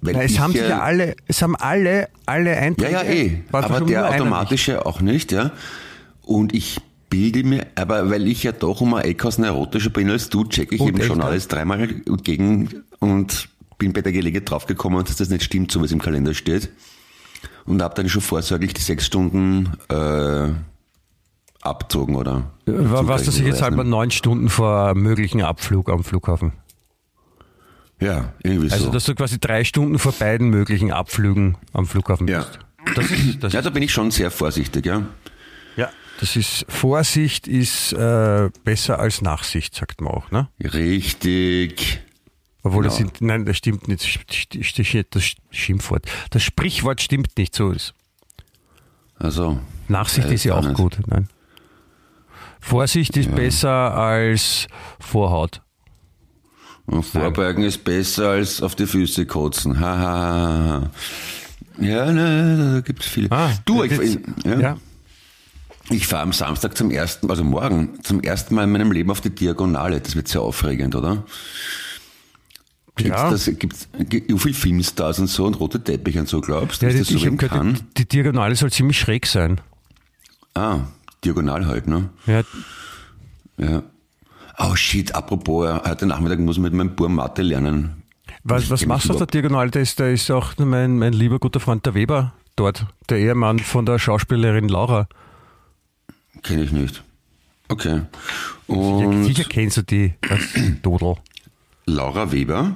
weil 0.00 0.14
Na, 0.14 0.22
es 0.22 0.38
haben 0.38 0.52
ja- 0.52 0.68
ja 0.68 0.80
alle, 0.80 1.16
es 1.26 1.40
haben 1.42 1.56
alle, 1.56 2.08
alle 2.26 2.50
Ja, 2.52 2.56
Einträge. 2.58 2.92
ja, 2.92 3.02
eh. 3.04 3.42
waren 3.50 3.64
Aber 3.64 3.78
schon 3.78 3.86
der 3.88 4.08
automatische 4.10 4.84
auch 4.86 5.00
nicht, 5.00 5.32
ja. 5.32 5.50
Und 6.22 6.54
ich 6.54 6.78
bilde 7.10 7.42
mir, 7.44 7.66
aber 7.74 8.10
weil 8.10 8.26
ich 8.26 8.42
ja 8.42 8.52
doch 8.52 8.80
um 8.80 8.94
ein 8.94 9.04
Eck 9.04 9.24
aus 9.24 9.38
neurotischer 9.38 9.90
bin 9.90 10.10
als 10.10 10.28
du, 10.30 10.44
checke 10.44 10.74
ich 10.74 10.80
Und 10.80 10.88
eben 10.88 11.02
schon 11.02 11.16
älter. 11.18 11.28
alles 11.30 11.48
dreimal 11.48 11.86
gegen 12.22 12.82
und 12.98 13.48
bin 13.78 13.92
bei 13.92 14.02
der 14.02 14.12
Gelegenheit 14.12 14.50
draufgekommen, 14.50 15.04
dass 15.04 15.16
das 15.16 15.28
nicht 15.30 15.44
stimmt, 15.44 15.70
so 15.72 15.80
wie 15.80 15.84
es 15.86 15.92
im 15.92 16.00
Kalender 16.02 16.34
steht. 16.34 16.70
Und 17.66 17.82
habe 17.82 17.94
dann 17.94 18.08
schon 18.08 18.20
vorsorglich 18.22 18.74
die 18.74 18.80
sechs 18.82 19.06
Stunden 19.06 19.72
äh, 19.88 20.48
abzogen, 21.62 22.14
oder? 22.16 22.50
War, 22.66 23.08
was, 23.08 23.24
dass 23.24 23.38
ich 23.38 23.46
jetzt 23.46 23.62
halt 23.62 23.74
mal 23.74 23.84
neun 23.84 24.10
Stunden 24.10 24.48
vor 24.50 24.94
möglichen 24.94 25.42
Abflug 25.42 25.88
am 25.88 26.04
Flughafen? 26.04 26.52
Ja, 28.00 28.34
irgendwie 28.42 28.70
Also, 28.70 28.86
so. 28.86 28.90
dass 28.90 29.04
du 29.04 29.14
quasi 29.14 29.38
drei 29.38 29.64
Stunden 29.64 29.98
vor 29.98 30.12
beiden 30.12 30.50
möglichen 30.50 30.92
Abflügen 30.92 31.56
am 31.72 31.86
Flughafen 31.86 32.28
Ja. 32.28 32.40
bist. 32.40 32.58
Das 32.96 33.10
ist, 33.10 33.42
das 33.42 33.52
ja, 33.54 33.62
da 33.62 33.70
bin 33.70 33.82
ich 33.82 33.92
schon 33.92 34.10
sehr 34.10 34.30
vorsichtig, 34.30 34.84
ja. 34.84 35.02
ja. 35.76 35.88
das 36.20 36.36
ist, 36.36 36.66
Vorsicht 36.68 37.48
ist 37.48 37.94
äh, 37.94 38.50
besser 38.62 38.98
als 38.98 39.22
Nachsicht, 39.22 39.74
sagt 39.74 40.02
man 40.02 40.12
auch, 40.12 40.30
ne? 40.30 40.48
Richtig. 40.62 42.03
Obwohl 42.64 42.82
das 42.84 42.96
Genau. 42.96 43.10
sind, 43.10 43.20
nein, 43.20 43.44
das 43.44 43.56
stimmt 43.58 43.86
nicht, 43.88 44.02
das, 45.14 45.34
Schimpfwort. 45.50 46.06
Das 46.30 46.42
Sprichwort 46.42 47.00
stimmt 47.00 47.36
nicht, 47.38 47.54
so 47.54 47.70
ist. 47.70 47.94
Also. 49.16 49.60
Nachsicht 49.88 50.26
weiß 50.26 50.34
ist 50.34 50.44
ja 50.44 50.54
auch 50.54 50.64
nicht. 50.64 50.74
gut, 50.76 50.98
nein. 51.06 51.28
Vorsicht 52.60 53.16
ist 53.16 53.32
besser 53.34 53.94
als 53.94 54.66
Vorhaut. 54.98 55.60
Und 56.86 57.02
Vorbeugen 57.04 57.62
ist 57.64 57.84
besser 57.84 58.30
als 58.30 58.62
auf 58.62 58.74
die 58.74 58.86
Füße 58.86 59.26
kotzen. 59.26 59.78
Ha, 59.80 59.98
ha, 59.98 60.64
ha. 60.68 60.90
Ja, 61.84 62.10
ne, 62.12 62.72
da 62.76 62.80
gibt's 62.80 63.06
viele. 63.06 63.28
du, 63.66 63.82
ich, 63.82 63.92
Ah, 63.98 64.02
jetzt- 64.02 64.18
ja, 64.44 64.60
ja. 64.60 64.76
ich 65.90 66.06
fahre 66.06 66.22
am 66.22 66.32
Samstag 66.32 66.76
zum 66.76 66.90
ersten, 66.90 67.28
also 67.30 67.42
morgen, 67.44 68.02
zum 68.02 68.20
ersten 68.22 68.54
Mal 68.54 68.64
in 68.64 68.72
meinem 68.72 68.92
Leben 68.92 69.10
auf 69.10 69.20
die 69.20 69.30
Diagonale. 69.34 70.00
Das 70.00 70.14
wird 70.16 70.28
sehr 70.28 70.40
aufregend, 70.42 70.94
oder? 70.94 71.24
Gibt's 72.96 73.20
Ja. 73.20 73.30
das, 73.30 73.44
gibt's, 73.58 73.88
gibt 74.08 74.30
so 74.30 74.38
viel 74.38 74.54
Filmstars 74.54 75.18
und 75.18 75.26
so 75.26 75.46
und 75.46 75.58
rote 75.58 75.82
Teppiche 75.82 76.20
und 76.20 76.28
so, 76.28 76.40
glaubst 76.40 76.80
du, 76.80 76.86
Ja, 76.86 76.92
dass 76.92 77.00
das 77.08 77.10
ich 77.10 77.22
so 77.24 77.30
gehört, 77.32 77.52
kann? 77.52 77.74
die, 77.74 78.04
die 78.04 78.08
Diagonale 78.08 78.54
soll 78.54 78.70
ziemlich 78.70 78.98
schräg 78.98 79.26
sein. 79.26 79.60
Ah, 80.54 80.80
diagonal 81.24 81.66
halt, 81.66 81.88
ne? 81.88 82.10
Ja, 82.26 82.42
Ja. 83.56 83.82
Oh 84.58 84.76
shit, 84.76 85.12
apropos, 85.16 85.68
heute 85.84 86.06
Nachmittag 86.06 86.38
muss 86.38 86.56
ich 86.56 86.62
mit 86.62 86.72
meinem 86.72 86.94
Bur 86.94 87.08
Mathe 87.08 87.42
lernen. 87.42 88.02
was, 88.44 88.70
was 88.70 88.86
machst 88.86 89.08
du 89.08 89.12
auf 89.12 89.18
der 89.18 89.26
Diagonale? 89.26 89.70
Da 89.72 89.80
ist, 89.80 89.98
da 89.98 90.06
ist 90.06 90.30
auch 90.30 90.52
mein, 90.58 90.96
mein 90.96 91.12
lieber 91.12 91.40
guter 91.40 91.58
Freund 91.58 91.84
der 91.86 91.94
Weber 91.94 92.32
dort, 92.54 92.86
der 93.10 93.18
Ehemann 93.18 93.58
von 93.58 93.84
der 93.84 93.98
Schauspielerin 93.98 94.68
Laura. 94.68 95.08
Kenne 96.44 96.62
ich 96.62 96.70
nicht. 96.70 97.02
Okay. 97.68 98.02
Und 98.68 99.24
sicher 99.24 99.44
kennst 99.48 99.78
du 99.78 99.82
die 99.82 100.14
als 100.30 100.42
Dodel. 100.82 101.16
Laura 101.86 102.30
Weber? 102.30 102.74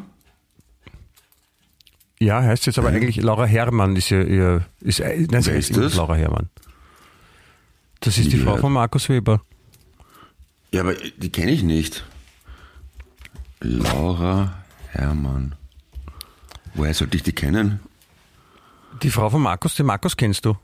Ja, 2.20 2.42
heißt 2.42 2.66
jetzt 2.66 2.78
aber 2.78 2.88
eigentlich 2.88 3.16
Laura 3.16 3.44
Herrmann 3.44 3.94
ist 3.94 4.10
ja 4.10 4.22
ihr, 4.22 4.64
ist, 4.80 5.00
äh, 5.00 5.26
nein, 5.30 5.42
sie 5.42 5.50
Wer 5.50 5.56
heißt 5.58 5.76
ist? 5.76 5.94
Laura 5.94 6.14
Herrmann. 6.14 6.48
Das 8.00 8.18
ist 8.18 8.24
Nie 8.24 8.30
die 8.30 8.38
Frau 8.38 8.56
von 8.56 8.72
Markus 8.72 9.08
Weber. 9.08 9.40
Ja, 10.72 10.82
aber 10.82 10.94
die 10.94 11.30
kenne 11.30 11.52
ich 11.52 11.62
nicht. 11.62 12.04
Laura 13.60 14.54
Herrmann. 14.90 15.54
Woher 16.74 16.94
sollte 16.94 17.16
ich 17.16 17.22
die 17.22 17.32
kennen? 17.32 17.80
Die 19.02 19.10
Frau 19.10 19.30
von 19.30 19.42
Markus, 19.42 19.74
den 19.74 19.86
Markus 19.86 20.16
kennst 20.16 20.44
du? 20.44 20.56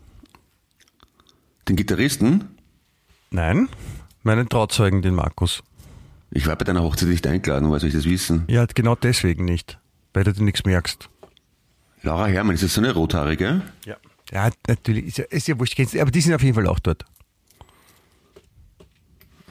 Den 1.68 1.76
Gitarristen? 1.76 2.56
Nein? 3.30 3.68
Meinen 4.22 4.48
Trauzeugen, 4.48 5.02
den 5.02 5.14
Markus. 5.14 5.62
Ich 6.30 6.46
war 6.46 6.56
bei 6.56 6.64
deiner 6.64 6.82
Hochzeit 6.82 7.08
nicht 7.08 7.26
eingeladen, 7.26 7.68
woher 7.68 7.80
soll 7.80 7.88
ich 7.88 7.94
das 7.94 8.04
wissen? 8.04 8.44
Ja, 8.48 8.66
genau 8.66 8.96
deswegen 8.96 9.44
nicht. 9.44 9.78
Weil 10.12 10.24
du 10.24 10.32
dir 10.32 10.42
nichts 10.42 10.64
merkst. 10.64 11.08
Laura 12.04 12.26
Herrmann, 12.26 12.54
ist 12.54 12.62
das 12.62 12.74
so 12.74 12.80
eine 12.80 12.92
rothaarige? 12.92 13.62
Ja. 13.86 13.96
Ja, 14.30 14.50
natürlich. 14.68 15.06
Ist 15.06 15.18
ja, 15.18 15.24
ist 15.24 15.48
ja 15.48 15.58
wurscht, 15.58 15.76
kennst 15.76 15.94
du, 15.94 16.00
aber 16.00 16.10
die 16.10 16.20
sind 16.20 16.34
auf 16.34 16.42
jeden 16.42 16.54
Fall 16.54 16.66
auch 16.66 16.78
dort. 16.78 17.04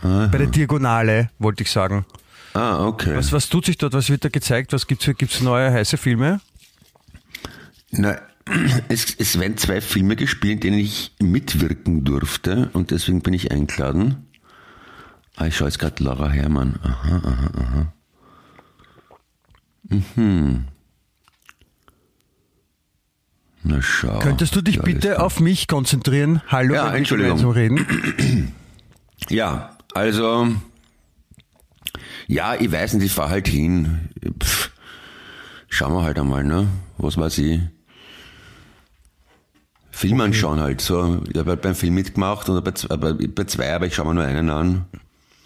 Bei 0.01 0.37
der 0.37 0.47
Diagonale, 0.47 1.29
wollte 1.39 1.63
ich 1.63 1.71
sagen. 1.71 2.05
Ah, 2.53 2.85
okay. 2.85 3.15
Was, 3.15 3.31
was 3.31 3.47
tut 3.47 3.65
sich 3.65 3.77
dort? 3.77 3.93
Was 3.93 4.09
wird 4.09 4.25
da 4.25 4.29
gezeigt? 4.29 4.73
Was 4.73 4.85
gibt's 4.85 5.05
gibt's 5.17 5.41
neue 5.41 5.71
heiße 5.71 5.97
Filme? 5.97 6.41
Na, 7.91 8.17
es, 8.89 9.15
es 9.15 9.39
werden 9.39 9.57
zwei 9.57 9.79
Filme 9.79 10.15
gespielt, 10.17 10.65
in 10.65 10.73
denen 10.73 10.79
ich 10.79 11.13
mitwirken 11.21 12.03
durfte 12.03 12.69
und 12.73 12.91
deswegen 12.91 13.21
bin 13.21 13.33
ich 13.33 13.51
eingeladen. 13.51 14.27
Ah, 15.37 15.47
ich 15.47 15.55
schaue 15.55 15.69
jetzt 15.69 15.79
gerade 15.79 16.03
Laura 16.03 16.29
Herrmann. 16.29 16.79
Aha, 16.83 17.21
aha, 17.23 17.51
aha. 17.57 17.93
Mhm. 20.15 20.65
Na 23.63 23.81
schau. 23.81 24.19
Könntest 24.19 24.55
du 24.55 24.61
dich 24.61 24.75
Ja, 24.77 24.81
bitte 24.83 25.21
auf 25.21 25.39
mich 25.39 25.67
konzentrieren? 25.67 26.41
Hallo, 26.47 26.73
Ja, 26.75 26.93
Entschuldigung. 26.93 27.37
gemeinsam 27.37 27.51
reden. 27.51 28.53
Ja, 29.29 29.77
also, 29.93 30.49
ja, 32.27 32.55
ich 32.55 32.69
weiß 32.69 32.95
nicht, 32.95 33.05
ich 33.05 33.11
fahr 33.13 33.29
halt 33.29 33.47
hin. 33.47 34.09
Pff, 34.43 34.69
schauen 35.69 35.93
wir 35.93 36.03
halt 36.03 36.19
einmal, 36.19 36.43
ne? 36.43 36.67
Was 36.97 37.17
weiß 37.17 37.37
ich. 37.37 37.61
Film 39.91 40.19
anschauen 40.19 40.59
halt, 40.59 40.81
so. 40.81 41.21
Ich 41.31 41.37
habe 41.37 41.51
halt 41.51 41.61
beim 41.61 41.73
Film 41.73 41.93
mitgemacht 41.93 42.49
oder 42.49 42.61
bei, 42.61 42.71
zwei- 42.71 42.97
bei, 42.97 43.13
bei 43.13 43.43
zwei, 43.45 43.73
aber 43.73 43.85
ich 43.87 43.95
schaue 43.95 44.07
mir 44.07 44.15
nur 44.15 44.25
einen 44.25 44.49
an. 44.49 44.85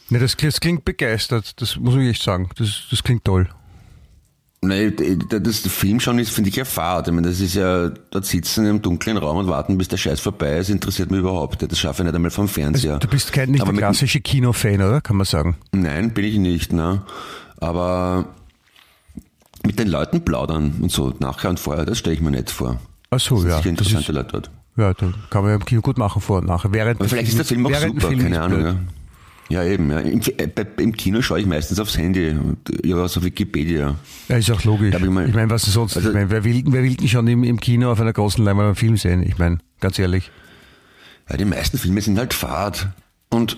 Ne, 0.09 0.17
das, 0.17 0.35
das 0.37 0.59
klingt 0.59 0.83
begeistert, 0.83 1.61
das 1.61 1.75
muss 1.75 1.93
ich 1.95 2.09
echt 2.09 2.23
sagen. 2.23 2.49
Das, 2.57 2.87
das 2.89 3.03
klingt 3.03 3.25
toll. 3.25 3.47
Nein, 4.61 4.95
das 5.29 5.59
Film 5.59 5.99
schauen 5.99 6.17
ist, 6.17 6.31
finde 6.31 6.49
ich, 6.49 6.55
ja 6.55 6.65
fad. 6.65 7.07
Ich 7.07 7.13
meine, 7.13 7.27
das 7.29 7.39
ist 7.39 7.53
ja, 7.53 7.89
dort 8.09 8.25
sitzen 8.25 8.65
im 8.65 8.81
dunklen 8.81 9.17
Raum 9.17 9.37
und 9.37 9.47
warten, 9.47 9.77
bis 9.77 9.87
der 9.87 9.97
Scheiß 9.97 10.19
vorbei 10.19 10.57
ist, 10.57 10.69
interessiert 10.69 11.11
mich 11.11 11.19
überhaupt. 11.19 11.61
Das 11.61 11.77
schaffe 11.77 12.01
ich 12.01 12.05
nicht 12.07 12.15
einmal 12.15 12.31
vom 12.31 12.47
Fernseher. 12.47 12.95
Also, 12.95 12.99
Du 13.05 13.07
bist 13.07 13.31
kein 13.31 13.51
nicht 13.51 13.61
Aber 13.61 13.71
der 13.71 13.81
klassische 13.81 14.19
Kinofan, 14.19 14.75
oder? 14.81 14.99
Kann 15.01 15.15
man 15.17 15.25
sagen. 15.25 15.57
Nein, 15.73 16.11
bin 16.11 16.25
ich 16.25 16.37
nicht, 16.39 16.73
ne? 16.73 17.03
Aber 17.59 18.29
mit 19.63 19.77
den 19.77 19.89
Leuten 19.89 20.25
plaudern 20.25 20.73
und 20.81 20.91
so 20.91 21.13
nachher 21.19 21.49
und 21.51 21.59
vorher, 21.59 21.85
das 21.85 21.99
stelle 21.99 22.15
ich 22.15 22.21
mir 22.21 22.31
nicht 22.31 22.49
vor. 22.49 22.79
Ach 23.11 23.19
so, 23.19 23.35
Das 23.35 23.43
sind 23.43 23.49
ja. 23.51 23.57
sicher 23.57 23.57
Das 23.57 23.65
interessante 23.87 24.11
ist, 24.11 24.15
Leute 24.15 24.29
dort. 24.31 24.51
ja, 24.77 24.93
da 24.95 25.13
kann 25.29 25.41
man 25.43 25.51
ja 25.51 25.55
im 25.57 25.65
Kino 25.65 25.81
gut 25.81 25.99
machen 25.99 26.19
vor 26.21 26.39
und 26.39 26.47
nachher. 26.47 26.73
Während 26.73 26.99
Aber 26.99 27.07
vielleicht 27.07 27.29
ist 27.29 27.37
der 27.37 27.45
Film 27.45 27.63
auch 27.67 27.75
super, 27.75 28.09
keine 28.09 28.41
Ahnung. 28.41 28.61
Ja. 28.61 28.75
Ja, 29.49 29.63
eben. 29.63 29.89
Ja. 29.91 29.99
Im, 29.99 30.19
äh, 30.19 30.65
Im 30.81 30.91
Kino 30.97 31.21
schaue 31.21 31.39
ich 31.39 31.45
meistens 31.45 31.79
aufs 31.79 31.97
Handy 31.97 32.35
was 32.83 33.15
auf 33.17 33.23
Wikipedia. 33.23 33.95
Ja, 34.27 34.37
ist 34.37 34.51
auch 34.51 34.63
logisch. 34.65 34.93
Ich 34.93 35.01
Ich, 35.01 35.09
mal- 35.09 35.27
meine, 35.29 35.49
was 35.49 35.63
denn 35.63 35.71
sonst? 35.73 35.95
Also- 35.95 36.09
ich 36.09 36.15
meine, 36.15 36.29
wer 36.29 36.43
will, 36.43 36.63
wer 36.67 36.83
will 36.83 36.95
denn 36.95 37.07
schon 37.07 37.27
im, 37.27 37.43
im 37.43 37.59
Kino 37.59 37.91
auf 37.91 38.01
einer 38.01 38.11
großen 38.13 38.43
Leinwand 38.43 38.65
einen 38.67 38.75
Film 38.75 38.97
sehen? 38.97 39.23
Ich 39.23 39.37
meine, 39.37 39.59
ganz 39.79 39.97
ehrlich. 39.99 40.31
Ja, 41.29 41.37
die 41.37 41.45
meisten 41.45 41.77
Filme 41.77 42.01
sind 42.01 42.17
halt 42.17 42.33
Fahrt. 42.33 42.87
Und 43.29 43.57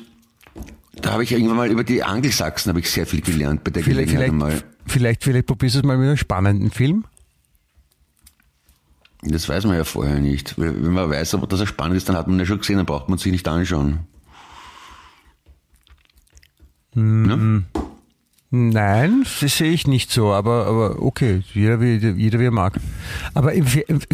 da 1.01 1.13
habe 1.13 1.23
ich 1.23 1.31
irgendwann 1.31 1.57
mal 1.57 1.71
über 1.71 1.83
die 1.83 2.03
Angelsachsen 2.03 2.69
habe 2.69 2.79
ich 2.81 2.89
sehr 2.89 3.05
viel 3.07 3.21
gelernt 3.21 3.63
bei 3.63 3.71
der 3.71 3.83
Vielleicht, 3.83 4.09
Gelegenheit 4.11 4.29
vielleicht, 4.31 4.53
einmal. 4.61 4.63
vielleicht, 4.85 5.23
vielleicht 5.23 5.45
probierst 5.47 5.75
du 5.75 5.79
es 5.79 5.85
mal 5.85 5.97
mit 5.97 6.07
einem 6.07 6.17
spannenden 6.17 6.71
Film. 6.71 7.05
Das 9.23 9.49
weiß 9.49 9.65
man 9.65 9.75
ja 9.75 9.83
vorher 9.83 10.19
nicht. 10.19 10.57
Wenn 10.57 10.91
man 10.93 11.09
weiß, 11.09 11.35
dass 11.49 11.59
er 11.59 11.67
spannend 11.67 11.97
ist, 11.97 12.07
dann 12.07 12.15
hat 12.15 12.27
man 12.27 12.37
ihn 12.37 12.39
ja 12.41 12.45
schon 12.45 12.59
gesehen, 12.59 12.77
dann 12.77 12.85
braucht 12.85 13.09
man 13.09 13.17
sich 13.17 13.31
nicht 13.31 13.47
anschauen. 13.47 13.99
Ne? 16.99 17.63
Nein, 18.51 19.25
das 19.41 19.57
sehe 19.57 19.71
ich 19.71 19.85
nicht 19.85 20.09
so, 20.11 20.31
aber, 20.33 20.65
aber 20.65 21.01
okay, 21.03 21.43
jeder 21.53 21.79
wie, 21.81 21.97
jeder 21.97 22.39
wie 22.39 22.45
er 22.45 22.51
mag. 22.51 22.79
Aber 23.35 23.53
im, 23.53 23.65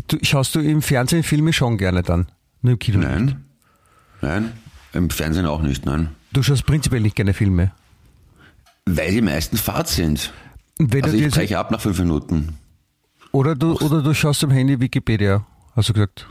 du, 0.07 0.17
schaust 0.23 0.55
du 0.55 0.59
im 0.59 0.81
Fernsehen 0.81 1.23
Filme 1.23 1.53
schon 1.53 1.77
gerne 1.77 2.03
dann? 2.03 2.27
Nur 2.61 2.73
im 2.73 2.79
Kino? 2.79 2.99
nicht? 2.99 3.09
Nein. 3.09 3.45
Nein. 4.21 4.51
Im 4.93 5.09
Fernsehen 5.09 5.45
auch 5.45 5.61
nicht, 5.61 5.85
nein. 5.85 6.09
Du 6.33 6.43
schaust 6.43 6.65
prinzipiell 6.65 7.01
nicht 7.01 7.15
gerne 7.15 7.33
Filme. 7.33 7.71
Weil 8.85 9.11
die 9.11 9.21
meisten 9.21 9.55
Fahrt 9.57 9.87
sind. 9.87 10.33
Wenn 10.77 11.03
Also 11.05 11.15
ich 11.15 11.23
dir, 11.23 11.29
breche 11.31 11.57
ab 11.57 11.71
nach 11.71 11.79
fünf 11.79 11.97
Minuten. 11.99 12.57
oder, 13.31 13.55
du, 13.55 13.73
oder 13.79 14.01
du 14.01 14.13
schaust 14.13 14.43
am 14.43 14.51
Handy 14.51 14.79
Wikipedia, 14.79 15.45
hast 15.77 15.89
du 15.89 15.93
gesagt. 15.93 16.27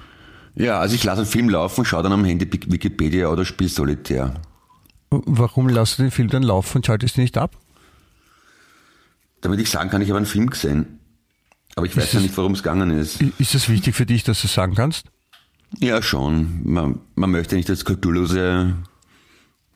Ja, 0.57 0.79
also 0.79 0.95
ich 0.95 1.05
lasse 1.05 1.23
einen 1.23 1.31
Film 1.31 1.49
laufen, 1.49 1.85
schaue 1.87 2.03
dann 2.03 2.13
am 2.13 2.25
Handy 2.25 2.45
Wik- 2.53 2.71
Wikipedia 2.71 3.29
oder 3.29 3.45
spiele 3.47 3.71
Solitär. 3.71 4.35
Warum 5.27 5.69
lässt 5.69 5.99
du 5.99 6.03
den 6.03 6.11
Film 6.11 6.29
dann 6.29 6.43
laufen 6.43 6.79
und 6.79 6.87
schaltest 6.87 7.17
ihn 7.19 7.23
nicht 7.23 7.37
ab? 7.39 7.57
Damit 9.41 9.61
ich 9.61 9.71
sagen 9.71 9.91
kann, 9.91 10.01
ich 10.03 10.09
habe 10.09 10.17
einen 10.19 10.27
Film 10.27 10.49
gesehen. 10.51 10.99
Aber 11.77 11.87
ich 11.87 11.97
weiß 11.97 12.05
Ist 12.05 12.13
ja 12.15 12.19
es- 12.21 12.25
nicht, 12.27 12.37
worum 12.37 12.53
es 12.53 12.63
gegangen 12.63 12.91
ist. 12.91 13.21
Ist 13.39 13.55
das 13.55 13.69
wichtig 13.69 13.95
für 13.95 14.07
dich, 14.07 14.23
dass 14.25 14.41
du 14.43 14.49
sagen 14.49 14.75
kannst? 14.75 15.07
Ja, 15.79 16.01
schon. 16.03 16.61
Man, 16.65 17.01
man 17.15 17.31
möchte 17.31 17.57
nicht 17.57 17.69
als 17.69 17.85
kulturlose 17.85 18.75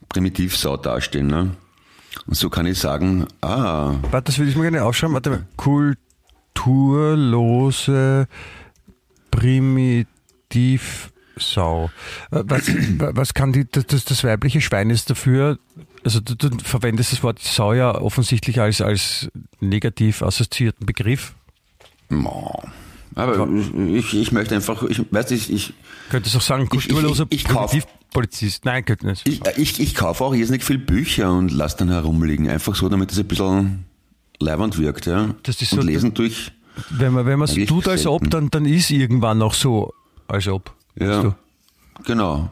Primitivsau 0.08 0.76
dastehen. 0.76 1.26
Ne? 1.26 1.50
Und 2.26 2.34
so 2.36 2.48
kann 2.50 2.66
ich 2.66 2.78
sagen, 2.78 3.26
ah, 3.40 3.96
Warte, 4.10 4.26
das 4.26 4.38
würde 4.38 4.50
ich 4.50 4.56
mir 4.56 4.62
gerne 4.62 4.84
aufschreiben. 4.84 5.14
Warte 5.14 5.30
mal. 5.30 5.46
Kulturlose 6.54 8.26
Primitivsau. 9.30 11.10
Äh, 12.30 12.42
Was, 12.46 12.62
was 12.98 13.34
kann 13.34 13.52
die, 13.52 13.66
das, 13.70 13.86
das, 13.86 14.04
weibliche 14.24 14.60
Schwein 14.60 14.90
ist 14.90 15.10
dafür? 15.10 15.58
Also 16.04 16.20
du, 16.20 16.34
du 16.34 16.50
verwendest 16.62 17.12
das 17.12 17.22
Wort 17.22 17.38
Sau 17.40 17.72
ja 17.72 17.94
offensichtlich 17.94 18.60
als, 18.60 18.80
als 18.80 19.28
negativ 19.60 20.22
assoziierten 20.22 20.86
Begriff. 20.86 21.34
mo. 22.08 22.62
Aber 23.14 23.48
ich, 23.94 24.14
ich 24.14 24.30
möchte 24.32 24.54
einfach, 24.54 24.82
ich 24.84 25.02
weiß 25.10 25.30
nicht, 25.30 25.50
ich, 25.50 25.72
Könntest 26.10 26.36
auch 26.36 26.40
sagen, 26.40 26.68
kulturloser 26.68 27.26
ich- 27.30 27.40
ich 27.40 27.48
kauf- 27.48 27.76
Polizist. 28.12 28.64
Nein, 28.64 28.84
könnte 28.84 29.06
nicht. 29.06 29.26
ich, 29.28 29.40
ich, 29.56 29.80
ich 29.80 29.94
kaufe 29.94 30.24
auch 30.24 30.32
irrsinnig 30.34 30.62
viel 30.62 30.78
Bücher 30.78 31.32
und 31.32 31.50
lasse 31.50 31.78
dann 31.78 31.88
herumliegen. 31.90 32.48
Einfach 32.48 32.74
so, 32.76 32.88
damit 32.88 33.10
es 33.12 33.18
ein 33.18 33.26
bisschen 33.26 33.84
leibend 34.38 34.78
wirkt, 34.78 35.06
ja. 35.06 35.34
Das 35.42 35.60
ist 35.60 35.72
und 35.72 35.80
so- 35.80 35.86
lesen 35.86 36.14
durch, 36.14 36.52
Wenn 36.90 37.12
man 37.12 37.26
wenn 37.26 37.42
es 37.42 37.50
Eigentlich 37.50 37.68
tut, 37.68 37.88
als 37.88 38.06
ob, 38.06 38.30
dann, 38.30 38.50
dann 38.50 38.64
ist 38.66 38.90
irgendwann 38.90 39.42
auch 39.42 39.52
so, 39.54 39.92
als 40.28 40.46
ob. 40.46 40.74
Ja. 41.00 41.22
Du? 41.22 41.34
Genau. 42.04 42.50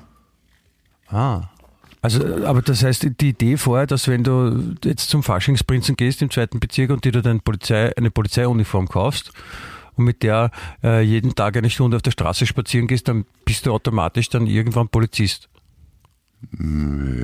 Ah. 1.09 1.42
Also, 2.03 2.24
aber 2.44 2.62
das 2.62 2.84
heißt, 2.84 3.09
die 3.20 3.28
Idee 3.30 3.57
vorher, 3.57 3.86
dass 3.86 4.07
wenn 4.07 4.22
du 4.22 4.74
jetzt 4.84 5.09
zum 5.09 5.22
Faschingsprinzen 5.22 5.97
gehst 5.97 6.22
im 6.22 6.30
zweiten 6.30 6.61
Bezirk 6.61 6.90
und 6.90 7.05
dir 7.05 7.12
da 7.12 7.20
deine 7.20 7.40
Polizei, 7.40 7.97
eine 7.97 8.11
Polizeiuniform 8.11 8.88
kaufst 8.88 9.32
und 9.94 10.05
mit 10.05 10.22
der 10.22 10.51
äh, 10.84 11.03
jeden 11.03 11.34
Tag 11.34 11.57
eine 11.57 11.70
Stunde 11.70 11.97
auf 11.97 12.03
der 12.03 12.12
Straße 12.12 12.47
spazieren 12.47 12.86
gehst, 12.86 13.09
dann 13.09 13.24
bist 13.44 13.66
du 13.66 13.72
automatisch 13.72 14.28
dann 14.28 14.47
irgendwann 14.47 14.88
Polizist. 14.88 15.49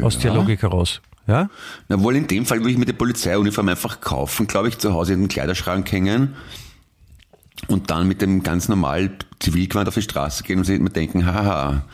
Aus 0.03 0.19
der 0.19 0.35
Logik 0.35 0.63
heraus. 0.63 1.01
Ja? 1.29 1.49
Na 1.89 2.03
wohl 2.03 2.17
in 2.17 2.27
dem 2.27 2.45
Fall 2.45 2.59
würde 2.59 2.71
ich 2.71 2.79
mir 2.79 2.87
die 2.87 2.93
Polizeiuniform 2.93 3.69
einfach 3.69 4.01
kaufen, 4.01 4.49
glaube 4.49 4.69
ich, 4.69 4.79
zu 4.79 4.93
Hause 4.95 5.13
in 5.13 5.21
den 5.21 5.29
Kleiderschrank 5.29 5.93
hängen 5.93 6.35
und 7.69 7.91
dann 7.91 8.09
mit 8.09 8.23
dem 8.23 8.43
ganz 8.43 8.69
normal 8.69 9.11
Zivilgewand 9.41 9.89
auf 9.89 9.95
die 9.95 10.03
Straße 10.03 10.43
gehen 10.45 10.59
und 10.59 10.65
sich 10.65 10.81
mir 10.81 10.91
denken, 10.91 11.27
haha, 11.27 11.85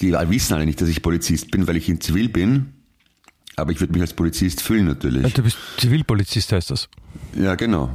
die 0.00 0.12
wissen 0.12 0.54
alle 0.54 0.66
nicht, 0.66 0.80
dass 0.80 0.88
ich 0.88 1.02
Polizist 1.02 1.50
bin, 1.50 1.66
weil 1.66 1.76
ich 1.76 1.88
in 1.88 2.00
Zivil 2.00 2.28
bin. 2.28 2.72
Aber 3.56 3.70
ich 3.70 3.80
würde 3.80 3.92
mich 3.92 4.02
als 4.02 4.14
Polizist 4.14 4.62
fühlen 4.62 4.86
natürlich. 4.86 5.34
Du 5.34 5.42
bist 5.42 5.58
Zivilpolizist, 5.76 6.52
heißt 6.52 6.70
das. 6.70 6.88
Ja, 7.36 7.54
genau. 7.54 7.90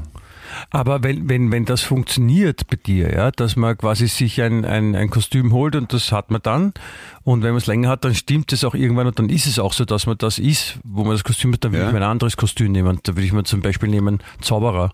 Aber 0.70 1.04
wenn, 1.04 1.28
wenn, 1.30 1.52
wenn 1.52 1.66
das 1.66 1.82
funktioniert 1.82 2.68
bei 2.68 2.78
dir, 2.78 3.12
ja, 3.14 3.32
dass 3.32 3.56
man 3.56 3.78
quasi 3.78 4.08
sich 4.08 4.42
ein, 4.42 4.64
ein, 4.66 4.96
ein 4.96 5.10
Kostüm 5.10 5.52
holt 5.52 5.76
und 5.76 5.92
das 5.92 6.12
hat 6.12 6.32
man 6.32 6.42
dann 6.42 6.74
und 7.24 7.42
wenn 7.44 7.50
man 7.50 7.58
es 7.58 7.68
länger 7.68 7.90
hat, 7.90 8.06
dann 8.06 8.16
stimmt 8.16 8.54
es 8.54 8.64
auch 8.64 8.74
irgendwann 8.74 9.08
und 9.08 9.20
dann 9.20 9.30
ist 9.30 9.46
es 9.46 9.60
auch 9.60 9.74
so, 9.74 9.84
dass 9.84 10.06
man 10.06 10.18
das 10.18 10.40
ist, 10.40 10.80
wo 10.84 11.04
man 11.04 11.14
das 11.14 11.24
Kostüm 11.24 11.52
hat, 11.54 11.64
dann 11.66 11.74
würde 11.74 11.84
Ja. 11.84 11.88
ich 11.90 11.94
mir 11.94 12.00
ein 12.00 12.10
anderes 12.10 12.38
Kostüm 12.38 12.72
nehmen. 12.72 13.00
Da 13.04 13.14
würde 13.16 13.26
ich 13.26 13.34
mir 13.34 13.44
zum 13.44 13.62
Beispiel 13.62 13.90
nehmen 13.90 14.20
Zauberer 14.42 14.94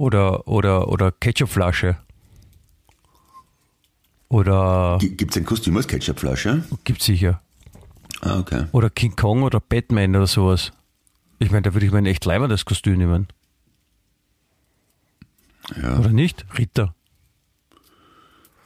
oder, 0.00 0.48
oder, 0.48 0.88
oder 0.88 1.12
Ketchupflasche 1.12 1.98
oder 4.30 4.96
Gibt 5.00 5.32
es 5.32 5.36
ein 5.36 5.44
Kostüm 5.44 5.76
als 5.76 5.86
Ketchupflasche? 5.88 6.64
gibt's 6.84 7.04
sicher 7.04 7.42
Ah, 8.22 8.38
okay. 8.38 8.64
oder 8.72 8.88
King 8.90 9.14
Kong 9.14 9.42
oder 9.42 9.60
Batman 9.60 10.16
oder 10.16 10.26
sowas. 10.26 10.72
Ich 11.38 11.50
meine, 11.50 11.62
da 11.62 11.74
würde 11.74 11.86
ich 11.86 11.92
mir 11.92 11.98
ein 11.98 12.06
echt 12.06 12.24
leibendes 12.24 12.64
Kostüm 12.64 12.98
nehmen. 12.98 13.28
Ja. 15.80 15.98
Oder 15.98 16.10
nicht? 16.10 16.44
Ritter. 16.58 16.94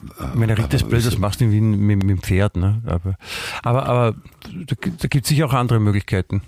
Ich 0.03 0.35
meine, 0.35 0.57
Ritter 0.59 0.75
ist 0.75 0.89
blöd, 0.89 1.05
das 1.07 1.19
machst 1.19 1.41
du 1.41 1.51
wie 1.51 1.61
mit, 1.61 2.03
mit 2.03 2.11
dem 2.11 2.23
Pferd. 2.23 2.57
Ne? 2.57 2.83
Aber, 2.87 3.17
aber, 3.63 3.87
aber 3.87 4.17
da, 4.67 4.77
da 4.99 5.09
gibt 5.09 5.25
es 5.25 5.29
sicher 5.29 5.47
auch 5.47 5.53
andere 5.53 5.79
Möglichkeiten. 5.81 6.43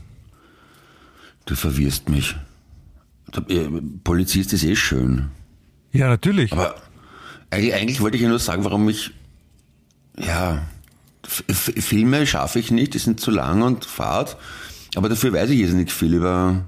Du 1.44 1.54
verwirrst 1.54 2.08
mich. 2.08 2.34
Äh, 3.48 3.68
Polizist 4.04 4.52
ist 4.52 4.64
eh 4.64 4.76
schön. 4.76 5.30
Ja, 5.92 6.08
natürlich. 6.08 6.52
Aber 6.52 6.74
eigentlich, 7.50 7.74
eigentlich 7.74 8.00
wollte 8.00 8.16
ich 8.16 8.22
ja 8.22 8.28
nur 8.28 8.38
sagen, 8.38 8.64
warum 8.64 8.88
ich, 8.88 9.12
ja, 10.18 10.62
Filme 11.26 12.26
schaffe 12.26 12.58
ich 12.58 12.70
nicht, 12.70 12.94
die 12.94 12.98
sind 12.98 13.20
zu 13.20 13.30
lang 13.30 13.62
und 13.62 13.84
fad. 13.84 14.36
Aber 14.94 15.08
dafür 15.08 15.32
weiß 15.32 15.50
ich 15.50 15.60
jetzt 15.60 15.74
nicht 15.74 15.90
viel 15.90 16.14
über 16.14 16.64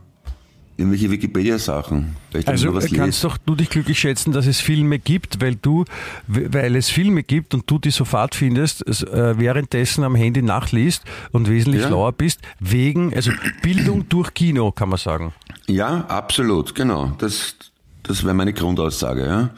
irgendwelche 0.78 1.10
Wikipedia-Sachen. 1.10 2.16
also 2.46 2.72
kannst 2.72 2.92
lese. 2.92 3.22
doch 3.22 3.36
du 3.36 3.56
dich 3.56 3.68
glücklich 3.68 3.98
schätzen, 3.98 4.32
dass 4.32 4.46
es 4.46 4.60
Filme 4.60 4.98
gibt, 5.00 5.40
weil 5.42 5.56
du, 5.56 5.84
weil 6.28 6.76
es 6.76 6.88
Filme 6.88 7.24
gibt 7.24 7.52
und 7.52 7.68
du 7.68 7.78
die 7.78 7.90
sofort 7.90 8.36
findest, 8.36 8.86
es, 8.88 9.02
äh, 9.02 9.34
währenddessen 9.38 10.04
am 10.04 10.14
Handy 10.14 10.40
nachliest 10.40 11.02
und 11.32 11.48
wesentlich 11.50 11.82
Ja. 11.82 11.88
schlauer 11.88 12.12
bist, 12.12 12.40
wegen, 12.60 13.12
also 13.12 13.32
Bildung 13.60 14.08
durch 14.08 14.32
Kino, 14.34 14.70
kann 14.70 14.88
man 14.88 14.98
sagen. 14.98 15.34
Ja, 15.66 16.04
absolut, 16.06 16.74
genau. 16.76 17.12
Das, 17.18 17.56
das 18.04 18.22
wäre 18.24 18.34
meine 18.34 18.52
Grundaussage. 18.52 19.26
Ja. 19.26 19.50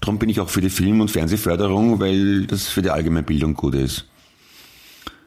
Darum 0.00 0.18
bin 0.18 0.30
ich 0.30 0.40
auch 0.40 0.48
für 0.48 0.62
die 0.62 0.70
Film- 0.70 1.00
und 1.02 1.10
Fernsehförderung, 1.10 2.00
weil 2.00 2.46
das 2.46 2.66
für 2.66 2.80
die 2.82 2.90
Allgemeinbildung 2.90 3.54
gut 3.54 3.74
ist. 3.74 4.06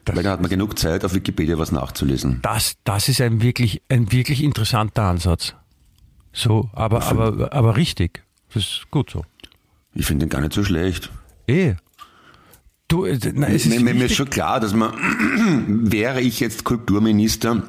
Weil 0.06 0.22
da 0.22 0.32
hat 0.32 0.40
man 0.40 0.50
genug 0.50 0.78
Zeit, 0.78 1.04
auf 1.04 1.14
Wikipedia 1.14 1.58
was 1.58 1.72
nachzulesen. 1.72 2.40
Das, 2.42 2.76
das 2.84 3.08
ist 3.08 3.20
ein 3.20 3.42
wirklich, 3.42 3.82
ein 3.88 4.12
wirklich 4.12 4.42
interessanter 4.42 5.02
Ansatz. 5.02 5.54
So, 6.32 6.70
aber, 6.72 7.02
aber, 7.04 7.52
aber 7.52 7.76
richtig. 7.76 8.22
Das 8.52 8.64
ist 8.64 8.90
gut 8.90 9.10
so. 9.10 9.24
Ich 9.94 10.06
finde 10.06 10.26
den 10.26 10.30
gar 10.30 10.40
nicht 10.40 10.52
so 10.52 10.64
schlecht. 10.64 11.10
Eh. 11.46 11.74
Du, 12.88 13.04
äh, 13.04 13.18
nein, 13.34 13.54
es 13.54 13.66
ist 13.66 13.80
mir, 13.80 13.94
mir 13.94 14.06
ist 14.06 14.16
schon 14.16 14.30
klar, 14.30 14.60
dass 14.60 14.74
man, 14.74 14.92
wäre 15.90 16.20
ich 16.20 16.40
jetzt 16.40 16.64
Kulturminister, 16.64 17.62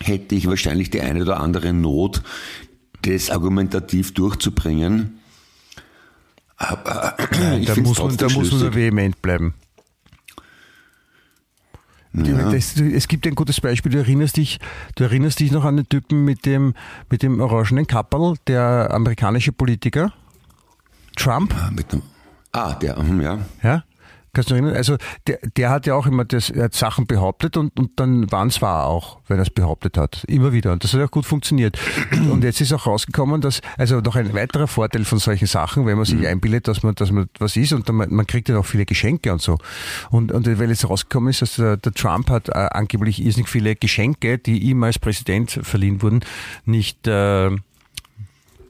hätte 0.00 0.34
ich 0.34 0.46
wahrscheinlich 0.46 0.90
die 0.90 1.00
eine 1.00 1.22
oder 1.22 1.40
andere 1.40 1.72
Not, 1.72 2.22
das 3.02 3.30
argumentativ 3.30 4.12
durchzubringen. 4.14 5.20
Aber 6.56 7.16
ich 7.58 7.66
da 7.66 7.74
find's 7.74 7.88
muss 7.88 7.98
man, 7.98 8.16
da 8.16 8.26
muss 8.26 8.34
man 8.34 8.44
schlüssig. 8.46 8.74
vehement 8.74 9.22
bleiben. 9.22 9.54
Ja. 12.12 12.52
Es 12.52 13.06
gibt 13.06 13.26
ein 13.26 13.36
gutes 13.36 13.60
Beispiel, 13.60 13.92
du 13.92 13.98
erinnerst 13.98 14.36
dich, 14.36 14.58
du 14.96 15.04
erinnerst 15.04 15.38
dich 15.38 15.52
noch 15.52 15.64
an 15.64 15.76
den 15.76 15.88
Typen 15.88 16.24
mit 16.24 16.44
dem, 16.44 16.74
mit 17.08 17.22
dem 17.22 17.40
orangenen 17.40 17.86
Kapperl, 17.86 18.34
der 18.48 18.90
amerikanische 18.92 19.52
Politiker, 19.52 20.12
Trump, 21.16 21.54
Mit 21.72 21.92
dem, 21.92 22.02
ah, 22.52 22.74
der, 22.74 23.00
mhm, 23.00 23.20
ja. 23.20 23.38
ja? 23.62 23.84
Kannst 24.32 24.50
du 24.50 24.54
erinnern? 24.54 24.74
Also 24.74 24.96
der, 25.26 25.38
der 25.56 25.70
hat 25.70 25.86
ja 25.86 25.94
auch 25.94 26.06
immer 26.06 26.24
das, 26.24 26.50
er 26.50 26.64
hat 26.64 26.74
Sachen 26.74 27.06
behauptet 27.06 27.56
und, 27.56 27.78
und 27.78 27.98
dann 27.98 28.30
waren 28.30 28.48
es 28.48 28.62
wahr 28.62 28.86
auch, 28.86 29.18
wenn 29.26 29.38
er 29.38 29.42
es 29.42 29.50
behauptet 29.50 29.96
hat. 29.96 30.24
Immer 30.24 30.52
wieder. 30.52 30.72
Und 30.72 30.84
das 30.84 30.94
hat 30.94 31.00
auch 31.00 31.10
gut 31.10 31.26
funktioniert. 31.26 31.78
Und 32.30 32.44
jetzt 32.44 32.60
ist 32.60 32.72
auch 32.72 32.86
rausgekommen, 32.86 33.40
dass, 33.40 33.60
also 33.76 34.00
noch 34.00 34.16
ein 34.16 34.32
weiterer 34.34 34.66
Vorteil 34.66 35.04
von 35.04 35.18
solchen 35.18 35.46
Sachen, 35.46 35.86
wenn 35.86 35.96
man 35.96 36.04
sich 36.04 36.26
einbildet, 36.26 36.68
dass 36.68 36.82
man, 36.82 36.94
dass 36.94 37.10
man 37.10 37.28
was 37.38 37.56
ist 37.56 37.72
und 37.72 37.88
dann, 37.88 37.96
man 37.96 38.12
man 38.12 38.26
kriegt 38.26 38.48
ja 38.48 38.58
auch 38.58 38.66
viele 38.66 38.84
Geschenke 38.84 39.32
und 39.32 39.40
so. 39.40 39.58
Und, 40.10 40.32
und 40.32 40.46
weil 40.58 40.68
jetzt 40.68 40.88
rausgekommen 40.88 41.30
ist, 41.30 41.42
dass 41.42 41.56
der, 41.56 41.76
der 41.76 41.92
Trump 41.92 42.30
hat 42.30 42.48
äh, 42.48 42.52
angeblich 42.52 43.24
irrsinnig 43.24 43.48
viele 43.48 43.76
Geschenke, 43.76 44.38
die 44.38 44.58
ihm 44.58 44.82
als 44.82 44.98
Präsident 44.98 45.50
verliehen 45.62 46.02
wurden, 46.02 46.20
nicht, 46.64 47.06
äh, 47.06 47.50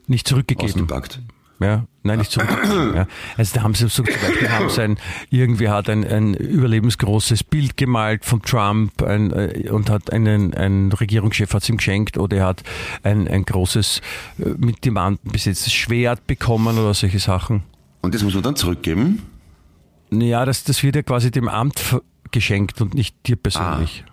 nicht 0.07 0.27
zurückgegeben. 0.27 0.73
Ausgepackt. 0.73 1.21
Ja, 1.61 1.85
nein, 2.01 2.19
nicht 2.19 2.31
zurück. 2.31 2.49
ja. 2.95 3.07
Also 3.37 3.55
da 3.55 3.63
haben 3.63 3.75
sie 3.75 3.83
so 3.83 4.03
zum 4.03 4.05
Beispiel 4.05 4.49
haben 4.49 4.69
sie 4.69 4.81
ein, 4.81 4.97
irgendwie 5.29 5.69
hat 5.69 5.89
ein, 5.89 6.03
ein 6.03 6.33
überlebensgroßes 6.33 7.43
Bild 7.43 7.77
gemalt 7.77 8.25
von 8.25 8.41
Trump 8.41 9.03
ein, 9.03 9.31
äh, 9.31 9.69
und 9.69 9.89
hat 9.89 10.11
einen, 10.11 10.53
ein 10.55 10.91
Regierungschef 10.91 11.53
hat 11.53 11.61
es 11.61 11.69
ihm 11.69 11.77
geschenkt 11.77 12.17
oder 12.17 12.37
er 12.37 12.45
hat 12.47 12.63
ein, 13.03 13.27
ein 13.27 13.45
großes 13.45 14.01
äh, 14.39 14.49
mit 14.57 14.83
Diamanten 14.83 15.31
besetztes 15.31 15.71
Schwert 15.71 16.25
bekommen 16.25 16.79
oder 16.79 16.93
solche 16.95 17.19
Sachen. 17.19 17.63
Und 18.01 18.15
das 18.15 18.23
muss 18.23 18.33
man 18.33 18.41
dann 18.41 18.55
zurückgeben? 18.55 19.21
Ja, 20.09 20.45
das, 20.45 20.63
das 20.63 20.81
wird 20.81 20.95
ja 20.95 21.03
quasi 21.03 21.29
dem 21.29 21.47
Amt 21.47 22.01
geschenkt 22.31 22.81
und 22.81 22.95
nicht 22.95 23.15
dir 23.27 23.35
persönlich. 23.35 24.03
Ja. 24.05 24.10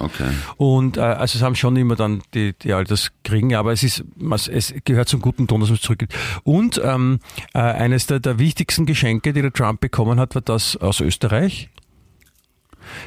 Okay. 0.00 0.30
Und 0.56 0.96
äh, 0.96 1.00
also 1.00 1.36
es 1.38 1.42
haben 1.42 1.54
schon 1.54 1.76
immer 1.76 1.94
dann 1.94 2.22
die, 2.34 2.54
die 2.54 2.72
all 2.72 2.84
das 2.84 3.10
kriegen, 3.22 3.54
aber 3.54 3.72
es 3.72 3.82
ist, 3.82 4.02
es 4.50 4.74
gehört 4.84 5.08
zum 5.08 5.20
guten 5.20 5.46
Ton, 5.46 5.60
dass 5.60 5.68
man 5.68 5.76
es 5.76 5.82
zurückgibt. 5.82 6.14
Und 6.42 6.80
ähm, 6.82 7.20
äh, 7.52 7.58
eines 7.58 8.06
der, 8.06 8.18
der 8.18 8.38
wichtigsten 8.38 8.86
Geschenke, 8.86 9.32
die 9.34 9.42
der 9.42 9.52
Trump 9.52 9.80
bekommen 9.80 10.18
hat, 10.18 10.34
war 10.34 10.42
das 10.42 10.76
aus 10.78 11.00
Österreich. 11.00 11.68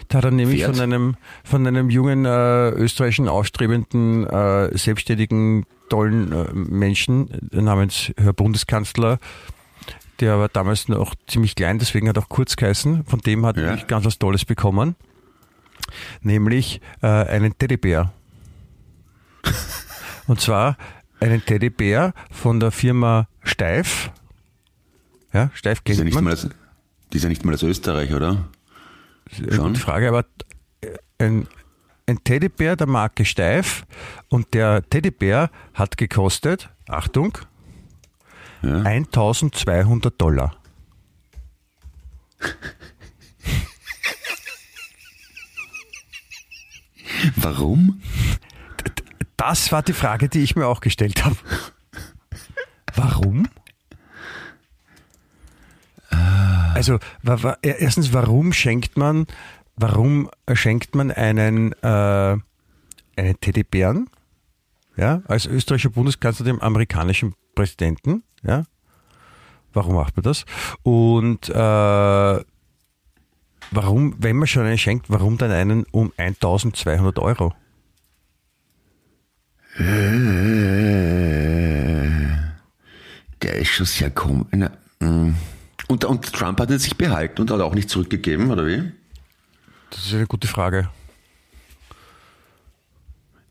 Da 0.08 0.20
hat 0.20 0.26
er 0.26 0.32
nämlich 0.32 0.62
Pferd? 0.62 0.76
von 0.76 0.84
einem, 0.84 1.16
von 1.44 1.66
einem 1.68 1.90
jungen 1.90 2.26
äh, 2.26 2.70
österreichischen 2.70 3.28
aufstrebenden, 3.28 4.26
äh, 4.28 4.78
selbstständigen, 4.78 5.66
tollen 5.90 6.32
äh, 6.32 6.54
Menschen 6.54 7.50
namens 7.52 8.14
Herr 8.18 8.34
Bundeskanzler, 8.34 9.18
der 10.20 10.38
war 10.38 10.48
damals 10.48 10.88
noch 10.88 11.16
ziemlich 11.28 11.56
klein, 11.56 11.80
deswegen 11.80 12.08
hat 12.08 12.18
er 12.18 12.24
auch 12.24 12.30
kurz 12.30 12.56
geheißen. 12.56 13.04
Von 13.06 13.20
dem 13.22 13.46
hat 13.46 13.58
er 13.58 13.64
Ja. 13.64 13.70
nämlich 13.72 13.88
ganz 13.88 14.06
was 14.06 14.20
Tolles 14.20 14.46
bekommen 14.46 14.96
nämlich 16.22 16.82
äh, 17.02 17.08
einen 17.08 17.58
Teddybär. 17.58 18.12
Und 20.28 20.40
zwar 20.42 20.78
einen 21.20 21.44
Teddybär 21.46 22.14
von 22.32 22.60
der 22.60 22.72
Firma 22.72 23.28
Steif. 23.44 24.12
Ja, 25.34 25.50
Steif 25.54 25.82
Die 25.82 25.92
ist 25.92 25.98
ja 25.98 26.04
kennt 26.04 26.16
nicht 26.16 26.24
man. 26.24 26.32
als, 26.32 26.48
die 27.12 27.18
ist 27.18 27.24
ja 27.24 27.30
nicht 27.30 27.44
mal 27.44 27.54
aus 27.54 27.64
Österreich, 27.64 28.14
oder? 28.14 28.46
Schon. 29.50 29.76
Frage, 29.76 30.08
aber 30.10 30.26
äh, 30.82 30.98
ein, 31.18 31.48
ein 32.08 32.24
Teddybär 32.24 32.76
der 32.76 32.88
Marke 32.88 33.26
Steif 33.26 33.86
und 34.30 34.54
der 34.54 34.88
Teddybär 34.90 35.50
hat 35.74 35.98
gekostet, 35.98 36.70
Achtung, 36.88 37.38
Ja. 38.62 38.82
1200 38.84 40.20
Dollar. 40.22 40.56
Warum? 47.36 48.02
Das 49.38 49.72
war 49.72 49.82
die 49.82 49.94
Frage, 49.94 50.30
die 50.30 50.42
ich 50.42 50.56
mir 50.56 50.68
auch 50.68 50.82
gestellt 50.82 51.26
habe. 51.26 51.36
Warum? 52.96 53.48
Also 56.74 57.00
erstens, 57.62 58.14
warum 58.14 58.54
schenkt 58.54 58.98
man, 58.98 59.26
warum 59.76 60.30
schenkt 60.54 60.96
man 60.96 61.12
einen, 61.12 61.74
äh, 61.82 62.38
einen 63.16 63.40
Teddybären, 63.42 64.10
ja, 64.96 65.22
als 65.28 65.46
österreichischer 65.46 65.90
Bundeskanzler 65.90 66.46
dem 66.46 66.62
amerikanischen 66.62 67.36
Präsidenten, 67.56 68.24
ja? 68.44 68.64
Warum 69.74 69.96
macht 69.96 70.16
man 70.16 70.24
das? 70.24 70.46
Und 70.84 71.50
äh, 71.50 72.44
warum, 73.76 74.16
wenn 74.20 74.36
man 74.38 74.48
schon 74.48 74.66
einen 74.66 74.78
schenkt, 74.78 75.10
warum 75.10 75.38
dann 75.38 75.52
einen 75.52 75.86
um 75.92 76.12
1200 76.18 77.20
Euro? 77.20 77.54
Der 83.42 83.56
ist 83.58 83.70
schon 83.70 83.86
sehr 83.86 84.10
komisch. 84.12 84.48
mm. 85.00 85.30
Und, 85.88 86.06
und 86.06 86.32
Trump 86.32 86.60
hat 86.62 86.70
ihn 86.72 86.80
sich 86.80 86.96
behalten 86.98 87.42
und 87.42 87.52
hat 87.52 87.60
auch 87.60 87.76
nicht 87.76 87.90
zurückgegeben, 87.90 88.50
oder 88.52 88.66
wie? 88.66 88.92
Das 89.90 90.06
ist 90.06 90.14
eine 90.14 90.26
gute 90.28 90.48
Frage. 90.48 90.90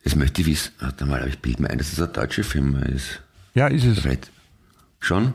Das 0.03 0.17
möchte 0.17 0.41
ich 0.41 0.47
wissen. 0.49 0.73
Warte 0.81 1.05
mal, 1.07 1.21
aber 1.21 1.29
ich 1.29 1.39
bilde 1.39 1.63
mir 1.63 1.71
ein, 1.71 1.79
dass 1.79 1.93
es 1.93 1.99
eine 2.01 2.09
deutsche 2.09 2.43
Firma 2.43 2.81
ist. 2.81 3.23
Ja, 3.55 3.67
ist 3.69 3.85
es. 3.85 4.01
Vielleicht. 4.01 4.31
Schon? 4.99 5.35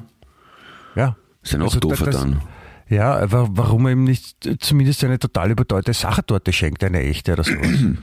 Ja. 0.95 1.15
Ist 1.43 1.53
ja 1.53 1.59
noch 1.59 1.67
Also, 1.67 1.79
doofer 1.79 2.05
das- 2.05 2.15
dann. 2.19 2.41
Ja, 2.89 3.21
warum 3.29 3.85
er 3.85 3.91
ihm 3.93 4.03
nicht 4.05 4.37
zumindest 4.59 5.03
eine 5.03 5.19
total 5.19 5.51
überteuerte 5.51 5.93
Sachertorte 5.93 6.53
schenkt, 6.53 6.83
eine 6.83 7.01
echte 7.03 7.33
oder 7.33 7.43
sowas? 7.43 7.69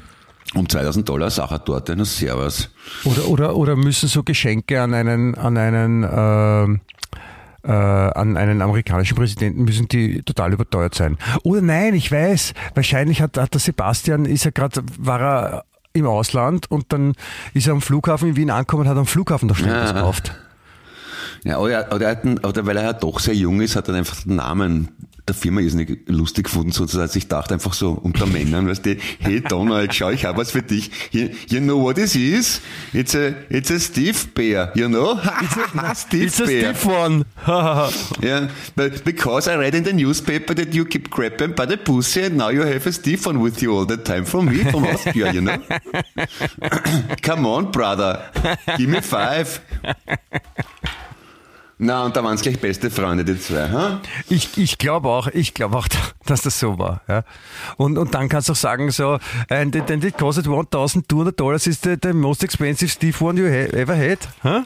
Um 0.55 0.69
2000 0.69 1.09
Dollar 1.09 1.31
Sachertorte, 1.31 1.97
na 1.97 2.05
servus. 2.05 2.71
Oder, 3.05 3.27
oder, 3.29 3.57
oder 3.57 3.77
müssen 3.77 4.09
so 4.09 4.23
Geschenke 4.23 4.81
an 4.81 4.95
einen, 4.95 5.35
an 5.35 5.57
einen, 5.57 6.05
ähm, 6.09 6.81
äh, 7.65 7.73
an 7.73 8.37
einen 8.37 8.63
amerikanischen 8.63 9.17
Präsidenten, 9.17 9.65
müssen 9.65 9.89
die 9.89 10.23
total 10.23 10.53
überteuert 10.53 10.95
sein? 10.95 11.17
Oder 11.43 11.61
nein, 11.63 11.95
ich 11.95 12.13
weiß, 12.13 12.53
wahrscheinlich 12.75 13.21
hat, 13.21 13.37
hat 13.37 13.55
der 13.55 13.61
Sebastian, 13.61 14.27
ist 14.27 14.45
er 14.45 14.53
gerade, 14.53 14.83
war 14.99 15.21
er 15.21 15.65
im 15.93 16.07
Ausland 16.07 16.71
und 16.71 16.93
dann 16.93 17.15
ist 17.55 17.67
er 17.67 17.73
am 17.73 17.81
Flughafen 17.81 18.29
in 18.29 18.37
Wien 18.37 18.51
angekommen 18.51 18.83
und 18.83 18.89
hat 18.89 18.99
am 18.99 19.07
Flughafen 19.07 19.49
noch 19.49 19.57
schnell 19.57 19.75
was 19.75 19.91
Ja. 19.91 19.97
gekauft. 19.97 20.35
Ja, 21.45 21.59
oder, 21.59 21.93
oder, 21.95 22.09
er 22.09 22.45
oder 22.45 22.67
weil 22.67 22.77
er 22.79 22.85
ja 22.85 22.93
doch 22.95 23.21
sehr 23.21 23.35
jung 23.35 23.61
ist, 23.61 23.77
hat 23.77 23.89
er 23.89 23.95
einfach 23.95 24.23
den 24.23 24.37
Namen 24.37 24.89
der 25.27 25.35
Firma 25.35 25.63
ist 25.63 25.75
nicht 25.75 26.07
lustig 26.07 26.45
gefunden, 26.45 26.73
sozusagen. 26.73 27.11
Ich 27.15 27.29
dachte 27.29 27.55
einfach 27.55 27.73
so 27.73 27.93
unter 27.93 28.27
Männern, 28.27 28.69
weißt 28.69 28.85
du, 28.85 28.97
hey 29.21 29.41
Donald, 29.41 29.95
schau, 29.95 30.11
ich 30.11 30.27
habe 30.27 30.39
was 30.39 30.51
für 30.51 30.61
dich. 30.61 30.91
You, 31.13 31.29
you 31.49 31.61
know 31.61 31.83
what 31.83 31.97
this 31.97 32.15
is? 32.15 32.61
It's 32.93 33.15
a, 33.15 33.33
it's 33.49 33.71
a 33.71 33.79
Steve 33.79 34.19
Bear, 34.35 34.71
you 34.75 34.87
know? 34.87 35.19
Steve 35.95 36.27
It's 36.27 36.41
a 36.41 36.45
Bear. 36.45 36.75
stiff 36.75 36.87
one. 36.87 37.25
Yeah, 38.23 38.49
but 38.77 39.05
because 39.05 39.49
I 39.49 39.57
read 39.57 39.75
in 39.75 39.85
the 39.85 39.93
newspaper 39.93 40.55
that 40.55 40.75
you 40.75 40.85
keep 40.85 41.09
grabbing 41.09 41.53
by 41.53 41.67
the 41.67 41.79
pussy 41.79 42.25
and 42.25 42.37
now 42.37 42.51
you 42.51 42.61
have 42.63 42.87
a 42.87 42.93
stiff 42.93 43.27
one 43.27 43.41
with 43.41 43.63
you 43.63 43.75
all 43.75 43.87
the 43.87 43.97
time 43.97 44.25
from 44.27 44.47
me, 44.47 44.59
from 44.65 44.85
Austria, 44.85 45.33
you 45.33 45.41
know? 45.41 45.57
Come 47.23 47.47
on, 47.47 47.71
brother. 47.71 48.31
Give 48.77 48.91
me 48.91 49.01
five. 49.01 49.61
Na, 51.85 52.05
und 52.05 52.17
da 52.17 52.25
waren 52.25 52.35
es 52.35 52.41
gleich 52.41 52.59
beste 52.59 52.91
Freunde, 52.91 53.27
die 53.27 53.39
zwei, 53.39 53.69
ha? 53.69 54.01
Ich, 54.31 54.57
ich 54.57 54.79
glaube 54.79 55.11
auch, 55.11 55.27
ich 55.27 55.53
glaube 55.53 55.77
auch, 55.77 55.87
dass 56.25 56.41
das 56.41 56.59
so 56.59 56.79
war. 56.79 57.03
Ja. 57.09 57.25
Und, 57.77 57.99
und 57.99 58.15
dann 58.15 58.31
kannst 58.31 58.49
du 58.49 58.53
auch 58.53 58.57
sagen, 58.57 58.91
so, 58.91 59.19
and 59.51 59.77
it, 59.77 59.91
and 59.91 60.03
it 60.03 60.17
costed 60.17 60.47
1200 60.47 61.39
Dollars 61.39 61.67
is 61.67 61.81
the, 61.83 61.97
the 62.03 62.15
most 62.15 62.43
expensive 62.43 62.91
Steve 62.91 63.23
one 63.23 63.39
you 63.39 63.47
ha- 63.47 63.77
ever 63.77 63.95
had. 63.95 64.19
Huh? 64.43 64.63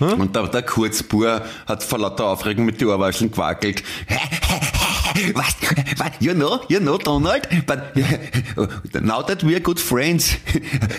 Und 0.00 0.34
der, 0.34 0.48
der 0.48 0.62
Kurzbur 0.62 1.42
hat 1.68 1.84
vor 1.84 1.98
lauter 2.00 2.24
Aufregung 2.24 2.64
mit 2.64 2.80
den 2.80 2.88
Ohrwascheln 2.88 3.30
gewackelt. 3.30 3.84
Was? 5.34 5.54
Was? 5.98 6.10
You 6.20 6.32
know, 6.34 6.60
you 6.68 6.80
know, 6.80 6.96
Donald, 6.98 7.46
but 7.66 7.94
now 9.02 9.22
that 9.22 9.44
we 9.44 9.54
are 9.54 9.60
good 9.60 9.78
friends, 9.78 10.36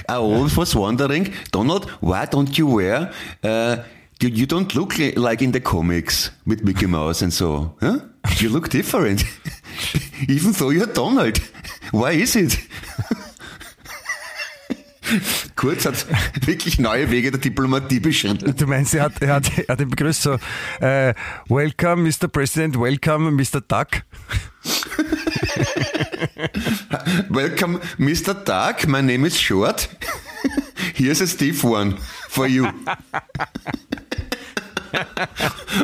I 0.08 0.14
always 0.14 0.56
was 0.56 0.76
wondering, 0.76 1.34
Donald, 1.52 1.88
why 2.02 2.26
don't 2.26 2.56
you 2.58 2.68
wear, 2.68 3.12
uh, 3.44 3.78
you, 4.28 4.46
don't 4.46 4.74
look 4.76 4.98
li- 4.98 5.14
like 5.14 5.42
in 5.42 5.52
the 5.52 5.60
comics 5.60 6.32
with 6.46 6.64
Mickey 6.64 6.86
Mouse 6.88 7.22
and 7.22 7.34
so, 7.34 7.76
huh? 7.82 8.00
You 8.38 8.50
look 8.50 8.70
different, 8.70 9.24
even 10.28 10.52
though 10.54 10.70
you're 10.70 10.86
Donald. 10.88 11.38
Why 11.92 12.12
is 12.12 12.36
it? 12.36 12.58
Kurz 15.56 15.86
hat 15.86 16.06
wirklich 16.46 16.80
neue 16.80 17.12
Wege 17.12 17.32
der 17.32 17.42
Diplomatie 17.42 18.00
beschritten. 18.00 18.56
Du 18.56 18.66
meinst, 18.66 18.94
er 18.94 19.04
hat, 19.04 19.22
er 19.22 19.34
hat, 19.36 19.52
er 19.58 19.68
hat 19.68 19.82
ihn 19.82 19.90
begrüßt 19.90 20.22
so, 20.22 20.38
äh, 20.80 21.14
welcome 21.50 22.04
Mr. 22.04 22.30
President, 22.30 22.80
welcome 22.80 23.32
Mr. 23.32 23.60
Duck. 23.60 24.04
Welcome, 27.30 27.80
Mr. 27.98 28.34
Dark. 28.34 28.88
My 28.88 29.02
name 29.02 29.26
is 29.26 29.40
Short. 29.40 29.90
Here's 30.94 31.22
a 31.22 31.28
stiff 31.28 31.64
one 31.64 31.98
for 32.30 32.48
you. 32.48 32.68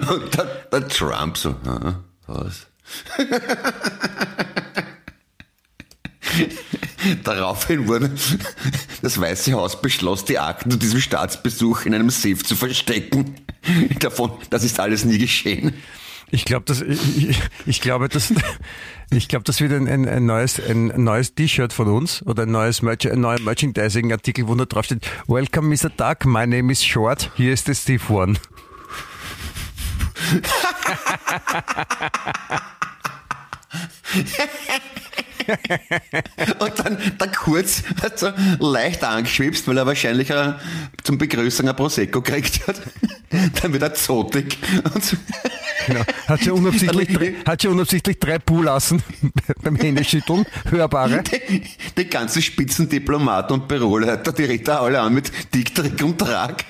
Und 0.09 0.37
der, 0.37 0.45
der 0.71 0.87
Trump 0.87 1.37
so, 1.37 1.55
was? 2.27 2.67
Daraufhin 7.23 7.87
wurde 7.87 8.11
das 9.01 9.19
Weiße 9.19 9.53
Haus 9.53 9.81
beschloss, 9.81 10.25
die 10.25 10.39
Akten 10.39 10.71
zu 10.71 10.77
diesem 10.77 10.99
Staatsbesuch 10.99 11.85
in 11.85 11.93
einem 11.93 12.09
Safe 12.09 12.37
zu 12.37 12.55
verstecken. 12.55 13.35
Davon, 13.99 14.31
das 14.49 14.63
ist 14.63 14.79
alles 14.79 15.05
nie 15.05 15.17
geschehen. 15.17 15.73
Ich 16.29 16.43
glaube, 16.43 16.65
das, 16.65 16.81
ich, 16.81 17.39
ich- 17.65 17.81
glaube, 17.81 18.09
das, 18.09 18.33
ich 19.11 19.29
glaube, 19.29 19.43
das 19.45 19.61
wird 19.61 19.71
ein, 19.71 19.87
ein, 19.87 20.07
ein 20.09 20.25
neues, 20.25 20.59
ein 20.59 20.87
neues 21.01 21.33
T-Shirt 21.35 21.71
von 21.71 21.87
uns 21.87 22.21
oder 22.25 22.43
ein 22.43 22.51
neues 22.51 22.81
Merch, 22.81 23.09
ein 23.09 23.21
neuer 23.21 23.39
Merchandising-Artikel, 23.39 24.45
wo 24.49 24.55
da 24.55 24.65
drauf 24.65 24.85
steht, 24.85 25.07
Welcome 25.27 25.69
Mr. 25.73 25.89
Duck, 25.89 26.25
my 26.25 26.45
name 26.45 26.69
is 26.69 26.83
Short, 26.83 27.31
here 27.37 27.53
is 27.53 27.63
the 27.63 27.73
Steve 27.73 28.03
One. 28.09 28.37
Und 36.59 36.79
dann 36.79 36.97
der 37.19 37.27
Kurz 37.31 37.83
hat 38.01 38.19
so 38.19 38.29
leicht 38.59 39.03
angeschwipst, 39.03 39.67
weil 39.67 39.77
er 39.77 39.85
wahrscheinlich 39.85 40.29
äh, 40.29 40.53
zum 41.03 41.17
Begrüßen 41.17 41.67
ein 41.67 41.75
Prosecco 41.75 42.21
gekriegt 42.21 42.67
hat. 42.67 42.81
Dann 43.61 43.73
wird 43.73 43.83
er 43.83 43.93
zotig. 43.93 44.57
Und 44.93 45.03
so, 45.03 45.17
Genau. 45.85 46.01
Hat 46.27 46.43
schon 46.43 46.53
unabsichtlich, 46.53 47.07
drei- 47.13 47.35
hat 47.45 47.63
unabsichtlich 47.65 48.19
drei 48.19 48.39
Puhlassen 48.39 49.01
beim 49.61 49.77
Händeschütteln, 49.77 50.45
hörbare. 50.69 51.23
die, 51.23 51.63
die 51.97 52.09
ganzen 52.09 52.41
spitzen 52.41 52.89
Diplomaten 52.89 53.53
und 53.53 53.67
Büroleiter, 53.69 54.33
die 54.33 54.43
reden 54.43 54.69
alle 54.71 54.99
an 54.99 55.13
mit 55.13 55.31
Dick, 55.53 55.73
Trick 55.73 56.01
und 56.03 56.17
Trag. 56.17 56.65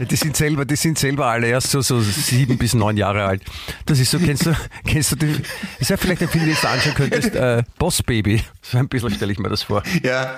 Die 0.00 0.16
sind 0.16 0.36
selber, 0.36 0.64
die 0.64 0.74
sind 0.74 0.98
selber 0.98 1.26
alle 1.26 1.46
erst 1.46 1.70
so, 1.70 1.80
so 1.80 2.00
sieben 2.00 2.58
bis 2.58 2.74
neun 2.74 2.96
Jahre 2.96 3.24
alt. 3.24 3.42
Das 3.86 4.00
ist 4.00 4.10
so, 4.10 4.18
kennst 4.18 4.46
du, 4.46 4.56
kennst 4.84 5.12
du 5.12 5.16
den, 5.16 5.42
ist 5.78 5.90
ja 5.90 5.96
vielleicht 5.96 6.22
ein 6.22 6.28
Film, 6.28 6.46
den 6.46 6.56
du 6.60 6.68
anschauen 6.68 6.94
könntest, 6.94 7.34
äh, 7.34 7.62
Boss 7.78 8.02
Baby. 8.02 8.42
So 8.60 8.78
ein 8.78 8.88
bisschen 8.88 9.10
stelle 9.10 9.32
ich 9.32 9.38
mir 9.38 9.48
das 9.48 9.62
vor. 9.62 9.82
Ja, 10.02 10.34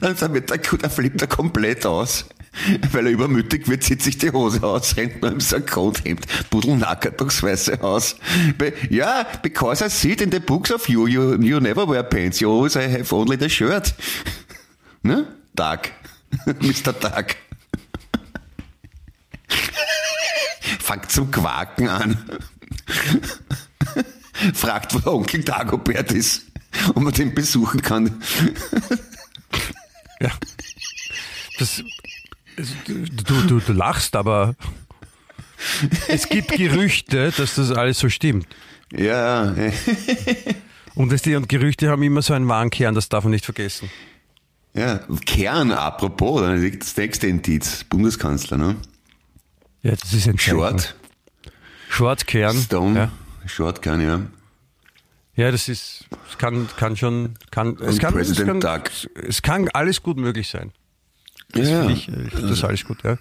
dann, 0.00 0.16
dann 0.16 0.34
wird 0.34 0.50
der, 0.50 0.58
der 0.58 0.90
flippt 0.90 1.22
er 1.22 1.28
komplett 1.28 1.86
aus. 1.86 2.26
Weil 2.92 3.06
er 3.06 3.12
übermütig 3.12 3.66
wird, 3.68 3.82
zieht 3.82 4.00
sich 4.00 4.16
die 4.18 4.30
Hose 4.30 4.62
aus, 4.62 4.96
rennt 4.96 5.20
nur 5.22 5.32
im 5.32 5.40
Sakkothemd, 5.40 6.24
pudelnackert 6.50 7.20
durchs 7.20 7.42
Weiße 7.42 7.80
Haus. 7.82 8.14
Be 8.56 8.72
ja, 8.90 9.26
because 9.42 9.84
I 9.84 9.88
see 9.88 10.12
it 10.12 10.20
in 10.20 10.30
the 10.30 10.38
books 10.38 10.70
of 10.70 10.88
you, 10.88 11.08
you, 11.08 11.34
you 11.40 11.58
never 11.58 11.88
wear 11.88 12.04
pants, 12.04 12.38
you 12.38 12.48
always 12.48 12.76
have 12.76 13.12
only 13.12 13.36
the 13.36 13.48
shirt. 13.48 13.92
Ne? 15.02 15.26
Tag. 15.56 15.90
Mr. 16.60 16.98
Tag. 16.98 17.36
Fangt 20.84 21.10
zum 21.10 21.30
Quaken 21.30 21.88
an. 21.88 22.18
Fragt, 24.52 24.92
wo 24.92 24.98
der 24.98 25.14
Onkel 25.14 25.42
Dagobert 25.42 26.12
ist, 26.12 26.42
ob 26.90 27.00
man 27.00 27.14
den 27.14 27.34
besuchen 27.34 27.80
kann. 27.80 28.22
Ja. 30.20 30.28
Das, 31.58 31.82
du, 32.86 33.40
du, 33.46 33.60
du 33.60 33.72
lachst, 33.72 34.14
aber 34.14 34.56
es 36.08 36.28
gibt 36.28 36.52
Gerüchte, 36.52 37.32
dass 37.34 37.54
das 37.54 37.70
alles 37.70 38.00
so 38.00 38.10
stimmt. 38.10 38.46
Ja, 38.92 39.54
Und, 40.96 41.24
die, 41.24 41.34
und 41.34 41.48
Gerüchte 41.48 41.88
haben 41.88 42.02
immer 42.02 42.20
so 42.20 42.34
einen 42.34 42.46
wahren 42.46 42.68
Kern, 42.68 42.94
das 42.94 43.08
darf 43.08 43.24
man 43.24 43.30
nicht 43.30 43.46
vergessen. 43.46 43.88
ja. 44.74 45.00
Kern, 45.24 45.72
apropos, 45.72 46.42
das 46.42 46.94
nächste 46.98 47.26
Indiz, 47.26 47.84
Bundeskanzler, 47.84 48.58
ne? 48.58 48.76
Ja, 49.84 49.92
das 49.92 50.12
ist 50.12 50.26
ein. 50.26 50.38
Short, 50.38 50.96
Short 51.90 52.26
Kern. 52.26 52.56
Stone, 52.56 52.98
Ja. 52.98 53.12
Short 53.46 53.82
Kern, 53.82 54.00
ja. 54.00 54.20
Ja, 55.36 55.50
das 55.50 55.68
ist, 55.68 56.06
es 56.30 56.38
kann, 56.38 56.68
kann 56.76 56.96
schon, 56.96 57.34
kann, 57.50 57.76
es 57.80 57.98
kann, 57.98 58.16
es 58.18 58.34
kann, 58.36 58.60
es 59.28 59.42
kann 59.42 59.68
alles 59.68 60.02
gut 60.02 60.16
möglich 60.16 60.48
sein. 60.48 60.72
ja. 61.54 61.88
Ich, 61.90 62.08
ich 62.08 62.32
finde 62.32 62.48
das 62.48 62.64
alles 62.64 62.84
gut, 62.84 63.02
ja. 63.04 63.18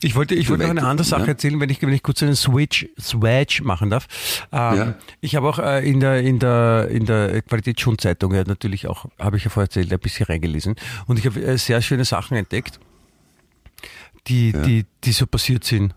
Ich 0.00 0.14
wollte, 0.14 0.34
ich 0.34 0.48
wollte 0.48 0.62
noch 0.62 0.70
eine 0.70 0.86
andere 0.86 1.06
Sache 1.06 1.22
ja. 1.22 1.28
erzählen, 1.28 1.60
wenn 1.60 1.68
ich, 1.68 1.82
wenn 1.82 1.92
ich 1.92 2.02
kurz 2.02 2.22
einen 2.22 2.36
Switch, 2.36 2.86
Swatch 2.98 3.60
machen 3.60 3.90
darf. 3.90 4.06
Ähm, 4.50 4.76
Ja. 4.76 4.94
Ich 5.20 5.36
habe 5.36 5.48
auch 5.48 5.58
äh, 5.58 5.86
in 5.86 6.00
der, 6.00 6.20
in 6.22 6.38
der, 6.38 6.88
in 6.90 7.04
der 7.04 7.42
Qualitätsschonzeitung 7.42 8.32
ja, 8.32 8.44
natürlich 8.44 8.86
auch, 8.86 9.04
habe 9.18 9.36
ich 9.36 9.44
ja 9.44 9.50
vorher 9.50 9.66
erzählt, 9.66 9.92
ein 9.92 9.98
bisschen 9.98 10.26
reingelesen. 10.26 10.76
Und 11.06 11.18
ich 11.18 11.26
habe 11.26 11.42
äh, 11.42 11.58
sehr 11.58 11.82
schöne 11.82 12.04
Sachen 12.06 12.36
entdeckt, 12.36 12.80
die, 14.26 14.52
die, 14.52 14.86
die 15.04 15.12
so 15.12 15.26
passiert 15.26 15.64
sind 15.64 15.94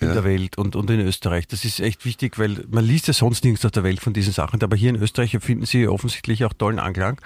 in 0.00 0.08
Ja. 0.08 0.14
der 0.14 0.24
Welt 0.24 0.56
und, 0.58 0.76
und 0.76 0.88
in 0.90 1.00
Österreich. 1.00 1.48
Das 1.48 1.64
ist 1.64 1.80
echt 1.80 2.04
wichtig, 2.04 2.38
weil 2.38 2.64
man 2.70 2.84
liest 2.84 3.08
ja 3.08 3.12
sonst 3.12 3.44
nichts 3.44 3.64
auf 3.64 3.72
der 3.72 3.82
Welt 3.82 4.00
von 4.00 4.12
diesen 4.12 4.32
Sachen, 4.32 4.62
aber 4.62 4.76
hier 4.76 4.90
in 4.90 4.96
Österreich 4.96 5.36
finden 5.40 5.66
sie 5.66 5.88
offensichtlich 5.88 6.44
auch 6.44 6.52
tollen 6.52 6.78
Anklang. 6.78 7.20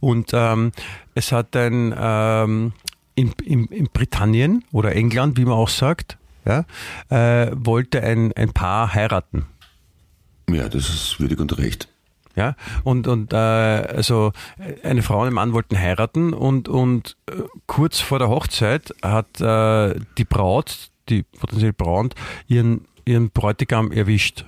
Und 0.00 0.30
ähm, 0.32 0.72
es 1.14 1.32
hat 1.32 1.54
ein 1.56 1.94
ähm, 1.96 2.72
in, 3.14 3.32
in, 3.44 3.66
in 3.66 3.88
Britannien 3.92 4.64
oder 4.72 4.94
England, 4.96 5.36
wie 5.36 5.44
man 5.44 5.54
auch 5.54 5.68
sagt, 5.68 6.16
ja, 6.46 6.64
äh, 7.10 7.50
wollte 7.54 8.02
ein, 8.02 8.32
ein 8.32 8.52
Paar 8.52 8.92
heiraten. 8.94 9.46
Ja, 10.50 10.68
das 10.68 10.88
ist 10.88 11.20
würdig 11.20 11.38
und 11.40 11.56
recht. 11.58 11.88
Ja, 12.36 12.56
und, 12.82 13.06
und 13.06 13.32
äh, 13.32 13.36
also 13.36 14.32
eine 14.82 15.02
Frau 15.02 15.20
und 15.20 15.28
ein 15.28 15.34
Mann 15.34 15.52
wollten 15.52 15.78
heiraten 15.78 16.34
und, 16.34 16.68
und 16.68 17.16
äh, 17.30 17.42
kurz 17.66 18.00
vor 18.00 18.18
der 18.18 18.28
Hochzeit 18.28 18.92
hat 19.02 19.40
äh, 19.40 19.94
die 20.18 20.24
Braut, 20.24 20.90
die 21.08 21.22
potenzielle 21.22 21.72
Braut, 21.72 22.14
ihren, 22.48 22.86
ihren 23.04 23.30
Bräutigam 23.30 23.92
erwischt. 23.92 24.44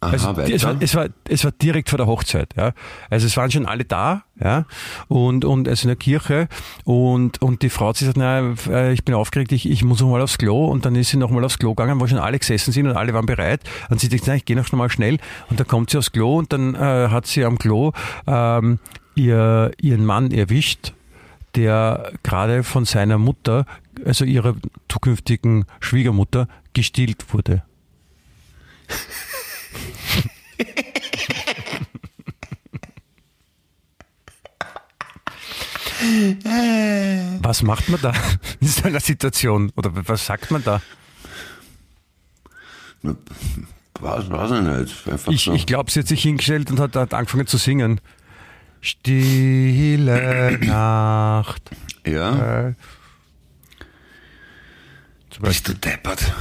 Aha, 0.00 0.12
Also 0.12 0.40
es, 0.42 0.62
war, 0.64 0.76
es, 0.80 0.94
war, 0.94 1.06
es 1.28 1.44
war 1.44 1.50
direkt 1.50 1.90
vor 1.90 1.96
der 1.96 2.06
Hochzeit, 2.06 2.54
ja. 2.56 2.72
Also 3.10 3.26
es 3.26 3.36
waren 3.36 3.50
schon 3.50 3.66
alle 3.66 3.84
da, 3.84 4.22
ja, 4.40 4.64
und, 5.08 5.44
und 5.44 5.68
also 5.68 5.84
in 5.84 5.88
der 5.88 5.96
Kirche 5.96 6.48
und, 6.84 7.42
und 7.42 7.62
die 7.62 7.68
Frau 7.68 7.88
hat 7.88 7.96
sich 7.96 8.06
gesagt, 8.06 8.18
na, 8.18 8.54
äh, 8.72 8.92
ich 8.92 9.04
bin 9.04 9.16
aufgeregt, 9.16 9.50
ich, 9.50 9.68
ich 9.68 9.82
muss 9.82 10.00
noch 10.00 10.08
mal 10.08 10.22
aufs 10.22 10.38
Klo 10.38 10.66
und 10.66 10.84
dann 10.84 10.94
ist 10.94 11.10
sie 11.10 11.16
noch 11.16 11.30
mal 11.30 11.44
aufs 11.44 11.58
Klo 11.58 11.74
gegangen, 11.74 12.00
wo 12.00 12.06
schon 12.06 12.18
alle 12.18 12.38
gesessen 12.38 12.70
sind 12.72 12.86
und 12.86 12.96
alle 12.96 13.12
waren 13.12 13.26
bereit 13.26 13.62
und 13.90 13.98
sie 13.98 14.08
denkt, 14.08 14.26
na, 14.28 14.36
ich 14.36 14.44
gehe 14.44 14.54
noch 14.54 14.70
mal 14.70 14.88
schnell 14.88 15.18
und 15.50 15.58
dann 15.58 15.66
kommt 15.66 15.90
sie 15.90 15.98
aufs 15.98 16.12
Klo 16.12 16.38
und 16.38 16.52
dann 16.52 16.76
äh, 16.76 16.78
hat 16.78 17.26
sie 17.26 17.44
am 17.44 17.58
Klo 17.58 17.92
ähm, 18.28 18.78
ihr, 19.16 19.72
ihren 19.80 20.06
Mann 20.06 20.30
erwischt, 20.30 20.92
der 21.56 22.12
gerade 22.22 22.62
von 22.62 22.84
seiner 22.84 23.18
Mutter, 23.18 23.66
also 24.04 24.24
ihrer 24.24 24.54
zukünftigen 24.88 25.64
Schwiegermutter, 25.80 26.46
gestillt 26.72 27.34
wurde. 27.34 27.64
Was 37.42 37.62
macht 37.62 37.88
man 37.88 38.00
da 38.00 38.12
in 38.60 38.68
so 38.68 38.84
einer 38.84 39.00
Situation? 39.00 39.72
Oder 39.76 39.90
was 40.06 40.26
sagt 40.26 40.50
man 40.50 40.62
da? 40.62 40.80
Was, 44.00 44.30
weiß 44.30 44.50
ich 44.52 44.60
nicht. 44.60 45.08
Einfach 45.08 45.32
Ich, 45.32 45.44
so. 45.44 45.52
ich 45.54 45.66
glaube, 45.66 45.90
sie 45.90 46.00
hat 46.00 46.08
sich 46.08 46.22
hingestellt 46.22 46.70
und 46.70 46.80
hat, 46.80 46.94
hat 46.96 47.14
angefangen 47.14 47.46
zu 47.46 47.56
singen. 47.56 48.00
Stille 48.80 50.58
Nacht. 50.62 51.70
ja, 52.06 52.68
Äh, 52.68 52.74
bist 55.40 55.68
du 55.68 55.74
deppert. 55.74 56.32